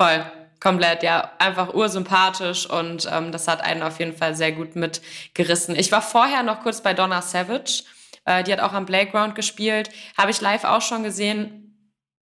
Voll, 0.00 0.24
komplett, 0.60 1.02
ja. 1.02 1.30
Einfach 1.38 1.74
ursympathisch 1.74 2.68
und 2.68 3.08
ähm, 3.10 3.32
das 3.32 3.48
hat 3.48 3.62
einen 3.62 3.82
auf 3.82 3.98
jeden 3.98 4.16
Fall 4.16 4.34
sehr 4.34 4.52
gut 4.52 4.76
mitgerissen. 4.76 5.76
Ich 5.76 5.92
war 5.92 6.02
vorher 6.02 6.42
noch 6.42 6.62
kurz 6.62 6.82
bei 6.82 6.94
Donna 6.94 7.22
Savage. 7.22 7.84
Äh, 8.24 8.42
die 8.44 8.52
hat 8.52 8.60
auch 8.60 8.72
am 8.72 8.86
Playground 8.86 9.34
gespielt. 9.34 9.90
Habe 10.16 10.30
ich 10.30 10.40
live 10.40 10.64
auch 10.64 10.82
schon 10.82 11.02
gesehen. 11.02 11.60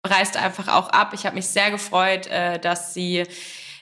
Reist 0.04 0.36
einfach 0.36 0.68
auch 0.68 0.88
ab. 0.88 1.12
Ich 1.14 1.24
habe 1.24 1.36
mich 1.36 1.46
sehr 1.46 1.70
gefreut, 1.70 2.26
äh, 2.26 2.58
dass 2.58 2.92
sie 2.92 3.24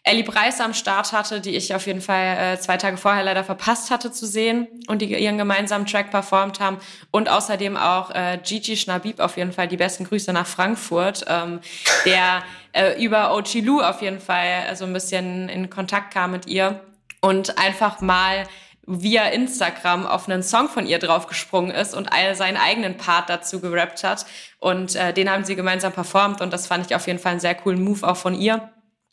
Ellie 0.04 0.24
Preis 0.24 0.60
am 0.60 0.74
Start 0.74 1.12
hatte, 1.12 1.40
die 1.40 1.54
ich 1.54 1.74
auf 1.76 1.86
jeden 1.86 2.00
Fall 2.00 2.36
äh, 2.36 2.58
zwei 2.58 2.76
Tage 2.76 2.96
vorher 2.96 3.22
leider 3.22 3.44
verpasst 3.44 3.92
hatte 3.92 4.10
zu 4.10 4.26
sehen 4.26 4.66
und 4.88 5.00
die 5.00 5.14
ihren 5.14 5.38
gemeinsamen 5.38 5.86
Track 5.86 6.10
performt 6.10 6.58
haben. 6.58 6.78
Und 7.12 7.28
außerdem 7.28 7.76
auch 7.76 8.10
äh, 8.10 8.38
Gigi 8.42 8.76
Schnabib 8.76 9.20
auf 9.20 9.36
jeden 9.36 9.52
Fall 9.52 9.68
die 9.68 9.76
besten 9.76 10.04
Grüße 10.04 10.32
nach 10.32 10.46
Frankfurt, 10.46 11.24
ähm, 11.28 11.60
der 12.04 12.42
äh, 12.72 13.00
über 13.02 13.32
Ochi 13.32 13.60
Lu 13.60 13.80
auf 13.80 14.02
jeden 14.02 14.18
Fall 14.18 14.64
äh, 14.68 14.74
so 14.74 14.86
ein 14.86 14.92
bisschen 14.92 15.48
in 15.48 15.70
Kontakt 15.70 16.12
kam 16.12 16.32
mit 16.32 16.48
ihr 16.48 16.80
und 17.20 17.56
einfach 17.58 18.00
mal 18.00 18.48
via 18.84 19.26
Instagram 19.26 20.04
auf 20.04 20.28
einen 20.28 20.42
Song 20.42 20.68
von 20.68 20.88
ihr 20.88 20.98
draufgesprungen 20.98 21.70
ist 21.70 21.94
und 21.94 22.10
seinen 22.32 22.56
eigenen 22.56 22.96
Part 22.96 23.30
dazu 23.30 23.60
gerappt 23.60 24.02
hat. 24.02 24.26
Und 24.58 24.96
äh, 24.96 25.12
den 25.12 25.30
haben 25.30 25.44
sie 25.44 25.54
gemeinsam 25.54 25.92
performt 25.92 26.40
und 26.40 26.52
das 26.52 26.66
fand 26.66 26.86
ich 26.86 26.96
auf 26.96 27.06
jeden 27.06 27.20
Fall 27.20 27.30
einen 27.30 27.40
sehr 27.40 27.54
coolen 27.54 27.84
Move 27.84 28.04
auch 28.04 28.16
von 28.16 28.34
ihr. 28.34 28.72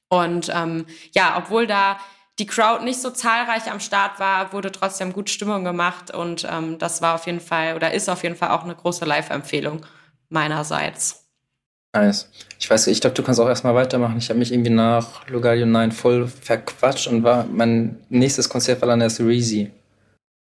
Und 0.09 0.51
ähm, 0.53 0.85
ja, 1.13 1.35
obwohl 1.37 1.67
da 1.67 1.99
die 2.39 2.45
Crowd 2.47 2.83
nicht 2.83 3.01
so 3.01 3.11
zahlreich 3.11 3.69
am 3.71 3.79
Start 3.79 4.19
war, 4.19 4.53
wurde 4.53 4.71
trotzdem 4.71 5.13
gut 5.13 5.29
Stimmung 5.29 5.63
gemacht 5.63 6.13
und 6.13 6.47
ähm, 6.49 6.77
das 6.79 7.01
war 7.01 7.15
auf 7.15 7.25
jeden 7.25 7.41
Fall 7.41 7.75
oder 7.75 7.93
ist 7.93 8.09
auf 8.09 8.23
jeden 8.23 8.35
Fall 8.35 8.51
auch 8.51 8.63
eine 8.63 8.75
große 8.75 9.05
Live-Empfehlung 9.05 9.85
meinerseits. 10.29 11.25
Nice. 11.93 12.29
Ich 12.59 12.69
weiß, 12.69 12.87
ich 12.87 13.01
glaube, 13.01 13.15
du 13.15 13.23
kannst 13.23 13.39
auch 13.39 13.47
erstmal 13.47 13.73
weitermachen. 13.73 14.17
Ich 14.17 14.29
habe 14.29 14.39
mich 14.39 14.53
irgendwie 14.53 14.69
nach 14.69 15.27
Lugario 15.27 15.65
9 15.65 15.91
voll 15.91 16.27
verquatscht 16.27 17.07
und 17.07 17.23
war 17.23 17.45
mein 17.45 17.97
nächstes 18.09 18.47
Konzert 18.47 18.81
war 18.81 18.87
dann 18.87 19.01
erst 19.01 19.19
Reezy. 19.19 19.71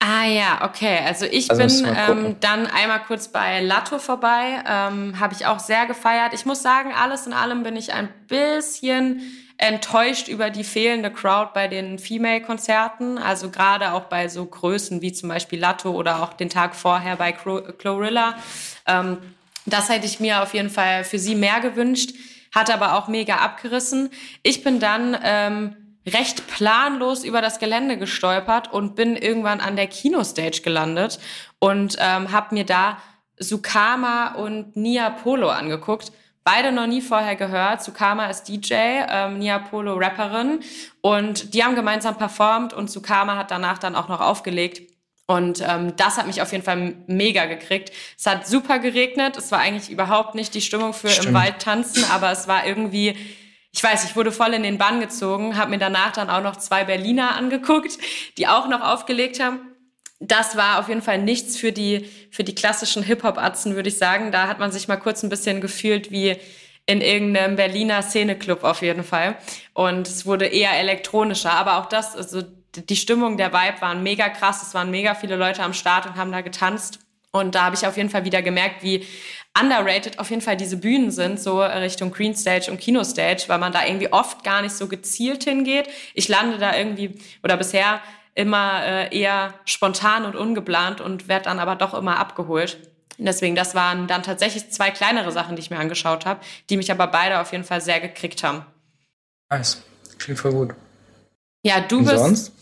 Ah 0.03 0.25
ja, 0.25 0.61
okay. 0.63 0.99
Also 1.05 1.25
ich 1.25 1.49
also 1.49 1.83
bin 1.83 1.95
ähm, 1.95 2.35
dann 2.39 2.67
einmal 2.67 3.01
kurz 3.01 3.27
bei 3.27 3.61
Latto 3.61 3.99
vorbei. 3.99 4.63
Ähm, 4.67 5.19
Habe 5.19 5.33
ich 5.33 5.45
auch 5.45 5.59
sehr 5.59 5.85
gefeiert. 5.85 6.33
Ich 6.33 6.45
muss 6.45 6.61
sagen, 6.61 6.91
alles 6.91 7.27
in 7.27 7.33
allem 7.33 7.63
bin 7.63 7.75
ich 7.75 7.93
ein 7.93 8.09
bisschen 8.27 9.21
enttäuscht 9.61 10.27
über 10.27 10.49
die 10.49 10.63
fehlende 10.63 11.11
Crowd 11.11 11.51
bei 11.53 11.67
den 11.67 11.99
Female-Konzerten. 11.99 13.17
Also 13.17 13.51
gerade 13.51 13.93
auch 13.93 14.05
bei 14.05 14.27
so 14.27 14.45
Größen 14.45 15.01
wie 15.01 15.13
zum 15.13 15.29
Beispiel 15.29 15.59
Latto 15.59 15.91
oder 15.91 16.23
auch 16.23 16.33
den 16.33 16.49
Tag 16.49 16.75
vorher 16.75 17.15
bei 17.15 17.31
Chlorilla. 17.31 18.35
Ähm, 18.87 19.17
das 19.67 19.89
hätte 19.89 20.07
ich 20.07 20.19
mir 20.19 20.41
auf 20.41 20.55
jeden 20.55 20.71
Fall 20.71 21.03
für 21.03 21.19
sie 21.19 21.35
mehr 21.35 21.59
gewünscht, 21.59 22.15
hat 22.53 22.71
aber 22.71 22.95
auch 22.97 23.07
mega 23.07 23.35
abgerissen. 23.35 24.09
Ich 24.41 24.63
bin 24.63 24.79
dann 24.79 25.15
ähm, 25.23 25.75
recht 26.07 26.47
planlos 26.47 27.23
über 27.23 27.41
das 27.41 27.59
Gelände 27.59 27.97
gestolpert 27.97 28.73
und 28.73 28.95
bin 28.95 29.15
irgendwann 29.15 29.61
an 29.61 29.75
der 29.75 29.87
Kinostage 29.87 30.61
gelandet 30.63 31.19
und 31.59 31.97
ähm, 31.99 32.31
habe 32.31 32.55
mir 32.55 32.65
da 32.65 32.97
Sukama 33.37 34.33
und 34.33 34.75
Nia 34.75 35.11
Polo 35.11 35.49
angeguckt. 35.49 36.11
Beide 36.43 36.71
noch 36.71 36.87
nie 36.87 37.01
vorher 37.01 37.35
gehört. 37.35 37.83
Sukama 37.83 38.25
ist 38.25 38.47
DJ, 38.47 38.73
ähm, 38.73 39.37
Nia 39.37 39.59
Polo 39.59 39.95
Rapperin 39.95 40.61
und 41.01 41.53
die 41.53 41.63
haben 41.63 41.75
gemeinsam 41.75 42.17
performt 42.17 42.73
und 42.73 42.89
Sukama 42.89 43.37
hat 43.37 43.51
danach 43.51 43.77
dann 43.77 43.95
auch 43.95 44.07
noch 44.07 44.21
aufgelegt. 44.21 44.81
Und 45.27 45.63
ähm, 45.65 45.95
das 45.95 46.17
hat 46.17 46.27
mich 46.27 46.41
auf 46.41 46.51
jeden 46.51 46.63
Fall 46.63 46.95
mega 47.07 47.45
gekriegt. 47.45 47.91
Es 48.17 48.25
hat 48.25 48.47
super 48.47 48.79
geregnet. 48.79 49.37
Es 49.37 49.51
war 49.51 49.59
eigentlich 49.59 49.89
überhaupt 49.89 50.35
nicht 50.35 50.53
die 50.53 50.61
Stimmung 50.61 50.93
für 50.93 51.09
Stimmt. 51.09 51.29
im 51.29 51.33
Wald 51.35 51.59
tanzen, 51.59 52.03
aber 52.11 52.31
es 52.31 52.47
war 52.47 52.65
irgendwie, 52.65 53.15
ich 53.71 53.81
weiß, 53.81 54.03
ich 54.03 54.15
wurde 54.15 54.31
voll 54.31 54.53
in 54.53 54.63
den 54.63 54.77
Bann 54.77 54.99
gezogen, 54.99 55.57
habe 55.57 55.69
mir 55.69 55.77
danach 55.77 56.11
dann 56.11 56.29
auch 56.29 56.41
noch 56.41 56.57
zwei 56.57 56.83
Berliner 56.83 57.35
angeguckt, 57.35 57.97
die 58.37 58.47
auch 58.47 58.67
noch 58.67 58.81
aufgelegt 58.81 59.39
haben. 59.39 59.70
Das 60.23 60.55
war 60.55 60.77
auf 60.77 60.87
jeden 60.87 61.01
Fall 61.01 61.17
nichts 61.17 61.57
für 61.57 61.71
die, 61.71 62.07
für 62.29 62.43
die 62.43 62.53
klassischen 62.53 63.01
Hip-Hop-Atzen, 63.01 63.75
würde 63.75 63.89
ich 63.89 63.97
sagen. 63.97 64.31
Da 64.31 64.47
hat 64.47 64.59
man 64.59 64.71
sich 64.71 64.87
mal 64.87 64.97
kurz 64.97 65.23
ein 65.23 65.29
bisschen 65.29 65.61
gefühlt 65.61 66.11
wie 66.11 66.37
in 66.85 67.01
irgendeinem 67.01 67.55
Berliner 67.55 68.03
Szeneclub 68.03 68.63
auf 68.63 68.83
jeden 68.83 69.03
Fall. 69.03 69.35
Und 69.73 70.07
es 70.07 70.27
wurde 70.27 70.45
eher 70.45 70.73
elektronischer. 70.73 71.51
Aber 71.51 71.79
auch 71.79 71.87
das, 71.87 72.15
also 72.15 72.43
die 72.75 72.95
Stimmung, 72.95 73.37
der 73.37 73.51
Vibe 73.51 73.81
waren 73.81 74.03
mega 74.03 74.29
krass. 74.29 74.61
Es 74.61 74.75
waren 74.75 74.91
mega 74.91 75.15
viele 75.15 75.37
Leute 75.37 75.63
am 75.63 75.73
Start 75.73 76.05
und 76.05 76.15
haben 76.15 76.31
da 76.31 76.41
getanzt. 76.41 76.99
Und 77.31 77.55
da 77.55 77.63
habe 77.63 77.75
ich 77.75 77.87
auf 77.87 77.97
jeden 77.97 78.09
Fall 78.09 78.23
wieder 78.23 78.43
gemerkt, 78.43 78.83
wie 78.83 79.05
underrated 79.59 80.19
auf 80.19 80.29
jeden 80.29 80.41
Fall 80.41 80.55
diese 80.55 80.77
Bühnen 80.77 81.11
sind, 81.11 81.39
so 81.39 81.61
Richtung 81.61 82.11
Green 82.11 82.35
Stage 82.35 82.69
und 82.69 82.79
Kino 82.79 83.03
Stage, 83.03 83.45
weil 83.47 83.57
man 83.57 83.73
da 83.73 83.85
irgendwie 83.85 84.11
oft 84.13 84.43
gar 84.43 84.61
nicht 84.61 84.73
so 84.73 84.87
gezielt 84.87 85.45
hingeht. 85.45 85.89
Ich 86.13 86.27
lande 86.27 86.57
da 86.57 86.75
irgendwie 86.75 87.19
oder 87.41 87.57
bisher 87.57 88.01
immer 88.35 88.83
äh, 88.85 89.17
eher 89.17 89.53
spontan 89.65 90.25
und 90.25 90.35
ungeplant 90.35 91.01
und 91.01 91.27
werde 91.27 91.45
dann 91.45 91.59
aber 91.59 91.75
doch 91.75 91.93
immer 91.93 92.17
abgeholt. 92.17 92.77
Deswegen, 93.17 93.55
das 93.55 93.75
waren 93.75 94.07
dann 94.07 94.23
tatsächlich 94.23 94.71
zwei 94.71 94.89
kleinere 94.89 95.31
Sachen, 95.31 95.55
die 95.55 95.61
ich 95.61 95.69
mir 95.69 95.77
angeschaut 95.77 96.25
habe, 96.25 96.39
die 96.69 96.77
mich 96.77 96.91
aber 96.91 97.07
beide 97.07 97.39
auf 97.39 97.51
jeden 97.51 97.63
Fall 97.63 97.81
sehr 97.81 97.99
gekriegt 97.99 98.43
haben. 98.43 98.65
Nice. 99.49 99.83
Klingt 100.17 100.39
voll 100.39 100.51
gut. 100.51 100.73
Ja, 101.63 101.81
du 101.81 101.97
Und 101.99 102.05
bist 102.05 102.17
sonst? 102.17 102.53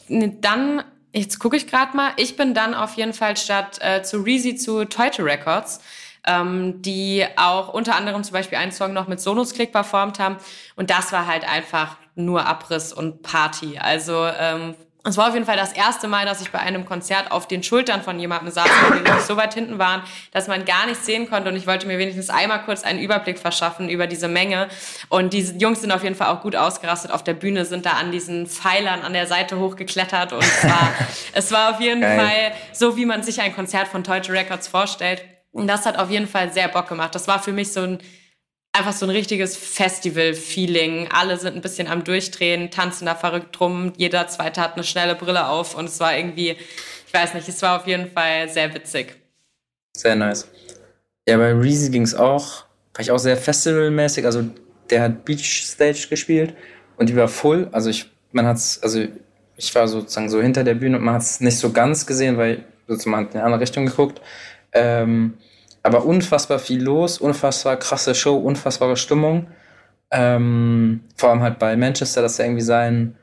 dann, 0.42 0.84
jetzt 1.14 1.40
gucke 1.40 1.56
ich 1.56 1.68
gerade 1.68 1.96
mal, 1.96 2.12
ich 2.18 2.36
bin 2.36 2.54
dann 2.54 2.74
auf 2.74 2.96
jeden 2.96 3.14
Fall 3.14 3.38
statt 3.38 3.80
äh, 3.82 4.02
zu 4.02 4.18
Reezy 4.18 4.56
zu 4.56 4.86
Teute 4.86 5.24
Records, 5.24 5.82
ähm, 6.26 6.82
die 6.82 7.26
auch 7.38 7.74
unter 7.74 7.96
anderem 7.96 8.24
zum 8.24 8.34
Beispiel 8.34 8.58
einen 8.58 8.72
Song 8.72 8.92
noch 8.92 9.08
mit 9.08 9.22
Sonos 9.22 9.54
Click 9.54 9.72
performt 9.72 10.20
haben. 10.20 10.38
Und 10.76 10.90
das 10.90 11.12
war 11.14 11.28
halt 11.28 11.48
einfach 11.48 11.98
nur 12.16 12.46
Abriss 12.46 12.92
und 12.92 13.22
Party. 13.22 13.78
Also 13.78 14.26
ähm, 14.26 14.76
es 15.06 15.16
war 15.16 15.30
auf 15.30 15.34
jeden 15.34 15.46
Fall 15.46 15.56
das 15.56 15.72
erste 15.72 16.10
Mal, 16.10 16.26
dass 16.26 16.42
ich 16.42 16.52
bei 16.52 16.60
einem 16.60 16.86
Konzert 16.86 17.32
auf 17.32 17.48
den 17.48 17.64
Schultern 17.64 18.02
von 18.02 18.20
jemandem 18.20 18.52
saß, 18.52 18.68
weil 18.90 19.00
die 19.02 19.22
so 19.22 19.38
weit 19.38 19.54
hinten 19.54 19.80
waren, 19.80 20.04
dass 20.32 20.50
man 20.50 20.66
gar 20.66 20.88
nichts 20.88 21.06
sehen 21.06 21.30
konnte. 21.30 21.50
Und 21.50 21.56
ich 21.56 21.66
wollte 21.66 21.88
mir 21.88 21.98
wenigstens 21.98 22.30
einmal 22.30 22.64
kurz 22.64 22.84
einen 22.84 23.00
Überblick 23.00 23.40
verschaffen 23.40 23.88
über 23.88 24.08
diese 24.08 24.28
Menge. 24.28 24.68
Und 25.08 25.32
diese 25.32 25.56
Jungs 25.56 25.80
sind 25.80 25.94
auf 25.94 26.04
jeden 26.04 26.16
Fall 26.16 26.28
auch 26.28 26.42
gut 26.42 26.58
ausgerastet 26.58 27.12
auf 27.12 27.24
der 27.24 27.34
Bühne, 27.34 27.64
sind 27.64 27.86
da 27.86 27.92
an 27.92 28.12
diesen 28.12 28.46
Pfeilern 28.48 29.02
an 29.02 29.14
der 29.14 29.26
Seite 29.26 29.58
hochgeklettert. 29.58 30.34
Und 30.34 30.44
es 30.44 30.64
war, 30.66 30.94
es 31.34 31.52
war 31.54 31.70
auf 31.72 31.80
jeden 31.80 32.02
Geil. 32.02 32.20
Fall 32.20 32.52
so, 32.74 32.98
wie 32.98 33.06
man 33.06 33.24
sich 33.24 33.40
ein 33.40 33.56
Konzert 33.56 33.88
von 33.88 34.04
Deutsche 34.04 34.34
Records 34.34 34.68
vorstellt. 34.68 35.24
Und 35.52 35.68
das 35.68 35.86
hat 35.86 35.98
auf 35.98 36.10
jeden 36.10 36.28
Fall 36.28 36.52
sehr 36.52 36.68
Bock 36.68 36.90
gemacht. 36.90 37.16
Das 37.16 37.28
war 37.30 37.42
für 37.42 37.54
mich 37.54 37.72
so 37.72 37.82
ein 37.82 38.00
einfach 38.80 38.94
so 38.94 39.06
ein 39.06 39.10
richtiges 39.10 39.58
Festival-Feeling. 39.58 41.10
Alle 41.12 41.38
sind 41.38 41.56
ein 41.56 41.62
bisschen 41.62 41.88
am 41.88 42.04
Durchdrehen, 42.06 42.72
tanzen 42.72 43.06
da 43.06 43.14
verrückt 43.14 43.60
rum. 43.60 43.92
Jeder 43.98 44.28
Zweite 44.28 44.62
hat 44.62 44.76
eine 44.76 44.86
schnelle 44.86 45.16
Brille 45.16 45.48
auf 45.48 45.76
und 45.76 45.86
es 45.86 46.00
war 46.00 46.16
irgendwie, 46.16 46.56
ich 47.06 47.14
weiß 47.14 47.34
nicht, 47.34 47.48
es 47.50 47.62
war 47.62 47.80
auf 47.80 47.88
jeden 47.88 48.10
Fall 48.10 48.48
sehr 48.50 48.74
witzig. 48.74 49.18
Sehr 49.96 50.16
nice. 50.16 50.48
Ja, 51.28 51.38
bei 51.38 51.52
Reezy 51.52 51.92
ging 51.92 52.04
es 52.04 52.16
auch, 52.16 52.64
war 52.94 53.02
ich 53.02 53.12
auch 53.12 53.20
sehr 53.20 53.36
festivalmäßig. 53.36 54.26
Also 54.26 54.46
der 54.90 55.02
hat 55.04 55.26
Beach 55.26 55.64
Stage 55.66 56.08
gespielt 56.10 56.56
und 56.96 57.10
die 57.10 57.16
war 57.16 57.28
full. 57.28 57.68
Also 57.74 57.90
ich, 57.90 58.10
man 58.32 58.46
hat's, 58.46 58.82
also 58.82 59.06
ich 59.58 59.76
war 59.76 59.90
sozusagen 59.90 60.30
so 60.30 60.42
hinter 60.42 60.64
der 60.64 60.76
Bühne 60.76 60.98
und 60.98 61.04
man 61.04 61.16
hat 61.16 61.22
es 61.22 61.42
nicht 61.42 61.58
so 61.58 61.74
ganz 61.74 62.06
gesehen, 62.06 62.38
weil 62.38 62.64
sozusagen 62.88 63.12
man 63.12 63.26
hat 63.26 63.32
in 63.32 63.38
eine 63.38 63.46
andere 63.46 63.62
Richtung 63.62 63.86
geguckt. 63.88 64.22
Ähm, 64.72 65.38
aber 65.84 66.06
unfassbar 66.06 66.60
viel 66.60 66.82
los, 66.82 67.18
unfassbar 67.20 67.78
krasse 67.78 68.16
Show, 68.16 68.38
unfassbare 68.38 68.98
Stimmung. 68.98 69.48
Ähm, 70.12 71.02
vor 71.16 71.30
allem 71.30 71.42
halt 71.42 71.60
bei 71.60 71.76
Manchester, 71.78 72.22
dass 72.22 72.40
er 72.40 72.46
irgendwie 72.46 72.64
sein, 72.64 73.16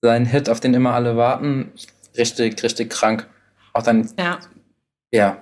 sein 0.00 0.24
Hit, 0.24 0.48
auf 0.48 0.60
den 0.60 0.74
immer 0.74 0.94
alle 0.94 1.16
warten, 1.16 1.72
richtig, 2.16 2.62
richtig 2.62 2.90
krank. 2.90 3.28
Auch 3.72 3.82
dann, 3.82 4.08
ja, 4.18 4.38
ja 5.12 5.38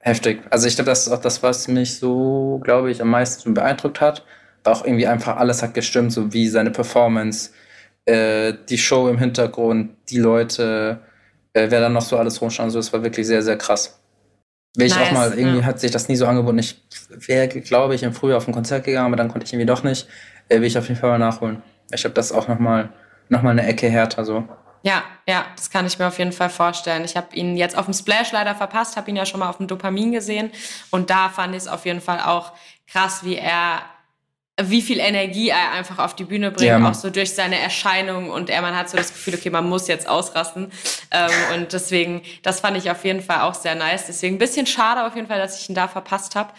heftig. 0.00 0.40
Also 0.50 0.66
ich 0.66 0.74
glaube, 0.74 0.90
das 0.90 1.06
ist 1.06 1.12
auch 1.12 1.20
das, 1.20 1.42
was 1.42 1.68
mich 1.68 1.98
so, 1.98 2.60
glaube 2.62 2.90
ich, 2.90 3.00
am 3.00 3.08
meisten 3.08 3.54
beeindruckt 3.54 4.00
hat. 4.00 4.24
War 4.64 4.74
auch 4.74 4.84
irgendwie 4.84 5.06
einfach 5.06 5.36
alles 5.36 5.62
hat 5.62 5.74
gestimmt, 5.74 6.12
so 6.12 6.32
wie 6.32 6.48
seine 6.48 6.70
Performance, 6.70 7.50
äh, 8.04 8.54
die 8.68 8.78
Show 8.78 9.08
im 9.08 9.18
Hintergrund, 9.18 9.96
die 10.08 10.18
Leute, 10.18 11.00
äh, 11.52 11.70
wer 11.70 11.80
dann 11.80 11.92
noch 11.92 12.02
so 12.02 12.18
alles 12.18 12.40
rumstand. 12.40 12.72
So, 12.72 12.78
das 12.78 12.92
war 12.92 13.02
wirklich 13.02 13.26
sehr, 13.26 13.42
sehr 13.42 13.56
krass. 13.56 14.01
Wäre 14.74 14.86
ich 14.86 14.94
nice, 14.94 15.08
auch 15.08 15.12
mal, 15.12 15.38
irgendwie 15.38 15.58
ja. 15.58 15.64
hat 15.64 15.80
sich 15.80 15.90
das 15.90 16.08
nie 16.08 16.16
so 16.16 16.26
angeboten. 16.26 16.58
Ich 16.58 16.82
wäre, 17.10 17.48
glaube 17.48 17.94
ich, 17.94 18.02
im 18.02 18.14
Frühjahr 18.14 18.38
auf 18.38 18.48
ein 18.48 18.54
Konzert 18.54 18.84
gegangen, 18.84 19.06
aber 19.06 19.16
dann 19.16 19.28
konnte 19.28 19.46
ich 19.46 19.52
irgendwie 19.52 19.66
doch 19.66 19.82
nicht. 19.82 20.06
Äh, 20.48 20.60
will 20.60 20.66
ich 20.66 20.78
auf 20.78 20.88
jeden 20.88 21.00
Fall 21.00 21.10
mal 21.10 21.18
nachholen. 21.18 21.62
Ich 21.92 22.04
habe 22.04 22.14
das 22.14 22.32
auch 22.32 22.48
nochmal 22.48 22.90
noch 23.28 23.42
mal 23.42 23.50
eine 23.50 23.66
Ecke 23.66 23.88
härter 23.88 24.24
so. 24.24 24.48
Ja, 24.82 25.02
ja, 25.28 25.44
das 25.54 25.70
kann 25.70 25.86
ich 25.86 25.98
mir 25.98 26.08
auf 26.08 26.18
jeden 26.18 26.32
Fall 26.32 26.50
vorstellen. 26.50 27.04
Ich 27.04 27.16
habe 27.16 27.34
ihn 27.34 27.56
jetzt 27.56 27.76
auf 27.78 27.84
dem 27.84 27.94
Splash 27.94 28.32
leider 28.32 28.54
verpasst, 28.54 28.96
habe 28.96 29.10
ihn 29.10 29.16
ja 29.16 29.26
schon 29.26 29.40
mal 29.40 29.48
auf 29.48 29.58
dem 29.58 29.68
Dopamin 29.68 30.12
gesehen 30.12 30.50
und 30.90 31.08
da 31.08 31.28
fand 31.28 31.54
ich 31.54 31.62
es 31.62 31.68
auf 31.68 31.86
jeden 31.86 32.00
Fall 32.00 32.20
auch 32.20 32.52
krass, 32.86 33.24
wie 33.24 33.36
er 33.36 33.80
wie 34.70 34.82
viel 34.82 34.98
Energie 34.98 35.48
er 35.48 35.72
einfach 35.72 35.98
auf 35.98 36.14
die 36.14 36.24
Bühne 36.24 36.50
bringt, 36.50 36.68
ja. 36.68 36.88
auch 36.88 36.94
so 36.94 37.10
durch 37.10 37.34
seine 37.34 37.58
Erscheinung 37.58 38.30
und 38.30 38.50
er, 38.50 38.62
man 38.62 38.76
hat 38.76 38.90
so 38.90 38.96
das 38.96 39.12
Gefühl, 39.12 39.34
okay, 39.34 39.50
man 39.50 39.68
muss 39.68 39.88
jetzt 39.88 40.08
ausrasten 40.08 40.70
ähm, 41.10 41.30
und 41.54 41.72
deswegen, 41.72 42.22
das 42.42 42.60
fand 42.60 42.76
ich 42.76 42.90
auf 42.90 43.04
jeden 43.04 43.22
Fall 43.22 43.42
auch 43.42 43.54
sehr 43.54 43.74
nice. 43.74 44.06
Deswegen 44.06 44.36
ein 44.36 44.38
bisschen 44.38 44.66
schade 44.66 45.06
auf 45.06 45.14
jeden 45.14 45.28
Fall, 45.28 45.38
dass 45.38 45.60
ich 45.60 45.68
ihn 45.68 45.74
da 45.74 45.88
verpasst 45.88 46.36
habe. 46.36 46.52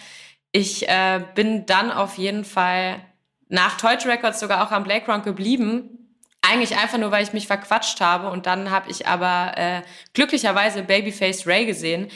Ich 0.51 0.87
äh, 0.87 1.21
bin 1.35 1.65
dann 1.65 1.91
auf 1.91 2.17
jeden 2.17 2.45
Fall 2.45 3.01
nach 3.49 3.77
Deutsche 3.77 4.07
Records 4.07 4.39
sogar 4.39 4.65
auch 4.65 4.71
am 4.71 4.83
Playground 4.83 5.23
geblieben, 5.23 6.03
eigentlich 6.41 6.77
einfach 6.77 6.97
nur, 6.97 7.11
weil 7.11 7.23
ich 7.23 7.33
mich 7.33 7.47
verquatscht 7.47 8.01
habe. 8.01 8.29
Und 8.29 8.45
dann 8.45 8.69
habe 8.69 8.91
ich 8.91 9.07
aber 9.07 9.53
äh, 9.57 9.81
glücklicherweise 10.13 10.83
Babyface 10.83 11.47
Ray 11.47 11.65
gesehen, 11.65 12.09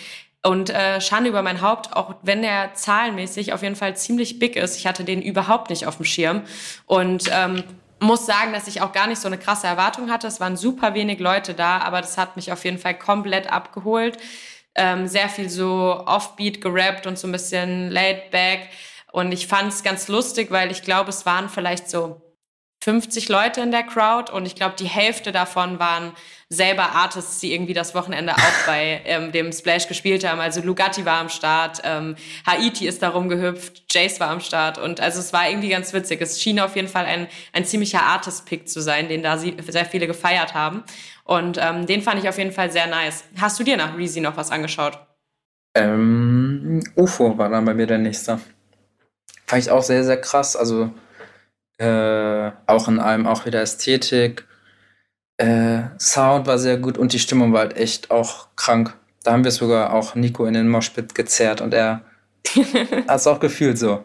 und 0.47 0.69
äh, 0.69 1.01
Schande 1.01 1.29
über 1.29 1.41
mein 1.41 1.61
Haupt, 1.61 1.93
auch 1.93 2.15
wenn 2.21 2.41
der 2.41 2.73
zahlenmäßig 2.73 3.51
auf 3.51 3.63
jeden 3.63 3.75
Fall 3.75 3.97
ziemlich 3.97 4.39
big 4.39 4.55
ist. 4.55 4.77
Ich 4.77 4.87
hatte 4.87 5.03
den 5.03 5.21
überhaupt 5.21 5.69
nicht 5.69 5.85
auf 5.85 5.97
dem 5.97 6.05
Schirm. 6.05 6.43
Und 6.85 7.29
ähm, 7.33 7.65
muss 7.99 8.25
sagen, 8.25 8.53
dass 8.53 8.69
ich 8.69 8.79
auch 8.79 8.93
gar 8.93 9.07
nicht 9.07 9.19
so 9.19 9.27
eine 9.27 9.37
krasse 9.37 9.67
Erwartung 9.67 10.09
hatte. 10.09 10.25
Es 10.25 10.39
waren 10.39 10.55
super 10.55 10.93
wenig 10.93 11.19
Leute 11.19 11.53
da, 11.53 11.79
aber 11.79 11.99
das 11.99 12.17
hat 12.17 12.37
mich 12.37 12.53
auf 12.53 12.63
jeden 12.63 12.77
Fall 12.77 12.97
komplett 12.97 13.51
abgeholt. 13.51 14.19
Ähm, 14.73 15.07
sehr 15.07 15.27
viel 15.27 15.49
so 15.49 16.01
offbeat 16.05 16.61
gerappt 16.61 17.07
und 17.07 17.19
so 17.19 17.27
ein 17.27 17.33
bisschen 17.33 17.91
laid 17.91 18.31
back. 18.31 18.69
Und 19.11 19.33
ich 19.33 19.47
fand 19.47 19.73
es 19.73 19.83
ganz 19.83 20.07
lustig, 20.07 20.49
weil 20.49 20.71
ich 20.71 20.81
glaube, 20.81 21.09
es 21.09 21.25
waren 21.25 21.49
vielleicht 21.49 21.89
so 21.89 22.21
50 22.81 23.27
Leute 23.27 23.61
in 23.61 23.71
der 23.71 23.83
Crowd 23.83 24.31
und 24.31 24.45
ich 24.45 24.55
glaube, 24.55 24.75
die 24.77 24.85
Hälfte 24.85 25.31
davon 25.31 25.79
waren 25.79 26.13
selber 26.49 26.91
Artists, 26.93 27.39
die 27.39 27.53
irgendwie 27.53 27.73
das 27.73 27.95
Wochenende 27.95 28.33
auch 28.33 28.65
bei 28.67 29.01
ähm, 29.05 29.31
dem 29.31 29.51
Splash 29.51 29.87
gespielt 29.87 30.25
haben. 30.25 30.39
Also 30.39 30.61
Lugatti 30.61 31.03
war 31.03 31.19
am 31.19 31.29
Start, 31.29 31.81
ähm, 31.83 32.15
Haiti 32.45 32.87
ist 32.87 33.01
darum 33.01 33.29
gehüpft, 33.29 33.83
Jace 33.91 34.19
war 34.19 34.29
am 34.29 34.39
Start 34.39 34.77
und 34.77 35.01
also 35.01 35.19
es 35.19 35.33
war 35.33 35.49
irgendwie 35.49 35.69
ganz 35.69 35.91
witzig. 35.93 36.21
Es 36.21 36.41
schien 36.41 36.59
auf 36.59 36.75
jeden 36.75 36.87
Fall 36.87 37.05
ein, 37.05 37.27
ein 37.51 37.65
ziemlicher 37.65 38.03
Artist-Pick 38.03 38.69
zu 38.69 38.81
sein, 38.81 39.09
den 39.09 39.23
da 39.23 39.37
sehr 39.37 39.85
viele 39.85 40.07
gefeiert 40.07 40.53
haben. 40.53 40.83
Und 41.23 41.57
ähm, 41.61 41.87
den 41.87 42.01
fand 42.01 42.21
ich 42.21 42.29
auf 42.29 42.37
jeden 42.37 42.53
Fall 42.53 42.71
sehr 42.71 42.87
nice. 42.87 43.25
Hast 43.37 43.59
du 43.59 43.63
dir 43.63 43.75
nach 43.75 43.97
Reezy 43.97 44.21
noch 44.21 44.37
was 44.37 44.51
angeschaut? 44.51 44.97
Ähm, 45.75 46.81
UFO 46.95 47.37
war 47.37 47.49
dann 47.49 47.65
bei 47.65 47.73
mir 47.73 47.85
der 47.85 47.97
nächste. 47.97 48.39
Fand 49.45 49.63
ich 49.63 49.71
auch 49.71 49.83
sehr, 49.83 50.03
sehr 50.03 50.21
krass. 50.21 50.55
Also 50.55 50.91
äh, 51.77 52.51
auch 52.65 52.87
in 52.87 52.99
allem 52.99 53.27
auch 53.27 53.45
wieder 53.45 53.61
Ästhetik. 53.61 54.45
Äh, 55.37 55.83
Sound 55.99 56.47
war 56.47 56.57
sehr 56.57 56.77
gut 56.77 56.97
und 56.97 57.13
die 57.13 57.19
Stimmung 57.19 57.53
war 57.53 57.61
halt 57.61 57.77
echt 57.77 58.09
auch 58.11 58.47
krank. 58.55 58.95
Da 59.23 59.33
haben 59.33 59.43
wir 59.43 59.51
sogar 59.51 59.93
auch 59.93 60.15
Nico 60.15 60.45
in 60.45 60.53
den 60.53 60.69
Moshpit 60.69 61.13
gezerrt 61.13 61.61
und 61.61 61.73
er 61.73 62.01
hat 63.07 63.19
es 63.19 63.27
auch 63.27 63.39
gefühlt 63.39 63.77
so. 63.77 64.03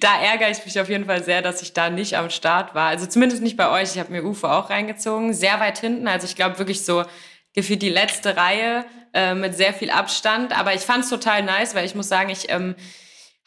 Da 0.00 0.20
ärgere 0.22 0.50
ich 0.50 0.64
mich 0.64 0.78
auf 0.80 0.88
jeden 0.88 1.06
Fall 1.06 1.24
sehr, 1.24 1.42
dass 1.42 1.60
ich 1.60 1.72
da 1.72 1.90
nicht 1.90 2.16
am 2.16 2.30
Start 2.30 2.74
war. 2.74 2.88
Also 2.88 3.06
zumindest 3.06 3.42
nicht 3.42 3.56
bei 3.56 3.68
euch. 3.68 3.94
Ich 3.94 3.98
habe 3.98 4.12
mir 4.12 4.24
UFO 4.24 4.46
auch 4.46 4.70
reingezogen. 4.70 5.34
Sehr 5.34 5.58
weit 5.58 5.78
hinten. 5.78 6.06
Also 6.06 6.26
ich 6.26 6.36
glaube 6.36 6.58
wirklich 6.58 6.84
so 6.84 7.04
gefühlt 7.52 7.82
die 7.82 7.88
letzte 7.88 8.36
Reihe 8.36 8.84
äh, 9.12 9.34
mit 9.34 9.56
sehr 9.56 9.74
viel 9.74 9.90
Abstand. 9.90 10.56
Aber 10.56 10.72
ich 10.74 10.82
fand 10.82 11.02
es 11.02 11.10
total 11.10 11.42
nice, 11.42 11.74
weil 11.74 11.84
ich 11.84 11.96
muss 11.96 12.08
sagen, 12.08 12.30
ich 12.30 12.48
ähm, 12.48 12.76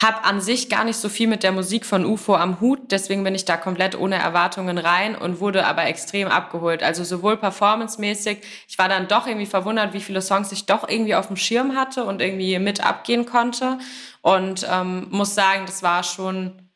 habe 0.02 0.24
an 0.24 0.42
sich 0.42 0.68
gar 0.68 0.84
nicht 0.84 0.98
so 0.98 1.10
viel 1.10 1.28
mit 1.28 1.44
der 1.44 1.52
Musik 1.52 1.86
von 1.86 2.06
UFO 2.06 2.36
am 2.36 2.60
Hut, 2.60 2.92
deswegen 2.92 3.24
bin 3.24 3.36
ich 3.36 3.46
da 3.46 3.56
komplett 3.56 3.96
ohne 3.96 4.16
Erwartungen 4.16 4.80
rein 4.80 5.16
und 5.16 5.40
wurde 5.40 5.68
aber 5.68 5.86
extrem 5.86 6.28
abgeholt. 6.28 6.82
Also 6.82 7.04
sowohl 7.04 7.38
performancemäßig, 7.38 8.40
ich 8.68 8.78
war 8.80 8.90
dann 8.90 9.08
doch 9.08 9.28
irgendwie 9.28 9.46
verwundert, 9.46 9.94
wie 9.94 10.02
viele 10.02 10.24
Songs 10.24 10.52
ich 10.52 10.66
doch 10.66 10.90
irgendwie 10.90 11.14
auf 11.14 11.28
dem 11.28 11.38
Schirm 11.38 11.76
hatte 11.76 12.04
und 12.06 12.20
irgendwie 12.20 12.58
mit 12.58 12.84
abgehen 12.84 13.28
konnte. 13.28 13.78
Und 14.22 14.68
ähm, 14.70 15.08
muss 15.12 15.36
sagen, 15.36 15.68
das 15.68 15.84
war 15.84 16.04
schon 16.04 16.70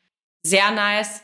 sehr 0.44 0.70
nice. 0.70 1.22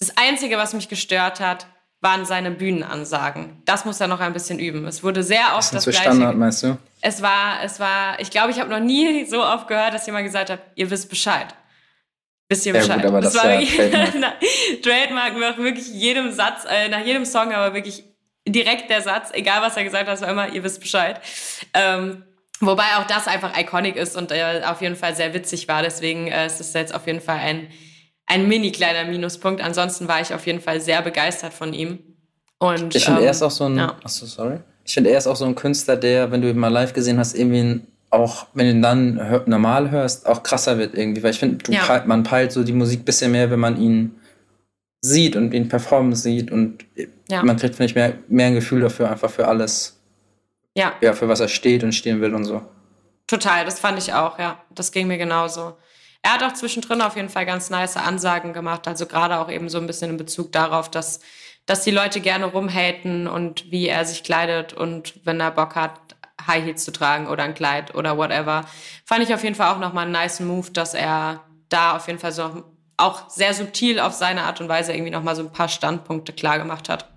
Das 0.00 0.16
Einzige, 0.16 0.58
was 0.58 0.74
mich 0.74 0.88
gestört 0.88 1.38
hat, 1.38 1.66
waren 2.00 2.24
seine 2.24 2.50
Bühnenansagen. 2.50 3.60
Das 3.64 3.84
muss 3.84 4.00
er 4.00 4.06
noch 4.06 4.20
ein 4.20 4.32
bisschen 4.32 4.58
üben. 4.58 4.86
Es 4.86 5.02
wurde 5.02 5.22
sehr 5.22 5.56
oft 5.56 5.74
das, 5.74 5.84
das 5.84 5.94
gleiche. 5.94 6.02
Standard, 6.02 6.36
meinst 6.36 6.62
du? 6.62 6.78
Es 7.00 7.22
war, 7.22 7.62
es 7.64 7.80
war, 7.80 8.20
ich 8.20 8.30
glaube, 8.30 8.50
ich 8.50 8.60
habe 8.60 8.70
noch 8.70 8.80
nie 8.80 9.24
so 9.28 9.42
oft 9.42 9.66
gehört, 9.68 9.94
dass 9.94 10.06
jemand 10.06 10.24
gesagt 10.24 10.50
hat, 10.50 10.60
ihr 10.76 10.90
wisst 10.90 11.08
Bescheid. 11.08 11.48
Wisst 12.48 12.64
ihr 12.66 12.72
Bescheid? 12.72 12.88
Ja, 12.88 12.96
gut, 12.96 13.06
aber 13.06 13.20
das, 13.20 13.32
das 13.32 13.44
war 13.44 13.60
ja 13.60 13.66
Trademark. 13.90 14.34
Trademark 14.82 15.38
nach 15.38 15.58
wirklich 15.58 15.88
jedem 15.88 16.32
Satz, 16.32 16.64
äh, 16.68 16.88
nach 16.88 17.04
jedem 17.04 17.24
Song, 17.24 17.52
aber 17.52 17.74
wirklich 17.74 18.04
direkt 18.46 18.88
der 18.90 19.02
Satz, 19.02 19.30
egal 19.32 19.60
was 19.60 19.76
er 19.76 19.84
gesagt 19.84 20.08
hat, 20.08 20.20
war 20.20 20.28
immer, 20.28 20.48
ihr 20.48 20.64
wisst 20.64 20.80
Bescheid. 20.80 21.20
Ähm, 21.74 22.24
wobei 22.60 22.96
auch 22.96 23.06
das 23.06 23.26
einfach 23.26 23.58
iconic 23.58 23.96
ist 23.96 24.16
und 24.16 24.32
äh, 24.32 24.62
auf 24.64 24.80
jeden 24.80 24.96
Fall 24.96 25.14
sehr 25.14 25.34
witzig 25.34 25.68
war. 25.68 25.82
Deswegen 25.82 26.28
äh, 26.28 26.46
ist 26.46 26.60
es 26.60 26.72
jetzt 26.72 26.94
auf 26.94 27.06
jeden 27.06 27.20
Fall 27.20 27.38
ein 27.38 27.68
ein 28.28 28.46
mini 28.46 28.70
kleiner 28.70 29.10
Minuspunkt. 29.10 29.60
Ansonsten 29.60 30.06
war 30.06 30.20
ich 30.20 30.32
auf 30.32 30.46
jeden 30.46 30.60
Fall 30.60 30.80
sehr 30.80 31.02
begeistert 31.02 31.52
von 31.52 31.72
ihm. 31.72 31.98
Und, 32.58 32.94
ich 32.94 33.04
finde, 33.04 33.20
ähm, 33.20 33.26
er 33.26 33.30
ist 33.32 33.42
auch 33.42 33.50
so 33.50 33.64
ein. 33.64 33.76
Ja. 33.76 33.96
Achso, 34.04 34.26
sorry. 34.26 34.60
Ich 34.84 34.94
finde, 34.94 35.10
er 35.10 35.18
ist 35.18 35.26
auch 35.26 35.36
so 35.36 35.44
ein 35.44 35.54
Künstler, 35.54 35.96
der, 35.96 36.30
wenn 36.30 36.40
du 36.40 36.48
ihn 36.48 36.58
mal 36.58 36.68
live 36.68 36.92
gesehen 36.92 37.18
hast, 37.18 37.34
irgendwie 37.34 37.80
auch, 38.10 38.46
wenn 38.54 38.66
du 38.66 38.72
ihn 38.72 38.82
dann 38.82 39.22
hör, 39.22 39.42
normal 39.46 39.90
hörst, 39.90 40.26
auch 40.26 40.42
krasser 40.42 40.78
wird 40.78 40.94
irgendwie. 40.94 41.22
Weil 41.22 41.30
ich 41.32 41.38
finde, 41.38 41.72
ja. 41.72 42.04
man 42.06 42.22
peilt 42.22 42.52
so 42.52 42.64
die 42.64 42.72
Musik 42.72 43.00
ein 43.00 43.04
bisschen 43.04 43.32
mehr, 43.32 43.50
wenn 43.50 43.60
man 43.60 43.80
ihn 43.80 44.14
sieht 45.00 45.36
und 45.36 45.54
ihn 45.54 45.68
performen 45.68 46.14
sieht. 46.14 46.50
Und 46.50 46.84
ja. 47.28 47.42
man 47.42 47.56
kriegt, 47.56 47.76
finde 47.76 47.90
ich, 47.90 47.94
mehr, 47.94 48.14
mehr 48.28 48.48
ein 48.48 48.54
Gefühl 48.54 48.80
dafür, 48.80 49.10
einfach 49.10 49.30
für 49.30 49.46
alles. 49.46 50.00
Ja. 50.74 50.94
Ja, 51.00 51.12
für 51.12 51.28
was 51.28 51.40
er 51.40 51.48
steht 51.48 51.82
und 51.84 51.92
stehen 51.92 52.20
will 52.20 52.34
und 52.34 52.44
so. 52.44 52.62
Total, 53.26 53.64
das 53.64 53.78
fand 53.78 53.98
ich 53.98 54.14
auch, 54.14 54.38
ja. 54.38 54.60
Das 54.74 54.90
ging 54.90 55.06
mir 55.06 55.18
genauso. 55.18 55.76
Er 56.22 56.34
hat 56.34 56.42
auch 56.42 56.52
zwischendrin 56.52 57.00
auf 57.00 57.16
jeden 57.16 57.28
Fall 57.28 57.46
ganz 57.46 57.70
nice 57.70 57.96
Ansagen 57.96 58.52
gemacht, 58.52 58.88
also 58.88 59.06
gerade 59.06 59.38
auch 59.38 59.50
eben 59.50 59.68
so 59.68 59.78
ein 59.78 59.86
bisschen 59.86 60.10
in 60.10 60.16
Bezug 60.16 60.52
darauf, 60.52 60.90
dass, 60.90 61.20
dass 61.66 61.84
die 61.84 61.90
Leute 61.90 62.20
gerne 62.20 62.46
rumhaten 62.46 63.28
und 63.28 63.70
wie 63.70 63.88
er 63.88 64.04
sich 64.04 64.24
kleidet 64.24 64.72
und 64.72 65.24
wenn 65.24 65.40
er 65.40 65.52
Bock 65.52 65.74
hat, 65.74 66.00
High 66.46 66.64
Heels 66.64 66.84
zu 66.84 66.92
tragen 66.92 67.26
oder 67.26 67.44
ein 67.44 67.54
Kleid 67.54 67.94
oder 67.94 68.16
whatever. 68.16 68.64
Fand 69.04 69.22
ich 69.22 69.34
auf 69.34 69.42
jeden 69.42 69.54
Fall 69.54 69.74
auch 69.74 69.78
nochmal 69.78 70.04
einen 70.04 70.12
nice 70.12 70.40
Move, 70.40 70.70
dass 70.70 70.94
er 70.94 71.44
da 71.68 71.96
auf 71.96 72.06
jeden 72.06 72.18
Fall 72.18 72.32
so 72.32 72.64
auch 72.96 73.30
sehr 73.30 73.54
subtil 73.54 74.00
auf 74.00 74.12
seine 74.12 74.42
Art 74.42 74.60
und 74.60 74.68
Weise 74.68 74.92
irgendwie 74.92 75.10
nochmal 75.10 75.36
so 75.36 75.42
ein 75.42 75.52
paar 75.52 75.68
Standpunkte 75.68 76.32
klar 76.32 76.58
gemacht 76.58 76.88
hat. 76.88 77.08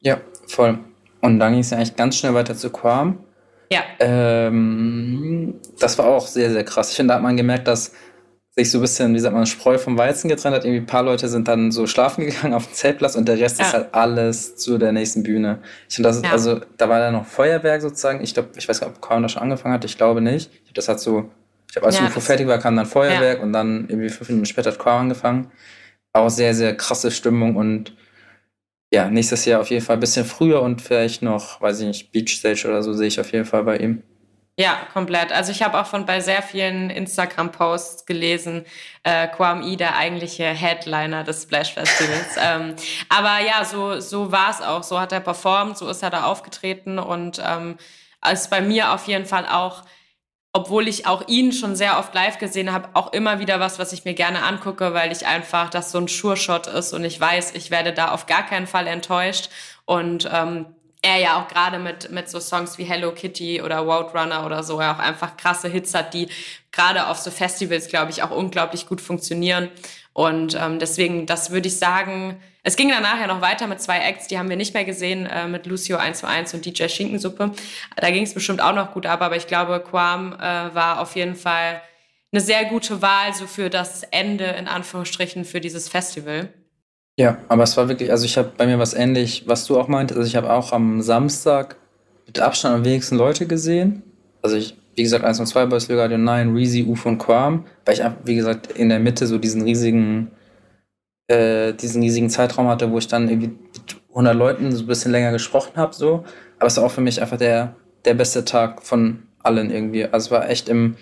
Ja, 0.00 0.20
voll. 0.46 0.78
Und 1.20 1.38
dann 1.38 1.52
ging 1.52 1.60
es 1.60 1.70
ja 1.70 1.76
eigentlich 1.76 1.96
ganz 1.96 2.16
schnell 2.16 2.34
weiter 2.34 2.56
zu 2.56 2.70
Quam. 2.70 3.24
Ja. 3.70 3.82
Ähm, 4.00 5.60
das 5.78 5.98
war 5.98 6.06
auch 6.06 6.26
sehr, 6.26 6.50
sehr 6.50 6.64
krass. 6.64 6.90
Ich 6.90 6.96
finde, 6.96 7.12
da 7.12 7.16
hat 7.16 7.22
man 7.22 7.36
gemerkt, 7.36 7.68
dass 7.68 7.92
sich 8.54 8.70
so 8.70 8.78
ein 8.78 8.80
bisschen, 8.82 9.14
wie 9.14 9.18
sagt 9.18 9.34
man, 9.34 9.46
Spreu 9.46 9.78
vom 9.78 9.96
Weizen 9.96 10.28
getrennt 10.28 10.54
hat. 10.54 10.64
Irgendwie 10.64 10.82
ein 10.82 10.86
paar 10.86 11.02
Leute 11.02 11.28
sind 11.28 11.48
dann 11.48 11.72
so 11.72 11.86
schlafen 11.86 12.26
gegangen 12.26 12.52
auf 12.52 12.66
dem 12.66 12.74
Zeltplatz 12.74 13.16
und 13.16 13.26
der 13.26 13.38
Rest 13.38 13.58
ja. 13.58 13.66
ist 13.66 13.72
halt 13.72 13.94
alles 13.94 14.56
zu 14.56 14.76
der 14.76 14.92
nächsten 14.92 15.22
Bühne. 15.22 15.60
Ich 15.88 15.96
finde, 15.96 16.10
das 16.10 16.22
ja. 16.22 16.30
also, 16.30 16.60
da 16.76 16.88
war 16.88 16.98
dann 16.98 17.14
noch 17.14 17.26
Feuerwerk 17.26 17.80
sozusagen. 17.80 18.22
Ich 18.22 18.34
glaube, 18.34 18.50
ich 18.56 18.68
weiß 18.68 18.80
gar 18.80 18.88
nicht, 18.88 18.96
ob 18.96 19.02
Korn 19.02 19.22
da 19.22 19.28
schon 19.28 19.42
angefangen 19.42 19.74
hat. 19.74 19.84
Ich 19.84 19.96
glaube 19.96 20.20
nicht. 20.20 20.50
Das 20.74 20.88
hat 20.88 21.00
so, 21.00 21.30
ich 21.70 21.76
habe 21.76 21.86
als 21.86 21.98
ja, 21.98 22.06
UFO 22.06 22.20
fertig 22.20 22.46
war, 22.46 22.58
kam 22.58 22.76
dann 22.76 22.86
Feuerwerk 22.86 23.38
ja. 23.38 23.42
und 23.42 23.52
dann 23.52 23.88
irgendwie 23.88 24.10
fünf 24.10 24.28
Minuten 24.28 24.46
später 24.46 24.70
hat 24.70 24.78
Korn 24.78 25.02
angefangen. 25.02 25.50
Auch 26.12 26.28
sehr, 26.28 26.54
sehr 26.54 26.76
krasse 26.76 27.10
Stimmung 27.10 27.56
und 27.56 27.94
ja, 28.92 29.08
nächstes 29.08 29.46
Jahr 29.46 29.62
auf 29.62 29.70
jeden 29.70 29.82
Fall 29.82 29.96
ein 29.96 30.00
bisschen 30.00 30.26
früher 30.26 30.60
und 30.60 30.82
vielleicht 30.82 31.22
noch, 31.22 31.62
weiß 31.62 31.80
ich 31.80 31.86
nicht, 31.86 32.12
Beach 32.12 32.36
Stage 32.36 32.68
oder 32.68 32.82
so 32.82 32.92
sehe 32.92 33.08
ich 33.08 33.18
auf 33.18 33.32
jeden 33.32 33.46
Fall 33.46 33.64
bei 33.64 33.78
ihm. 33.78 34.02
Ja, 34.58 34.86
komplett. 34.92 35.32
Also 35.32 35.50
ich 35.50 35.62
habe 35.62 35.80
auch 35.80 35.86
von 35.86 36.04
bei 36.04 36.20
sehr 36.20 36.42
vielen 36.42 36.90
Instagram-Posts 36.90 38.04
gelesen, 38.04 38.66
äh, 39.02 39.26
Quam 39.28 39.62
I, 39.62 39.78
der 39.78 39.96
eigentliche 39.96 40.44
Headliner 40.44 41.24
des 41.24 41.44
Splash 41.44 41.72
Festivals. 41.72 42.36
ähm, 42.36 42.76
aber 43.08 43.40
ja, 43.40 43.64
so, 43.64 43.98
so 44.00 44.30
war 44.30 44.50
es 44.50 44.60
auch. 44.60 44.82
So 44.82 45.00
hat 45.00 45.12
er 45.12 45.20
performt, 45.20 45.78
so 45.78 45.88
ist 45.88 46.02
er 46.02 46.10
da 46.10 46.24
aufgetreten 46.24 46.98
und 46.98 47.40
ähm, 47.42 47.78
ist 48.30 48.50
bei 48.50 48.60
mir 48.60 48.92
auf 48.92 49.06
jeden 49.08 49.24
Fall 49.24 49.46
auch, 49.46 49.84
obwohl 50.52 50.86
ich 50.86 51.06
auch 51.06 51.26
ihn 51.28 51.52
schon 51.52 51.74
sehr 51.74 51.98
oft 51.98 52.14
live 52.14 52.38
gesehen 52.38 52.72
habe, 52.72 52.90
auch 52.92 53.14
immer 53.14 53.38
wieder 53.38 53.58
was, 53.58 53.78
was 53.78 53.94
ich 53.94 54.04
mir 54.04 54.12
gerne 54.12 54.42
angucke, 54.42 54.92
weil 54.92 55.12
ich 55.12 55.26
einfach, 55.26 55.70
das 55.70 55.90
so 55.90 55.98
ein 55.98 56.08
Sure-Shot 56.08 56.66
ist 56.66 56.92
und 56.92 57.04
ich 57.04 57.18
weiß, 57.18 57.54
ich 57.54 57.70
werde 57.70 57.94
da 57.94 58.10
auf 58.10 58.26
gar 58.26 58.44
keinen 58.44 58.66
Fall 58.66 58.86
enttäuscht. 58.86 59.48
Und 59.86 60.28
ähm, 60.30 60.66
er 61.02 61.18
ja 61.18 61.40
auch 61.40 61.48
gerade 61.48 61.78
mit, 61.80 62.10
mit 62.10 62.28
so 62.30 62.38
Songs 62.38 62.78
wie 62.78 62.84
Hello 62.84 63.12
Kitty 63.12 63.60
oder 63.60 63.78
Roadrunner 63.78 64.46
oder 64.46 64.62
so 64.62 64.80
ja 64.80 64.94
auch 64.94 65.00
einfach 65.00 65.36
krasse 65.36 65.68
Hits 65.68 65.94
hat, 65.94 66.14
die 66.14 66.28
gerade 66.70 67.08
auf 67.08 67.18
so 67.18 67.30
Festivals, 67.30 67.88
glaube 67.88 68.12
ich, 68.12 68.22
auch 68.22 68.30
unglaublich 68.30 68.86
gut 68.86 69.00
funktionieren. 69.00 69.68
Und 70.12 70.54
ähm, 70.54 70.78
deswegen, 70.78 71.26
das 71.26 71.50
würde 71.50 71.68
ich 71.68 71.76
sagen, 71.76 72.40
es 72.62 72.76
ging 72.76 72.88
dann 72.88 73.02
nachher 73.02 73.26
noch 73.26 73.40
weiter 73.40 73.66
mit 73.66 73.80
zwei 73.80 73.98
Acts, 73.98 74.28
die 74.28 74.38
haben 74.38 74.48
wir 74.48 74.56
nicht 74.56 74.74
mehr 74.74 74.84
gesehen, 74.84 75.26
äh, 75.26 75.48
mit 75.48 75.66
Lucio 75.66 75.96
121 75.96 76.54
und 76.54 76.66
DJ 76.66 76.88
Schinkensuppe. 76.88 77.50
Da 77.96 78.10
ging 78.10 78.22
es 78.22 78.34
bestimmt 78.34 78.60
auch 78.60 78.74
noch 78.74 78.92
gut 78.92 79.06
ab, 79.06 79.20
aber 79.22 79.36
ich 79.36 79.48
glaube, 79.48 79.80
Quam 79.80 80.34
äh, 80.34 80.74
war 80.74 81.00
auf 81.00 81.16
jeden 81.16 81.34
Fall 81.34 81.82
eine 82.30 82.40
sehr 82.40 82.64
gute 82.66 83.02
Wahl 83.02 83.34
so 83.34 83.46
für 83.46 83.68
das 83.68 84.04
Ende 84.04 84.44
in 84.44 84.68
Anführungsstrichen 84.68 85.44
für 85.44 85.60
dieses 85.60 85.88
Festival. 85.88 86.52
Ja, 87.18 87.36
aber 87.48 87.62
es 87.64 87.76
war 87.76 87.88
wirklich, 87.88 88.10
also 88.10 88.24
ich 88.24 88.38
habe 88.38 88.52
bei 88.56 88.66
mir 88.66 88.78
was 88.78 88.94
ähnlich, 88.94 89.44
was 89.46 89.66
du 89.66 89.78
auch 89.78 89.88
meintest. 89.88 90.18
Also 90.18 90.28
ich 90.28 90.36
habe 90.36 90.50
auch 90.50 90.72
am 90.72 91.02
Samstag 91.02 91.76
mit 92.26 92.40
Abstand 92.40 92.74
am 92.76 92.84
wenigsten 92.84 93.16
Leute 93.16 93.46
gesehen. 93.46 94.02
Also 94.40 94.56
ich, 94.56 94.76
wie 94.94 95.02
gesagt, 95.02 95.24
1 95.24 95.38
und 95.40 95.46
2 95.46 95.66
Boys, 95.66 95.88
Legadio 95.88 96.16
9, 96.16 96.54
Reezy, 96.54 96.84
Ufo 96.84 97.08
und 97.10 97.18
Quam, 97.18 97.66
weil 97.84 97.94
ich, 97.94 98.02
wie 98.24 98.36
gesagt, 98.36 98.72
in 98.72 98.88
der 98.88 98.98
Mitte 98.98 99.26
so 99.26 99.38
diesen 99.38 99.62
riesigen, 99.62 100.30
äh, 101.28 101.74
diesen 101.74 102.02
riesigen 102.02 102.30
Zeitraum 102.30 102.68
hatte, 102.68 102.90
wo 102.90 102.98
ich 102.98 103.08
dann 103.08 103.28
irgendwie 103.28 103.48
mit 103.48 103.96
100 104.10 104.34
Leuten 104.34 104.72
so 104.72 104.84
ein 104.84 104.86
bisschen 104.86 105.12
länger 105.12 105.32
gesprochen 105.32 105.76
habe, 105.76 105.94
so. 105.94 106.24
Aber 106.58 106.66
es 106.66 106.76
war 106.78 106.84
auch 106.84 106.90
für 106.90 107.00
mich 107.02 107.20
einfach 107.20 107.36
der, 107.38 107.76
der 108.04 108.14
beste 108.14 108.44
Tag 108.44 108.82
von 108.82 109.24
allen 109.42 109.70
irgendwie. 109.70 110.04
Also 110.04 110.26
es 110.26 110.30
war 110.30 110.48
echt 110.48 110.68
im, 110.68 110.96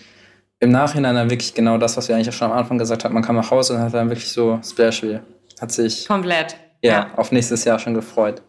im 0.59 0.71
Nachhinein 0.71 1.15
dann 1.15 1.31
wirklich 1.31 1.55
genau 1.55 1.79
das, 1.79 1.97
was 1.97 2.09
wir 2.09 2.17
eigentlich 2.17 2.29
auch 2.31 2.33
schon 2.33 2.51
am 2.51 2.59
Anfang 2.59 2.79
gesagt 2.79 3.05
haben. 3.05 3.15
Man 3.15 3.23
kam 3.23 3.37
nach 3.37 3.51
Hause 3.51 3.75
und 3.75 3.81
hat 3.81 3.95
dann 3.95 4.09
wirklich 4.11 4.31
so 4.33 4.59
Splashville 4.63 5.23
hat 5.61 5.73
sich 5.73 6.07
komplett 6.07 6.57
ja, 6.83 6.93
ja, 6.93 7.15
auf 7.17 7.33
nächstes 7.33 7.65
Jahr 7.65 7.79
schon 7.79 7.95
gefreut. 7.95 8.43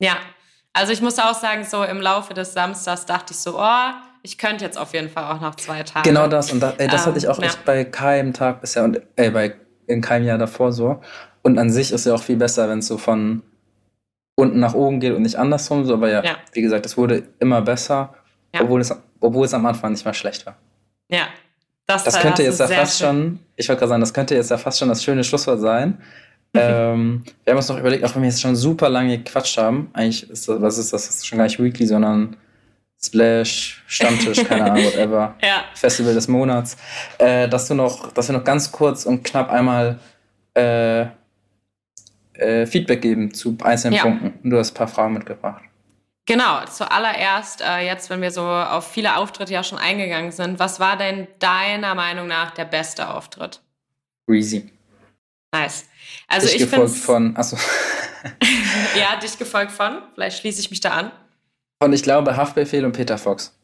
Ja, 0.00 0.16
also 0.72 0.92
ich 0.92 1.02
muss 1.02 1.18
auch 1.18 1.34
sagen, 1.34 1.64
so 1.64 1.84
im 1.84 2.00
Laufe 2.00 2.34
des 2.34 2.52
Samstags 2.52 3.06
dachte 3.06 3.32
ich 3.32 3.38
so, 3.38 3.58
oh, 3.58 3.90
ich 4.22 4.38
könnte 4.38 4.64
jetzt 4.64 4.78
auf 4.78 4.92
jeden 4.94 5.10
Fall 5.10 5.32
auch 5.32 5.40
noch 5.40 5.54
zwei 5.54 5.82
Tage. 5.82 6.08
Genau 6.08 6.26
das 6.26 6.50
und 6.50 6.60
da, 6.60 6.74
ey, 6.78 6.88
das 6.88 7.02
ähm, 7.02 7.08
hatte 7.08 7.18
ich 7.18 7.28
auch 7.28 7.38
ja. 7.38 7.46
echt 7.46 7.64
bei 7.64 7.84
keinem 7.84 8.32
Tag 8.32 8.60
bisher 8.60 8.84
und 8.84 9.00
ey, 9.16 9.30
bei 9.30 9.54
in 9.86 10.00
keinem 10.00 10.26
Jahr 10.26 10.38
davor 10.38 10.72
so. 10.72 11.00
Und 11.42 11.58
an 11.58 11.70
sich 11.70 11.92
ist 11.92 12.06
ja 12.06 12.14
auch 12.14 12.22
viel 12.22 12.36
besser, 12.36 12.68
wenn 12.68 12.78
es 12.78 12.86
so 12.86 12.96
von 12.96 13.42
unten 14.34 14.58
nach 14.58 14.74
oben 14.74 14.98
geht 14.98 15.12
und 15.12 15.22
nicht 15.22 15.36
andersrum. 15.36 15.84
So, 15.84 15.94
aber 15.94 16.10
ja, 16.10 16.24
ja. 16.24 16.36
wie 16.52 16.62
gesagt, 16.62 16.86
es 16.86 16.96
wurde 16.96 17.28
immer 17.38 17.60
besser, 17.60 18.14
ja. 18.54 18.62
obwohl, 18.62 18.80
es, 18.80 18.94
obwohl 19.20 19.44
es 19.44 19.54
am 19.54 19.66
Anfang 19.66 19.92
nicht 19.92 20.04
mal 20.04 20.14
schlecht 20.14 20.46
war. 20.46 20.56
Ja, 21.08 21.26
das, 21.86 22.04
das 22.04 22.18
könnte 22.18 22.42
jetzt 22.42 22.60
ja 22.60 22.66
fast 22.66 22.98
schön. 22.98 23.06
schon, 23.06 23.38
ich 23.56 23.68
wollte 23.68 23.80
gerade 23.80 23.90
sagen, 23.90 24.00
das 24.00 24.14
könnte 24.14 24.34
jetzt 24.34 24.50
ja 24.50 24.58
fast 24.58 24.78
schon 24.78 24.88
das 24.88 25.02
schöne 25.04 25.24
Schlusswort 25.24 25.60
sein. 25.60 25.98
ähm, 26.54 27.24
wir 27.44 27.50
haben 27.50 27.58
uns 27.58 27.68
noch 27.68 27.78
überlegt, 27.78 28.04
auch 28.04 28.14
wenn 28.14 28.22
wir 28.22 28.28
jetzt 28.28 28.40
schon 28.40 28.56
super 28.56 28.88
lange 28.88 29.18
gequatscht 29.18 29.58
haben, 29.58 29.90
eigentlich 29.92 30.28
ist 30.30 30.48
das, 30.48 30.60
was 30.60 30.78
ist 30.78 30.92
das, 30.92 31.06
das 31.06 31.16
ist 31.16 31.26
schon 31.26 31.38
gar 31.38 31.44
nicht 31.44 31.62
Weekly, 31.62 31.86
sondern 31.86 32.36
Splash, 33.02 33.82
Stammtisch, 33.86 34.44
keine 34.44 34.70
Ahnung, 34.70 34.84
whatever, 34.84 35.34
ja. 35.42 35.64
Festival 35.74 36.14
des 36.14 36.28
Monats, 36.28 36.76
äh, 37.18 37.48
dass 37.48 37.68
du 37.68 37.74
noch, 37.74 38.12
dass 38.12 38.28
wir 38.28 38.36
noch 38.36 38.44
ganz 38.44 38.70
kurz 38.72 39.04
und 39.04 39.24
knapp 39.24 39.50
einmal 39.50 39.98
äh, 40.56 41.06
äh, 42.34 42.66
Feedback 42.66 43.02
geben 43.02 43.34
zu 43.34 43.56
einzelnen 43.62 43.94
Ja. 43.94 44.02
Punkten. 44.02 44.34
Und 44.42 44.50
du 44.50 44.58
hast 44.58 44.72
ein 44.72 44.74
paar 44.74 44.88
Fragen 44.88 45.14
mitgebracht. 45.14 45.62
Genau, 46.26 46.64
zuallererst, 46.64 47.60
äh, 47.60 47.80
jetzt, 47.80 48.08
wenn 48.08 48.22
wir 48.22 48.30
so 48.30 48.42
auf 48.46 48.90
viele 48.90 49.16
Auftritte 49.16 49.52
ja 49.52 49.62
schon 49.62 49.78
eingegangen 49.78 50.32
sind, 50.32 50.58
was 50.58 50.80
war 50.80 50.96
denn 50.96 51.28
deiner 51.38 51.94
Meinung 51.94 52.26
nach 52.26 52.52
der 52.52 52.64
beste 52.64 53.10
Auftritt? 53.10 53.60
Breezy. 54.26 54.72
Nice. 55.54 55.84
Also 56.26 56.46
Dich 56.46 56.56
ich 56.56 56.62
gefolgt 56.62 56.96
von, 56.96 57.36
achso, 57.36 57.58
ja, 58.96 59.16
dich 59.16 59.38
gefolgt 59.38 59.70
von, 59.72 60.02
vielleicht 60.14 60.38
schließe 60.38 60.60
ich 60.60 60.70
mich 60.70 60.80
da 60.80 60.90
an. 60.90 61.12
von 61.82 61.92
ich 61.92 62.02
glaube 62.02 62.36
Haftbefehl 62.36 62.84
und 62.84 62.92
Peter 62.92 63.18
Fox. 63.18 63.54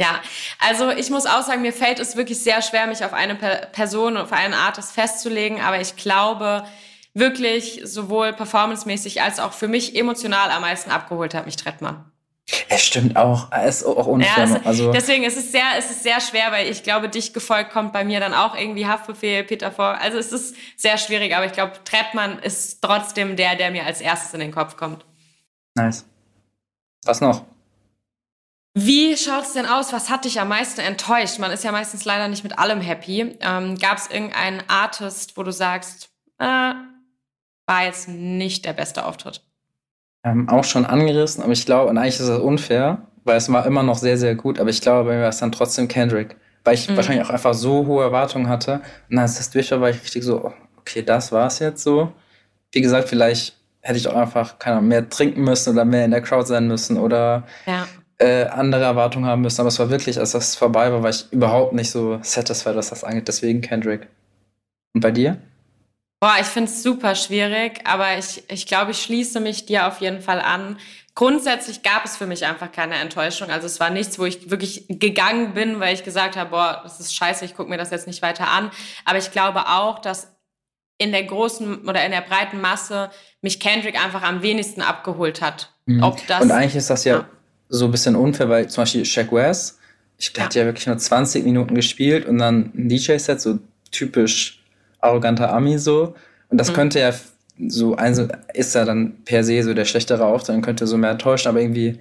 Ja, 0.00 0.20
also 0.58 0.90
ich 0.90 1.08
muss 1.10 1.24
auch 1.26 1.42
sagen, 1.42 1.62
mir 1.62 1.72
fällt 1.72 2.00
es 2.00 2.16
wirklich 2.16 2.38
sehr 2.42 2.60
schwer, 2.62 2.86
mich 2.86 3.04
auf 3.04 3.12
eine 3.12 3.34
Per- 3.34 3.66
Person, 3.66 4.16
auf 4.16 4.32
einen 4.32 4.52
Artist 4.54 4.92
festzulegen, 4.92 5.60
aber 5.60 5.80
ich 5.80 5.96
glaube 5.96 6.64
wirklich 7.18 7.80
sowohl 7.84 8.32
performancemäßig 8.32 9.22
als 9.22 9.40
auch 9.40 9.52
für 9.52 9.68
mich 9.68 9.96
emotional 9.96 10.50
am 10.50 10.60
meisten 10.62 10.90
abgeholt 10.90 11.34
hat 11.34 11.46
mich 11.46 11.56
Trettmann. 11.56 12.04
Es 12.68 12.82
stimmt 12.82 13.16
auch, 13.16 13.50
es 13.50 13.78
ist 13.80 13.86
auch 13.86 14.06
Ja, 14.06 14.12
unfair. 14.12 14.44
es, 14.44 14.66
also, 14.66 14.92
deswegen 14.92 15.24
ist 15.24 15.36
es 15.36 15.50
sehr, 15.50 15.64
es 15.78 15.90
ist 15.90 16.04
sehr 16.04 16.20
schwer, 16.20 16.52
weil 16.52 16.68
ich 16.70 16.84
glaube, 16.84 17.08
dich 17.08 17.32
gefolgt 17.32 17.72
kommt 17.72 17.92
bei 17.92 18.04
mir 18.04 18.20
dann 18.20 18.34
auch 18.34 18.54
irgendwie 18.54 18.86
Haftbefehl, 18.86 19.42
Peter 19.42 19.72
vor. 19.72 19.98
Also 20.00 20.18
es 20.18 20.30
ist 20.30 20.54
sehr 20.76 20.96
schwierig, 20.98 21.34
aber 21.34 21.46
ich 21.46 21.52
glaube, 21.52 21.72
Trettmann 21.84 22.38
ist 22.38 22.80
trotzdem 22.82 23.34
der, 23.34 23.56
der 23.56 23.72
mir 23.72 23.84
als 23.84 24.00
erstes 24.00 24.32
in 24.34 24.40
den 24.40 24.52
Kopf 24.52 24.76
kommt. 24.76 25.04
nice. 25.74 26.04
Was 27.04 27.20
noch? 27.20 27.44
Wie 28.74 29.16
schaut's 29.16 29.54
denn 29.54 29.64
aus? 29.66 29.92
Was 29.92 30.10
hat 30.10 30.24
dich 30.24 30.38
am 30.38 30.48
meisten 30.48 30.80
enttäuscht? 30.82 31.38
Man 31.38 31.50
ist 31.50 31.64
ja 31.64 31.72
meistens 31.72 32.04
leider 32.04 32.28
nicht 32.28 32.44
mit 32.44 32.58
allem 32.58 32.80
happy. 32.80 33.36
Ähm, 33.40 33.78
Gab 33.78 33.96
es 33.98 34.08
irgendeinen 34.08 34.62
Artist, 34.68 35.36
wo 35.36 35.42
du 35.42 35.50
sagst, 35.50 36.10
äh, 36.38 36.72
war 37.66 37.84
jetzt 37.84 38.08
nicht 38.08 38.64
der 38.64 38.72
beste 38.72 39.04
Auftritt? 39.04 39.42
Ähm, 40.24 40.48
auch 40.48 40.64
schon 40.64 40.84
angerissen, 40.84 41.42
aber 41.42 41.52
ich 41.52 41.66
glaube, 41.66 41.90
und 41.90 41.98
eigentlich 41.98 42.18
ist 42.18 42.28
das 42.28 42.40
unfair, 42.40 42.98
weil 43.24 43.36
es 43.36 43.52
war 43.52 43.66
immer 43.66 43.82
noch 43.82 43.98
sehr, 43.98 44.18
sehr 44.18 44.34
gut, 44.34 44.58
aber 44.58 44.70
ich 44.70 44.80
glaube, 44.80 45.08
bei 45.08 45.16
mir 45.16 45.22
war 45.22 45.28
es 45.28 45.38
dann 45.38 45.52
trotzdem 45.52 45.86
Kendrick, 45.88 46.36
weil 46.64 46.74
ich 46.74 46.88
Mhm. 46.88 46.96
wahrscheinlich 46.96 47.24
auch 47.24 47.30
einfach 47.30 47.54
so 47.54 47.86
hohe 47.86 48.02
Erwartungen 48.04 48.48
hatte. 48.48 48.80
Und 49.10 49.18
als 49.18 49.36
das 49.36 49.50
durch 49.50 49.70
war, 49.70 49.80
war 49.80 49.90
ich 49.90 50.02
richtig 50.02 50.24
so, 50.24 50.44
oh, 50.44 50.52
okay, 50.78 51.02
das 51.02 51.30
war's 51.32 51.58
jetzt 51.60 51.82
so. 51.82 52.12
Wie 52.72 52.80
gesagt, 52.80 53.08
vielleicht 53.08 53.56
hätte 53.82 53.98
ich 53.98 54.08
auch 54.08 54.16
einfach, 54.16 54.58
keine 54.58 54.76
Ahnung, 54.78 54.88
mehr 54.88 55.08
trinken 55.08 55.42
müssen 55.42 55.72
oder 55.74 55.84
mehr 55.84 56.04
in 56.04 56.10
der 56.10 56.22
Crowd 56.22 56.46
sein 56.46 56.66
müssen 56.66 56.98
oder 56.98 57.44
Ja. 57.66 57.86
äh, 58.18 58.46
andere 58.46 58.82
Erwartungen 58.82 59.26
haben 59.26 59.42
müssen. 59.42 59.60
Aber 59.60 59.68
es 59.68 59.78
war 59.78 59.90
wirklich, 59.90 60.18
als 60.18 60.32
das 60.32 60.56
vorbei 60.56 60.90
war, 60.90 61.02
war 61.04 61.10
ich 61.10 61.26
überhaupt 61.32 61.72
nicht 61.72 61.90
so 61.90 62.18
satisfied, 62.22 62.74
was 62.74 62.88
das 62.90 63.04
angeht. 63.04 63.28
Deswegen 63.28 63.60
Kendrick. 63.60 64.08
Und 64.94 65.02
bei 65.02 65.12
dir? 65.12 65.38
Boah, 66.20 66.36
ich 66.40 66.46
finde 66.46 66.70
es 66.70 66.82
super 66.82 67.14
schwierig, 67.14 67.80
aber 67.84 68.16
ich, 68.18 68.42
ich 68.48 68.66
glaube, 68.66 68.92
ich 68.92 69.02
schließe 69.02 69.38
mich 69.40 69.66
dir 69.66 69.86
auf 69.86 70.00
jeden 70.00 70.22
Fall 70.22 70.40
an. 70.40 70.78
Grundsätzlich 71.14 71.82
gab 71.82 72.04
es 72.04 72.16
für 72.16 72.26
mich 72.26 72.44
einfach 72.46 72.72
keine 72.72 72.94
Enttäuschung. 72.96 73.50
Also 73.50 73.66
es 73.66 73.80
war 73.80 73.90
nichts, 73.90 74.18
wo 74.18 74.24
ich 74.24 74.50
wirklich 74.50 74.86
gegangen 74.88 75.54
bin, 75.54 75.78
weil 75.80 75.94
ich 75.94 76.04
gesagt 76.04 76.36
habe, 76.36 76.50
boah, 76.50 76.80
das 76.84 77.00
ist 77.00 77.14
scheiße, 77.14 77.44
ich 77.44 77.54
gucke 77.54 77.70
mir 77.70 77.78
das 77.78 77.90
jetzt 77.90 78.06
nicht 78.06 78.22
weiter 78.22 78.48
an. 78.48 78.70
Aber 79.04 79.18
ich 79.18 79.30
glaube 79.30 79.66
auch, 79.66 79.98
dass 79.98 80.28
in 80.98 81.12
der 81.12 81.24
großen 81.24 81.86
oder 81.86 82.04
in 82.04 82.10
der 82.12 82.22
breiten 82.22 82.60
Masse 82.60 83.10
mich 83.42 83.60
Kendrick 83.60 84.02
einfach 84.02 84.22
am 84.22 84.42
wenigsten 84.42 84.80
abgeholt 84.80 85.42
hat. 85.42 85.72
Mhm. 85.84 86.02
Ob 86.02 86.26
das 86.26 86.40
Und 86.42 86.50
eigentlich 86.50 86.76
ist 86.76 86.88
das 86.88 87.04
ja, 87.04 87.16
Ja. 87.16 87.28
so 87.68 87.84
ein 87.86 87.90
bisschen 87.90 88.16
unfair, 88.16 88.48
weil 88.48 88.68
zum 88.68 88.82
Beispiel 88.82 89.04
Shaq 89.04 89.30
West, 89.32 89.78
ich, 90.18 90.32
der 90.32 90.44
hat 90.44 90.54
ja 90.54 90.64
wirklich 90.64 90.86
nur 90.86 90.96
20 90.96 91.44
Minuten 91.44 91.74
gespielt 91.74 92.24
und 92.26 92.38
dann 92.38 92.72
ein 92.74 92.88
DJ-Set, 92.88 93.40
so 93.40 93.58
typisch 93.90 94.62
arroganter 95.00 95.52
Ami 95.52 95.78
so. 95.78 96.14
Und 96.48 96.58
das 96.58 96.70
Mhm. 96.70 96.74
könnte 96.74 97.00
ja 97.00 97.12
so, 97.68 97.94
also 97.96 98.28
ist 98.52 98.74
ja 98.74 98.84
dann 98.84 99.24
per 99.24 99.42
se 99.44 99.62
so 99.62 99.72
der 99.74 99.84
schlechtere 99.84 100.24
Auftritt 100.24 100.56
und 100.56 100.62
könnte 100.62 100.86
so 100.86 100.96
mehr 100.96 101.10
enttäuschen, 101.10 101.48
aber 101.48 101.60
irgendwie, 101.60 101.98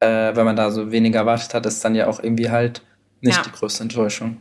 äh, 0.00 0.34
wenn 0.34 0.44
man 0.44 0.56
da 0.56 0.70
so 0.70 0.90
weniger 0.90 1.20
erwartet 1.20 1.54
hat, 1.54 1.64
ist 1.66 1.84
dann 1.84 1.94
ja 1.94 2.06
auch 2.08 2.20
irgendwie 2.22 2.50
halt 2.50 2.82
nicht 3.20 3.36
Ja. 3.36 3.42
die 3.44 3.52
größte 3.52 3.82
Enttäuschung. 3.84 4.38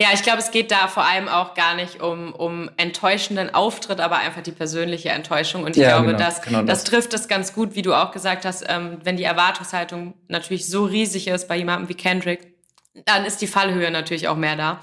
Ja, 0.00 0.08
ich 0.12 0.22
glaube, 0.22 0.40
es 0.40 0.50
geht 0.50 0.70
da 0.70 0.88
vor 0.88 1.04
allem 1.06 1.26
auch 1.26 1.54
gar 1.54 1.74
nicht 1.74 2.02
um, 2.02 2.34
um 2.34 2.68
enttäuschenden 2.76 3.54
Auftritt, 3.54 3.98
aber 4.00 4.18
einfach 4.18 4.42
die 4.42 4.52
persönliche 4.52 5.08
Enttäuschung. 5.08 5.64
Und 5.64 5.74
ich 5.76 5.82
Ja, 5.82 5.92
glaube, 5.92 6.08
genau, 6.08 6.18
das, 6.18 6.42
genau 6.42 6.62
das 6.62 6.82
das. 6.82 6.90
trifft 6.90 7.14
es 7.14 7.28
ganz 7.28 7.54
gut, 7.54 7.74
wie 7.76 7.82
du 7.82 7.94
auch 7.94 8.10
gesagt 8.10 8.44
hast, 8.44 8.64
ähm, 8.68 8.98
wenn 9.04 9.16
die 9.16 9.24
Erwartungshaltung 9.24 10.12
natürlich 10.28 10.68
so 10.68 10.84
riesig 10.84 11.28
ist 11.28 11.48
bei 11.48 11.56
jemandem 11.56 11.88
wie 11.88 11.94
Kendrick, 11.94 12.55
dann 13.04 13.24
ist 13.24 13.40
die 13.40 13.46
Fallhöhe 13.46 13.90
natürlich 13.90 14.28
auch 14.28 14.36
mehr 14.36 14.56
da. 14.56 14.80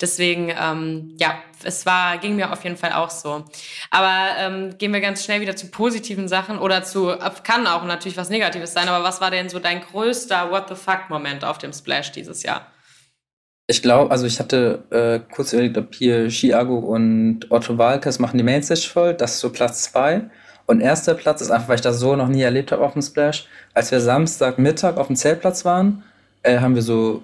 Deswegen, 0.00 0.50
ähm, 0.58 1.14
ja, 1.18 1.34
es 1.62 1.84
war, 1.84 2.16
ging 2.18 2.36
mir 2.36 2.52
auf 2.52 2.64
jeden 2.64 2.78
Fall 2.78 2.92
auch 2.92 3.10
so. 3.10 3.44
Aber 3.90 4.30
ähm, 4.38 4.78
gehen 4.78 4.92
wir 4.94 5.00
ganz 5.00 5.22
schnell 5.22 5.42
wieder 5.42 5.56
zu 5.56 5.66
positiven 5.70 6.26
Sachen 6.26 6.58
oder 6.58 6.82
zu, 6.82 7.14
kann 7.44 7.66
auch 7.66 7.84
natürlich 7.84 8.16
was 8.16 8.30
Negatives 8.30 8.72
sein, 8.72 8.88
aber 8.88 9.04
was 9.04 9.20
war 9.20 9.30
denn 9.30 9.50
so 9.50 9.58
dein 9.58 9.82
größter 9.82 10.50
What 10.50 10.68
the 10.70 10.74
fuck-Moment 10.74 11.44
auf 11.44 11.58
dem 11.58 11.72
Splash 11.74 12.12
dieses 12.12 12.42
Jahr? 12.42 12.66
Ich 13.66 13.82
glaube, 13.82 14.10
also 14.10 14.26
ich 14.26 14.40
hatte 14.40 14.84
äh, 14.90 15.32
kurz 15.32 15.52
überlegt, 15.52 15.78
ob 15.78 15.94
hier 15.94 16.28
Chiago 16.28 16.78
und 16.78 17.50
Otto 17.50 17.76
Walkes 17.78 18.18
machen 18.18 18.38
die 18.38 18.42
Mainstage 18.42 18.88
voll. 18.92 19.14
Das 19.14 19.34
ist 19.34 19.40
so 19.40 19.50
Platz 19.52 19.82
zwei. 19.82 20.22
Und 20.66 20.80
erster 20.80 21.14
Platz 21.14 21.40
ist 21.40 21.50
einfach, 21.50 21.68
weil 21.68 21.76
ich 21.76 21.80
das 21.80 22.00
so 22.00 22.16
noch 22.16 22.28
nie 22.28 22.42
erlebt 22.42 22.72
habe 22.72 22.84
auf 22.84 22.94
dem 22.94 23.02
Splash. 23.02 23.46
Als 23.74 23.92
wir 23.92 24.00
Samstagmittag 24.00 24.96
auf 24.96 25.08
dem 25.08 25.16
Zeltplatz 25.16 25.64
waren, 25.64 26.02
äh, 26.42 26.58
haben 26.58 26.74
wir 26.74 26.82
so 26.82 27.22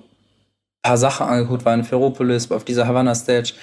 paar 0.87 0.97
Sachen 0.97 1.27
angeguckt, 1.27 1.65
waren 1.65 1.81
in 1.81 1.85
Ferropolis 1.85 2.51
auf 2.51 2.65
dieser 2.65 2.87
Havana 2.87 3.15
Stage. 3.15 3.55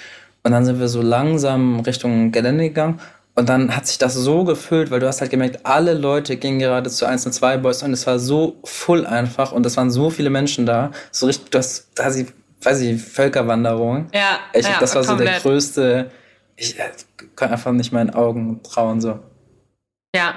Und 0.42 0.52
dann 0.52 0.64
sind 0.64 0.78
wir 0.78 0.88
so 0.88 1.00
langsam 1.00 1.80
Richtung 1.80 2.32
Gelände 2.32 2.64
gegangen. 2.68 3.00
Und 3.34 3.48
dann 3.48 3.74
hat 3.74 3.86
sich 3.86 3.98
das 3.98 4.14
so 4.14 4.44
gefüllt, 4.44 4.90
weil 4.90 5.00
du 5.00 5.08
hast 5.08 5.20
halt 5.20 5.30
gemerkt, 5.30 5.60
alle 5.64 5.94
Leute 5.94 6.36
gingen 6.36 6.58
gerade 6.58 6.88
zu 6.90 7.06
1 7.06 7.26
und 7.26 7.32
2 7.32 7.56
Boys 7.56 7.82
und 7.82 7.92
es 7.92 8.06
war 8.06 8.18
so 8.18 8.56
full 8.62 9.06
einfach 9.06 9.50
und 9.52 9.66
es 9.66 9.76
waren 9.76 9.90
so 9.90 10.10
viele 10.10 10.30
Menschen 10.30 10.66
da. 10.66 10.92
So 11.10 11.26
richtig, 11.26 11.50
das, 11.50 11.88
da 11.94 12.10
sie, 12.10 12.28
weiß 12.62 12.80
ich, 12.82 13.02
Völkerwanderung. 13.02 14.06
Ja, 14.14 14.38
Ich, 14.52 14.68
ja, 14.68 14.76
das 14.78 14.94
war 14.94 15.02
so 15.02 15.16
der 15.16 15.26
komplett. 15.26 15.42
größte, 15.42 16.10
ich 16.56 16.78
äh, 16.78 16.90
kann 17.34 17.50
einfach 17.50 17.72
nicht 17.72 17.92
meinen 17.92 18.10
Augen 18.10 18.62
trauen, 18.62 19.00
so. 19.00 19.18
Ja, 20.14 20.34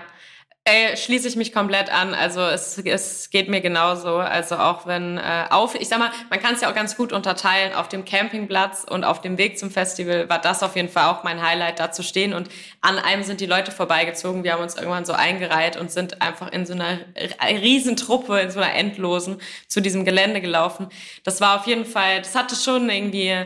Ey, 0.70 0.98
schließe 0.98 1.30
ich 1.30 1.38
mich 1.38 1.54
komplett 1.54 1.90
an. 1.90 2.14
Also 2.14 2.42
es, 2.42 2.78
es 2.78 3.30
geht 3.30 3.48
mir 3.48 3.62
genauso. 3.62 4.18
Also 4.18 4.58
auch 4.58 4.86
wenn 4.86 5.18
äh, 5.18 5.46
auf, 5.50 5.76
ich 5.76 5.88
sag 5.88 5.98
mal, 5.98 6.12
man 6.30 6.42
kann 6.42 6.56
es 6.56 6.62
ja 6.62 6.70
auch 6.70 6.76
ganz 6.76 6.98
gut 6.98 7.14
unterteilen. 7.14 7.74
Auf 7.74 7.88
dem 7.88 8.04
Campingplatz 8.04 8.84
und 8.84 9.06
auf 9.06 9.22
dem 9.22 9.38
Weg 9.38 9.58
zum 9.58 9.72
Festival 9.72 10.28
war 10.28 10.40
das 10.40 10.64
auf 10.64 10.76
jeden 10.76 10.90
Fall 10.90 11.06
auch 11.06 11.24
mein 11.24 11.42
Highlight, 11.42 11.80
da 11.80 11.94
zu 11.94 12.04
stehen. 12.04 12.34
Und 12.34 12.50
an 12.82 13.00
einem 13.00 13.24
sind 13.24 13.40
die 13.40 13.46
Leute 13.46 13.72
vorbeigezogen. 13.72 14.44
Wir 14.44 14.52
haben 14.52 14.62
uns 14.62 14.76
irgendwann 14.76 15.06
so 15.06 15.14
eingereiht 15.14 15.78
und 15.78 15.90
sind 15.90 16.22
einfach 16.22 16.52
in 16.52 16.66
so 16.66 16.74
einer 16.74 17.00
Riesentruppe, 17.42 18.38
in 18.42 18.52
so 18.52 18.60
einer 18.60 18.74
endlosen, 18.74 19.40
zu 19.70 19.80
diesem 19.80 20.04
Gelände 20.04 20.42
gelaufen. 20.42 20.90
Das 21.24 21.40
war 21.40 21.58
auf 21.58 21.66
jeden 21.68 21.86
Fall, 21.86 22.18
das 22.20 22.36
hatte 22.36 22.58
schon 22.58 22.90
irgendwie 22.90 23.46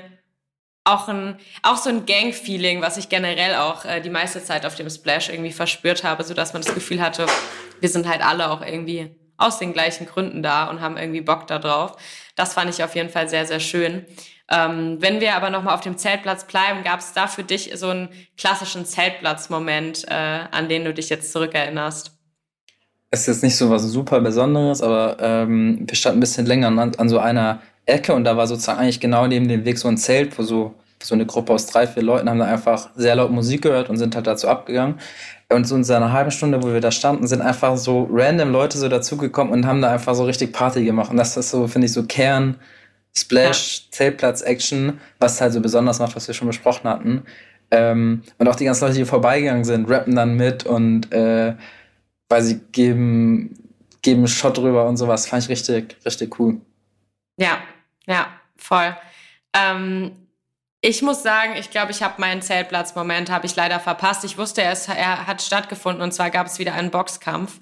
auch 0.91 1.07
ein 1.07 1.37
auch 1.63 1.77
so 1.77 1.89
ein 1.89 2.05
Gang-Feeling, 2.05 2.81
was 2.81 2.97
ich 2.97 3.09
generell 3.09 3.55
auch 3.55 3.85
äh, 3.85 4.01
die 4.01 4.09
meiste 4.09 4.43
Zeit 4.43 4.65
auf 4.65 4.75
dem 4.75 4.89
Splash 4.89 5.29
irgendwie 5.29 5.51
verspürt 5.51 6.03
habe, 6.03 6.23
so 6.23 6.33
dass 6.33 6.53
man 6.53 6.61
das 6.61 6.73
Gefühl 6.73 7.01
hatte, 7.01 7.25
wir 7.79 7.89
sind 7.89 8.07
halt 8.07 8.23
alle 8.25 8.51
auch 8.51 8.61
irgendwie 8.61 9.15
aus 9.37 9.57
den 9.57 9.73
gleichen 9.73 10.05
Gründen 10.05 10.43
da 10.43 10.69
und 10.69 10.81
haben 10.81 10.97
irgendwie 10.97 11.21
Bock 11.21 11.47
da 11.47 11.57
drauf. 11.57 11.97
Das 12.35 12.53
fand 12.53 12.69
ich 12.69 12.83
auf 12.83 12.95
jeden 12.95 13.09
Fall 13.09 13.27
sehr 13.27 13.45
sehr 13.45 13.59
schön. 13.59 14.05
Ähm, 14.51 14.97
wenn 14.99 15.21
wir 15.21 15.35
aber 15.35 15.49
noch 15.49 15.63
mal 15.63 15.73
auf 15.73 15.81
dem 15.81 15.97
Zeltplatz 15.97 16.45
bleiben, 16.45 16.83
gab 16.83 16.99
es 16.99 17.13
da 17.13 17.27
für 17.27 17.43
dich 17.43 17.71
so 17.75 17.87
einen 17.87 18.09
klassischen 18.37 18.85
Zeltplatz-Moment, 18.85 20.05
äh, 20.09 20.41
an 20.51 20.67
den 20.67 20.83
du 20.83 20.93
dich 20.93 21.09
jetzt 21.09 21.31
zurückerinnerst? 21.31 22.11
Es 23.11 23.21
ist 23.21 23.27
jetzt 23.27 23.43
nicht 23.43 23.55
so 23.55 23.69
was 23.69 23.83
super 23.83 24.19
Besonderes, 24.19 24.81
aber 24.81 25.17
ähm, 25.21 25.85
wir 25.87 25.95
standen 25.95 26.17
ein 26.17 26.21
bisschen 26.21 26.45
länger 26.45 26.67
an, 26.67 26.79
an 26.79 27.09
so 27.09 27.19
einer 27.19 27.61
Ecke 27.85 28.13
und 28.13 28.25
da 28.25 28.37
war 28.37 28.47
sozusagen 28.47 28.79
eigentlich 28.79 28.99
genau 28.99 29.25
neben 29.27 29.47
dem 29.47 29.65
Weg 29.65 29.77
so 29.77 29.87
ein 29.87 29.97
Zelt, 29.97 30.37
wo 30.37 30.43
so, 30.43 30.75
so 31.03 31.15
eine 31.15 31.25
Gruppe 31.25 31.53
aus 31.53 31.65
drei, 31.67 31.87
vier 31.87 32.03
Leuten 32.03 32.29
haben 32.29 32.39
da 32.39 32.45
einfach 32.45 32.89
sehr 32.95 33.15
laut 33.15 33.31
Musik 33.31 33.63
gehört 33.63 33.89
und 33.89 33.97
sind 33.97 34.15
halt 34.15 34.27
dazu 34.27 34.47
abgegangen. 34.47 34.99
Und 35.49 35.65
so 35.65 35.75
in 35.75 35.83
so 35.83 35.93
einer 35.93 36.13
halben 36.13 36.31
Stunde, 36.31 36.63
wo 36.63 36.71
wir 36.71 36.79
da 36.79 36.91
standen, 36.91 37.27
sind 37.27 37.41
einfach 37.41 37.75
so 37.77 38.07
random 38.11 38.51
Leute 38.51 38.77
so 38.77 38.87
dazugekommen 38.87 39.51
und 39.53 39.65
haben 39.65 39.81
da 39.81 39.91
einfach 39.91 40.15
so 40.15 40.23
richtig 40.23 40.53
Party 40.53 40.85
gemacht. 40.85 41.11
Und 41.11 41.17
das 41.17 41.35
ist 41.35 41.49
so, 41.49 41.67
finde 41.67 41.87
ich, 41.87 41.93
so 41.93 42.03
Kern, 42.03 42.55
Splash, 43.13 43.89
Zeltplatz-Action, 43.91 44.99
was 45.19 45.41
halt 45.41 45.53
so 45.53 45.59
besonders 45.59 45.99
macht, 45.99 46.15
was 46.15 46.27
wir 46.27 46.33
schon 46.33 46.47
besprochen 46.47 46.89
hatten. 46.89 47.23
Ähm, 47.69 48.23
und 48.37 48.47
auch 48.47 48.55
die 48.55 48.65
ganzen 48.65 48.85
Leute, 48.85 48.97
die 48.97 49.05
vorbeigegangen 49.05 49.63
sind, 49.63 49.89
rappen 49.89 50.15
dann 50.15 50.35
mit 50.35 50.65
und 50.65 51.11
äh, 51.11 51.55
weil 52.29 52.41
sie 52.41 52.59
geben, 52.71 53.55
geben 54.01 54.19
einen 54.19 54.27
Shot 54.27 54.57
drüber 54.57 54.87
und 54.87 54.97
sowas, 54.97 55.27
fand 55.27 55.43
ich 55.43 55.49
richtig, 55.49 55.97
richtig 56.05 56.39
cool. 56.39 56.61
Ja, 57.37 57.57
ja, 58.07 58.27
voll. 58.57 58.95
Ähm, 59.53 60.11
Ich 60.83 61.03
muss 61.03 61.21
sagen, 61.21 61.55
ich 61.57 61.69
glaube, 61.69 61.91
ich 61.91 62.01
habe 62.01 62.19
meinen 62.19 62.41
Zeltplatzmoment 62.41 63.29
habe 63.29 63.45
ich 63.45 63.55
leider 63.55 63.79
verpasst. 63.79 64.23
Ich 64.23 64.39
wusste, 64.39 64.63
er, 64.63 64.73
ist, 64.73 64.89
er 64.89 65.27
hat 65.27 65.43
stattgefunden 65.43 66.01
und 66.01 66.11
zwar 66.11 66.31
gab 66.31 66.47
es 66.47 66.57
wieder 66.57 66.73
einen 66.73 66.89
Boxkampf. 66.89 67.59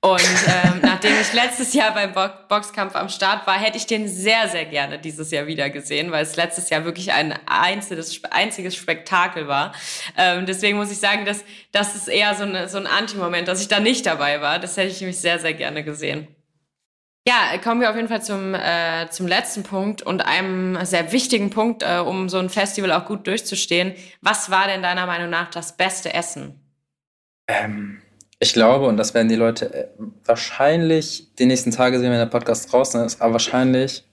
Und 0.00 0.20
ähm, 0.20 0.80
nachdem 0.82 1.18
ich 1.20 1.32
letztes 1.32 1.74
Jahr 1.74 1.92
beim 1.92 2.12
Bo 2.12 2.28
Boxkampf 2.48 2.94
am 2.94 3.08
Start 3.08 3.44
war, 3.48 3.58
hätte 3.58 3.76
ich 3.76 3.86
den 3.86 4.06
sehr, 4.06 4.48
sehr 4.48 4.66
gerne 4.66 5.00
dieses 5.00 5.32
Jahr 5.32 5.48
wieder 5.48 5.68
gesehen, 5.68 6.12
weil 6.12 6.22
es 6.22 6.36
letztes 6.36 6.70
Jahr 6.70 6.84
wirklich 6.84 7.12
ein 7.12 7.34
einziges, 7.46 8.22
einziges 8.30 8.76
Spektakel 8.76 9.48
war. 9.48 9.72
Ähm, 10.16 10.46
deswegen 10.46 10.78
muss 10.78 10.92
ich 10.92 10.98
sagen, 10.98 11.24
dass 11.24 11.42
das 11.72 11.96
ist 11.96 12.06
eher 12.06 12.36
so, 12.36 12.44
eine, 12.44 12.68
so 12.68 12.78
ein 12.78 12.86
Anti-Moment, 12.86 13.48
dass 13.48 13.62
ich 13.62 13.68
da 13.68 13.80
nicht 13.80 14.06
dabei 14.06 14.40
war. 14.40 14.60
Das 14.60 14.76
hätte 14.76 14.92
ich 14.92 15.00
nämlich 15.00 15.18
sehr, 15.18 15.40
sehr 15.40 15.54
gerne 15.54 15.82
gesehen. 15.82 16.28
Ja, 17.26 17.56
kommen 17.62 17.80
wir 17.80 17.88
auf 17.88 17.96
jeden 17.96 18.08
Fall 18.08 18.22
zum, 18.22 18.54
äh, 18.54 19.08
zum 19.08 19.26
letzten 19.26 19.62
Punkt 19.62 20.02
und 20.02 20.26
einem 20.26 20.84
sehr 20.84 21.10
wichtigen 21.10 21.48
Punkt, 21.48 21.82
äh, 21.82 21.98
um 21.98 22.28
so 22.28 22.36
ein 22.36 22.50
Festival 22.50 22.92
auch 22.92 23.06
gut 23.06 23.26
durchzustehen. 23.26 23.94
Was 24.20 24.50
war 24.50 24.66
denn 24.66 24.82
deiner 24.82 25.06
Meinung 25.06 25.30
nach 25.30 25.50
das 25.50 25.74
beste 25.74 26.12
Essen? 26.12 26.60
Ähm, 27.48 28.02
ich 28.40 28.52
glaube, 28.52 28.86
und 28.86 28.98
das 28.98 29.14
werden 29.14 29.30
die 29.30 29.36
Leute 29.36 29.72
äh, 29.72 29.88
wahrscheinlich 30.26 31.34
die 31.36 31.46
nächsten 31.46 31.70
Tage 31.70 31.98
sehen, 31.98 32.10
wenn 32.10 32.18
der 32.18 32.26
Podcast 32.26 32.70
draußen 32.70 33.02
ist, 33.02 33.22
aber 33.22 33.32
wahrscheinlich 33.32 34.04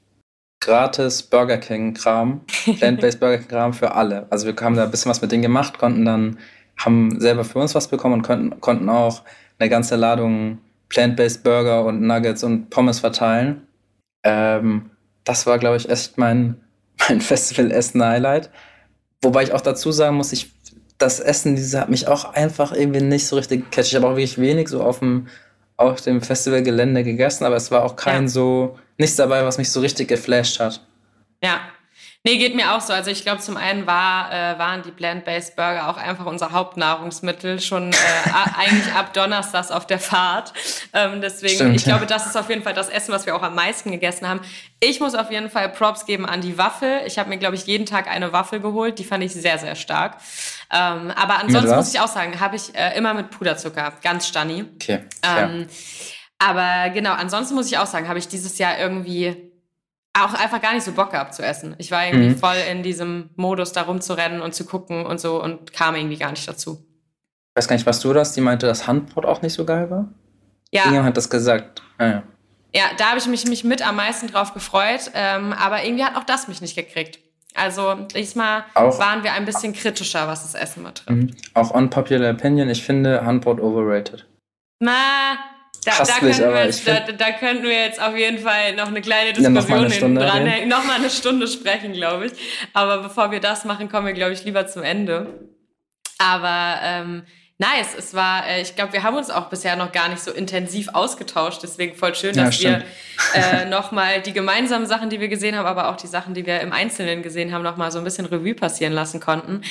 gratis 0.61 1.21
Burger 1.21 1.57
King-Kram, 1.57 2.45
Plant-Based 2.77 3.19
Burger 3.19 3.39
King-Kram 3.39 3.73
für 3.73 3.93
alle. 3.93 4.27
Also 4.29 4.47
wir 4.47 4.55
haben 4.63 4.75
da 4.75 4.85
ein 4.85 4.91
bisschen 4.91 5.09
was 5.09 5.21
mit 5.21 5.33
denen 5.33 5.41
gemacht, 5.41 5.77
konnten 5.79 6.05
dann, 6.05 6.39
haben 6.77 7.19
selber 7.19 7.43
für 7.43 7.59
uns 7.59 7.75
was 7.75 7.89
bekommen 7.89 8.15
und 8.15 8.21
konnten, 8.21 8.61
konnten 8.61 8.87
auch 8.87 9.23
eine 9.59 9.67
ganze 9.67 9.97
Ladung 9.97 10.59
Plant-Based 10.91 11.43
Burger 11.43 11.85
und 11.85 12.01
Nuggets 12.01 12.43
und 12.43 12.69
Pommes 12.69 12.99
verteilen. 12.99 13.65
Ähm, 14.23 14.91
das 15.23 15.47
war, 15.47 15.57
glaube 15.57 15.77
ich, 15.77 15.89
echt 15.89 16.17
mein, 16.17 16.61
mein 17.09 17.21
Festival-Essen-Highlight. 17.21 18.49
Wobei 19.21 19.43
ich 19.43 19.53
auch 19.53 19.61
dazu 19.61 19.91
sagen 19.91 20.17
muss, 20.17 20.33
ich, 20.33 20.51
das 20.97 21.19
Essen, 21.19 21.55
diese 21.55 21.79
hat 21.79 21.89
mich 21.89 22.07
auch 22.07 22.33
einfach 22.33 22.73
irgendwie 22.73 23.01
nicht 23.01 23.25
so 23.25 23.37
richtig 23.37 23.69
gecatcht. 23.71 23.89
Ich 23.89 23.95
habe 23.95 24.07
auch 24.07 24.15
wirklich 24.17 24.37
wenig 24.37 24.67
so 24.67 24.83
auf 24.83 24.99
dem, 24.99 25.27
auf 25.77 26.01
dem 26.01 26.21
Festivalgelände 26.21 27.03
gegessen, 27.03 27.45
aber 27.45 27.55
es 27.55 27.71
war 27.71 27.85
auch 27.85 27.95
kein 27.95 28.23
ja. 28.23 28.27
so, 28.29 28.77
nichts 28.97 29.15
dabei, 29.15 29.45
was 29.45 29.57
mich 29.57 29.71
so 29.71 29.79
richtig 29.79 30.09
geflasht 30.09 30.59
hat. 30.59 30.85
Ja, 31.41 31.61
Nee, 32.23 32.37
geht 32.37 32.55
mir 32.55 32.75
auch 32.75 32.81
so. 32.81 32.93
Also 32.93 33.09
ich 33.09 33.23
glaube, 33.23 33.41
zum 33.41 33.57
einen 33.57 33.87
war, 33.87 34.31
äh, 34.31 34.59
waren 34.59 34.83
die 34.83 34.91
Plant-Based 34.91 35.55
Burger 35.55 35.89
auch 35.89 35.97
einfach 35.97 36.27
unser 36.27 36.51
Hauptnahrungsmittel 36.51 37.59
schon 37.59 37.91
äh, 37.91 37.95
eigentlich 38.59 38.93
ab 38.93 39.11
Donnerstags 39.13 39.71
auf 39.71 39.87
der 39.87 39.97
Fahrt. 39.97 40.53
Ähm, 40.93 41.21
deswegen, 41.21 41.55
Stimmt, 41.55 41.75
ich 41.77 41.85
ja. 41.87 41.93
glaube, 41.93 42.05
das 42.05 42.27
ist 42.27 42.37
auf 42.37 42.47
jeden 42.49 42.61
Fall 42.61 42.75
das 42.75 42.89
Essen, 42.89 43.11
was 43.11 43.25
wir 43.25 43.35
auch 43.35 43.41
am 43.41 43.55
meisten 43.55 43.91
gegessen 43.91 44.27
haben. 44.27 44.41
Ich 44.79 44.99
muss 44.99 45.15
auf 45.15 45.31
jeden 45.31 45.49
Fall 45.49 45.69
Props 45.69 46.05
geben 46.05 46.27
an 46.27 46.41
die 46.41 46.59
Waffel. 46.59 47.01
Ich 47.07 47.17
habe 47.17 47.27
mir, 47.27 47.39
glaube 47.39 47.55
ich, 47.55 47.65
jeden 47.65 47.87
Tag 47.87 48.07
eine 48.07 48.31
Waffel 48.31 48.59
geholt. 48.59 48.99
Die 48.99 49.03
fand 49.03 49.23
ich 49.23 49.33
sehr, 49.33 49.57
sehr 49.57 49.73
stark. 49.73 50.17
Ähm, 50.71 51.11
aber 51.15 51.39
ansonsten 51.39 51.75
muss 51.75 51.91
ich 51.91 51.99
auch 51.99 52.07
sagen, 52.07 52.39
habe 52.39 52.55
ich 52.55 52.75
äh, 52.75 52.95
immer 52.95 53.15
mit 53.15 53.31
Puderzucker. 53.31 53.93
Ganz 54.03 54.27
stanni. 54.27 54.65
Okay. 54.75 55.05
Ähm, 55.23 55.65
aber 56.37 56.91
genau, 56.91 57.13
ansonsten 57.13 57.55
muss 57.55 57.65
ich 57.65 57.79
auch 57.79 57.87
sagen, 57.87 58.07
habe 58.07 58.19
ich 58.19 58.27
dieses 58.27 58.59
Jahr 58.59 58.77
irgendwie 58.77 59.50
auch 60.13 60.33
einfach 60.33 60.61
gar 60.61 60.73
nicht 60.73 60.83
so 60.83 60.91
Bock 60.91 61.11
gehabt 61.11 61.33
zu 61.33 61.43
essen. 61.43 61.75
Ich 61.77 61.91
war 61.91 62.05
irgendwie 62.05 62.29
mhm. 62.29 62.37
voll 62.37 62.57
in 62.69 62.83
diesem 62.83 63.29
Modus, 63.35 63.71
da 63.71 63.83
rumzurennen 63.83 64.41
und 64.41 64.53
zu 64.53 64.65
gucken 64.65 65.05
und 65.05 65.19
so 65.19 65.41
und 65.41 65.73
kam 65.73 65.95
irgendwie 65.95 66.17
gar 66.17 66.31
nicht 66.31 66.47
dazu. 66.47 66.85
Ich 67.51 67.57
weiß 67.57 67.67
gar 67.67 67.75
nicht, 67.75 67.85
was 67.85 67.99
du 67.99 68.13
das? 68.13 68.33
Die 68.33 68.41
meinte, 68.41 68.65
dass 68.65 68.87
Handbrot 68.87 69.25
auch 69.25 69.41
nicht 69.41 69.53
so 69.53 69.65
geil 69.65 69.89
war? 69.89 70.09
Ja. 70.71 70.81
Irgendjemand 70.81 71.09
hat 71.09 71.17
das 71.17 71.29
gesagt. 71.29 71.81
Ah, 71.97 72.05
ja. 72.05 72.23
ja, 72.73 72.83
da 72.97 73.09
habe 73.09 73.19
ich 73.19 73.27
mich, 73.27 73.45
mich 73.45 73.63
mit 73.63 73.85
am 73.85 73.95
meisten 73.95 74.27
drauf 74.27 74.53
gefreut, 74.53 75.11
ähm, 75.13 75.53
aber 75.53 75.83
irgendwie 75.83 76.03
hat 76.03 76.15
auch 76.15 76.23
das 76.23 76.47
mich 76.47 76.61
nicht 76.61 76.75
gekriegt. 76.75 77.19
Also 77.53 77.95
diesmal 77.95 78.63
auch, 78.75 78.97
waren 78.99 79.23
wir 79.23 79.33
ein 79.33 79.43
bisschen 79.43 79.73
kritischer, 79.73 80.27
was 80.27 80.43
das 80.43 80.55
Essen 80.55 80.83
betrifft. 80.83 81.09
Mhm. 81.09 81.35
Auch 81.53 81.71
unpopular 81.71 82.31
opinion, 82.31 82.69
ich 82.69 82.83
finde 82.83 83.25
Handbrot 83.25 83.59
overrated. 83.59 84.25
Na, 84.79 85.37
da, 85.83 86.03
da, 86.03 86.19
können 86.19 86.53
wir 86.53 86.65
jetzt, 86.65 86.87
da, 86.87 86.99
da, 86.99 87.31
könnten 87.31 87.63
wir 87.63 87.71
jetzt 87.71 88.01
auf 88.01 88.15
jeden 88.15 88.37
Fall 88.37 88.75
noch 88.75 88.87
eine 88.87 89.01
kleine 89.01 89.33
Diskussion 89.33 89.77
ja, 89.77 89.87
noch 89.87 89.91
hinten 89.91 90.15
dran, 90.15 90.67
noch 90.67 90.85
mal 90.85 90.97
eine 90.97 91.09
Stunde 91.09 91.47
sprechen, 91.47 91.93
glaube 91.93 92.27
ich. 92.27 92.33
Aber 92.73 92.99
bevor 92.99 93.31
wir 93.31 93.39
das 93.39 93.65
machen, 93.65 93.89
kommen 93.89 94.05
wir, 94.05 94.13
glaube 94.13 94.33
ich, 94.33 94.43
lieber 94.43 94.67
zum 94.67 94.83
Ende. 94.83 95.39
Aber 96.19 96.79
ähm, 96.83 97.23
nice, 97.61 97.93
es 97.95 98.13
war, 98.13 98.47
äh, 98.47 98.61
ich 98.61 98.75
glaube, 98.75 98.91
wir 98.93 99.03
haben 99.03 99.15
uns 99.15 99.29
auch 99.29 99.47
bisher 99.47 99.75
noch 99.75 99.91
gar 99.91 100.09
nicht 100.09 100.21
so 100.21 100.31
intensiv 100.31 100.89
ausgetauscht. 100.93 101.61
Deswegen 101.61 101.95
voll 101.95 102.15
schön, 102.15 102.35
dass 102.35 102.61
ja, 102.61 102.81
wir 102.81 102.83
äh, 103.35 103.65
noch 103.69 103.91
mal 103.91 104.19
die 104.21 104.33
gemeinsamen 104.33 104.87
Sachen, 104.87 105.09
die 105.09 105.19
wir 105.19 105.27
gesehen 105.27 105.55
haben, 105.55 105.67
aber 105.67 105.89
auch 105.89 105.95
die 105.95 106.07
Sachen, 106.07 106.33
die 106.33 106.45
wir 106.45 106.59
im 106.59 106.73
Einzelnen 106.73 107.21
gesehen 107.21 107.53
haben, 107.53 107.61
noch 107.61 107.77
mal 107.77 107.91
so 107.91 107.99
ein 107.99 108.03
bisschen 108.03 108.25
Revue 108.25 108.55
passieren 108.55 108.93
lassen 108.93 109.19
konnten. 109.19 109.61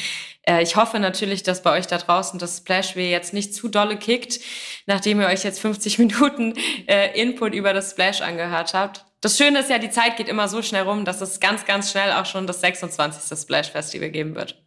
Äh, 0.46 0.62
ich 0.62 0.76
hoffe 0.76 1.00
natürlich, 1.00 1.42
dass 1.42 1.62
bei 1.62 1.76
euch 1.76 1.88
da 1.88 1.98
draußen 1.98 2.38
das 2.38 2.58
Splashway 2.58 3.10
jetzt 3.10 3.34
nicht 3.34 3.54
zu 3.54 3.68
dolle 3.68 3.96
kickt, 3.96 4.38
nachdem 4.86 5.20
ihr 5.20 5.26
euch 5.26 5.42
jetzt 5.42 5.60
50 5.60 5.98
Minuten 5.98 6.54
äh, 6.86 7.20
Input 7.20 7.54
über 7.54 7.74
das 7.74 7.90
Splash 7.90 8.22
angehört 8.22 8.72
habt. 8.72 9.04
Das 9.20 9.36
Schöne 9.36 9.58
ist 9.58 9.68
ja, 9.68 9.78
die 9.78 9.90
Zeit 9.90 10.16
geht 10.16 10.28
immer 10.28 10.48
so 10.48 10.62
schnell 10.62 10.84
rum, 10.84 11.04
dass 11.04 11.20
es 11.20 11.40
ganz, 11.40 11.66
ganz 11.66 11.90
schnell 11.90 12.12
auch 12.12 12.24
schon 12.24 12.46
das 12.46 12.60
26. 12.60 13.38
Splash 13.38 13.70
Festival 13.70 14.08
geben 14.10 14.34
wird. 14.34 14.62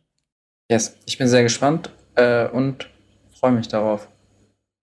Yes, 0.69 0.95
ich 1.05 1.17
bin 1.17 1.27
sehr 1.27 1.41
gespannt 1.41 1.89
äh, 2.15 2.47
und 2.47 2.87
freue 3.43 3.51
mich 3.51 3.67
darauf. 3.67 4.07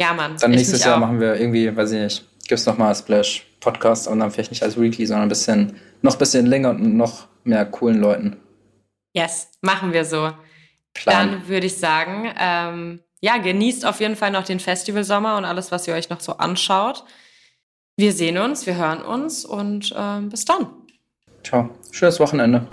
Ja, 0.03 0.13
Mann. 0.13 0.37
Dann 0.39 0.51
nächstes 0.51 0.85
Jahr 0.85 0.97
auch. 0.97 1.01
machen 1.01 1.19
wir 1.19 1.41
irgendwie, 1.41 1.75
weiß 1.75 1.93
ich 1.93 1.99
nicht, 1.99 2.25
gibt 2.41 2.61
es 2.61 2.67
nochmal 2.67 2.95
Splash 2.95 3.47
Podcast 3.59 4.07
und 4.07 4.21
dann 4.21 4.31
vielleicht 4.31 4.51
nicht 4.51 4.63
als 4.63 4.79
Weekly, 4.79 5.07
sondern 5.07 5.27
ein 5.27 5.29
bisschen, 5.31 5.81
noch 6.03 6.13
ein 6.13 6.19
bisschen 6.19 6.45
länger 6.45 6.71
und 6.71 6.95
noch 6.95 7.27
mehr 7.45 7.65
coolen 7.65 7.99
Leuten. 7.99 8.37
Yes, 9.15 9.49
machen 9.63 9.95
wir 9.95 10.05
so. 10.05 10.33
Plan. 10.93 11.31
Dann 11.31 11.49
würde 11.49 11.69
ich 11.69 11.79
sagen, 11.79 12.31
ähm, 12.39 13.01
ja, 13.23 13.39
genießt 13.39 13.87
auf 13.87 14.01
jeden 14.01 14.17
Fall 14.17 14.31
noch 14.31 14.45
den 14.45 14.61
Festivalsommer 14.61 15.39
und 15.39 15.47
alles, 15.47 15.73
was 15.73 15.89
ihr 15.89 15.95
euch 15.95 16.11
noch 16.11 16.21
so 16.21 16.37
anschaut. 16.37 17.05
Wir 17.97 18.13
sehen 18.13 18.37
uns, 18.37 18.67
wir 18.67 18.77
hören 18.77 19.01
uns 19.01 19.47
und 19.47 19.95
ähm, 19.97 20.29
bis 20.29 20.45
dann. 20.45 20.67
Ciao. 21.43 21.71
Schönes 21.93 22.21
Wochenende. 22.21 22.67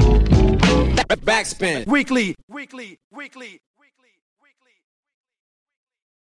Backspin. 1.23 1.85
Weekly. 1.85 2.35
Weekly. 2.49 2.99
Weekly. 3.09 3.61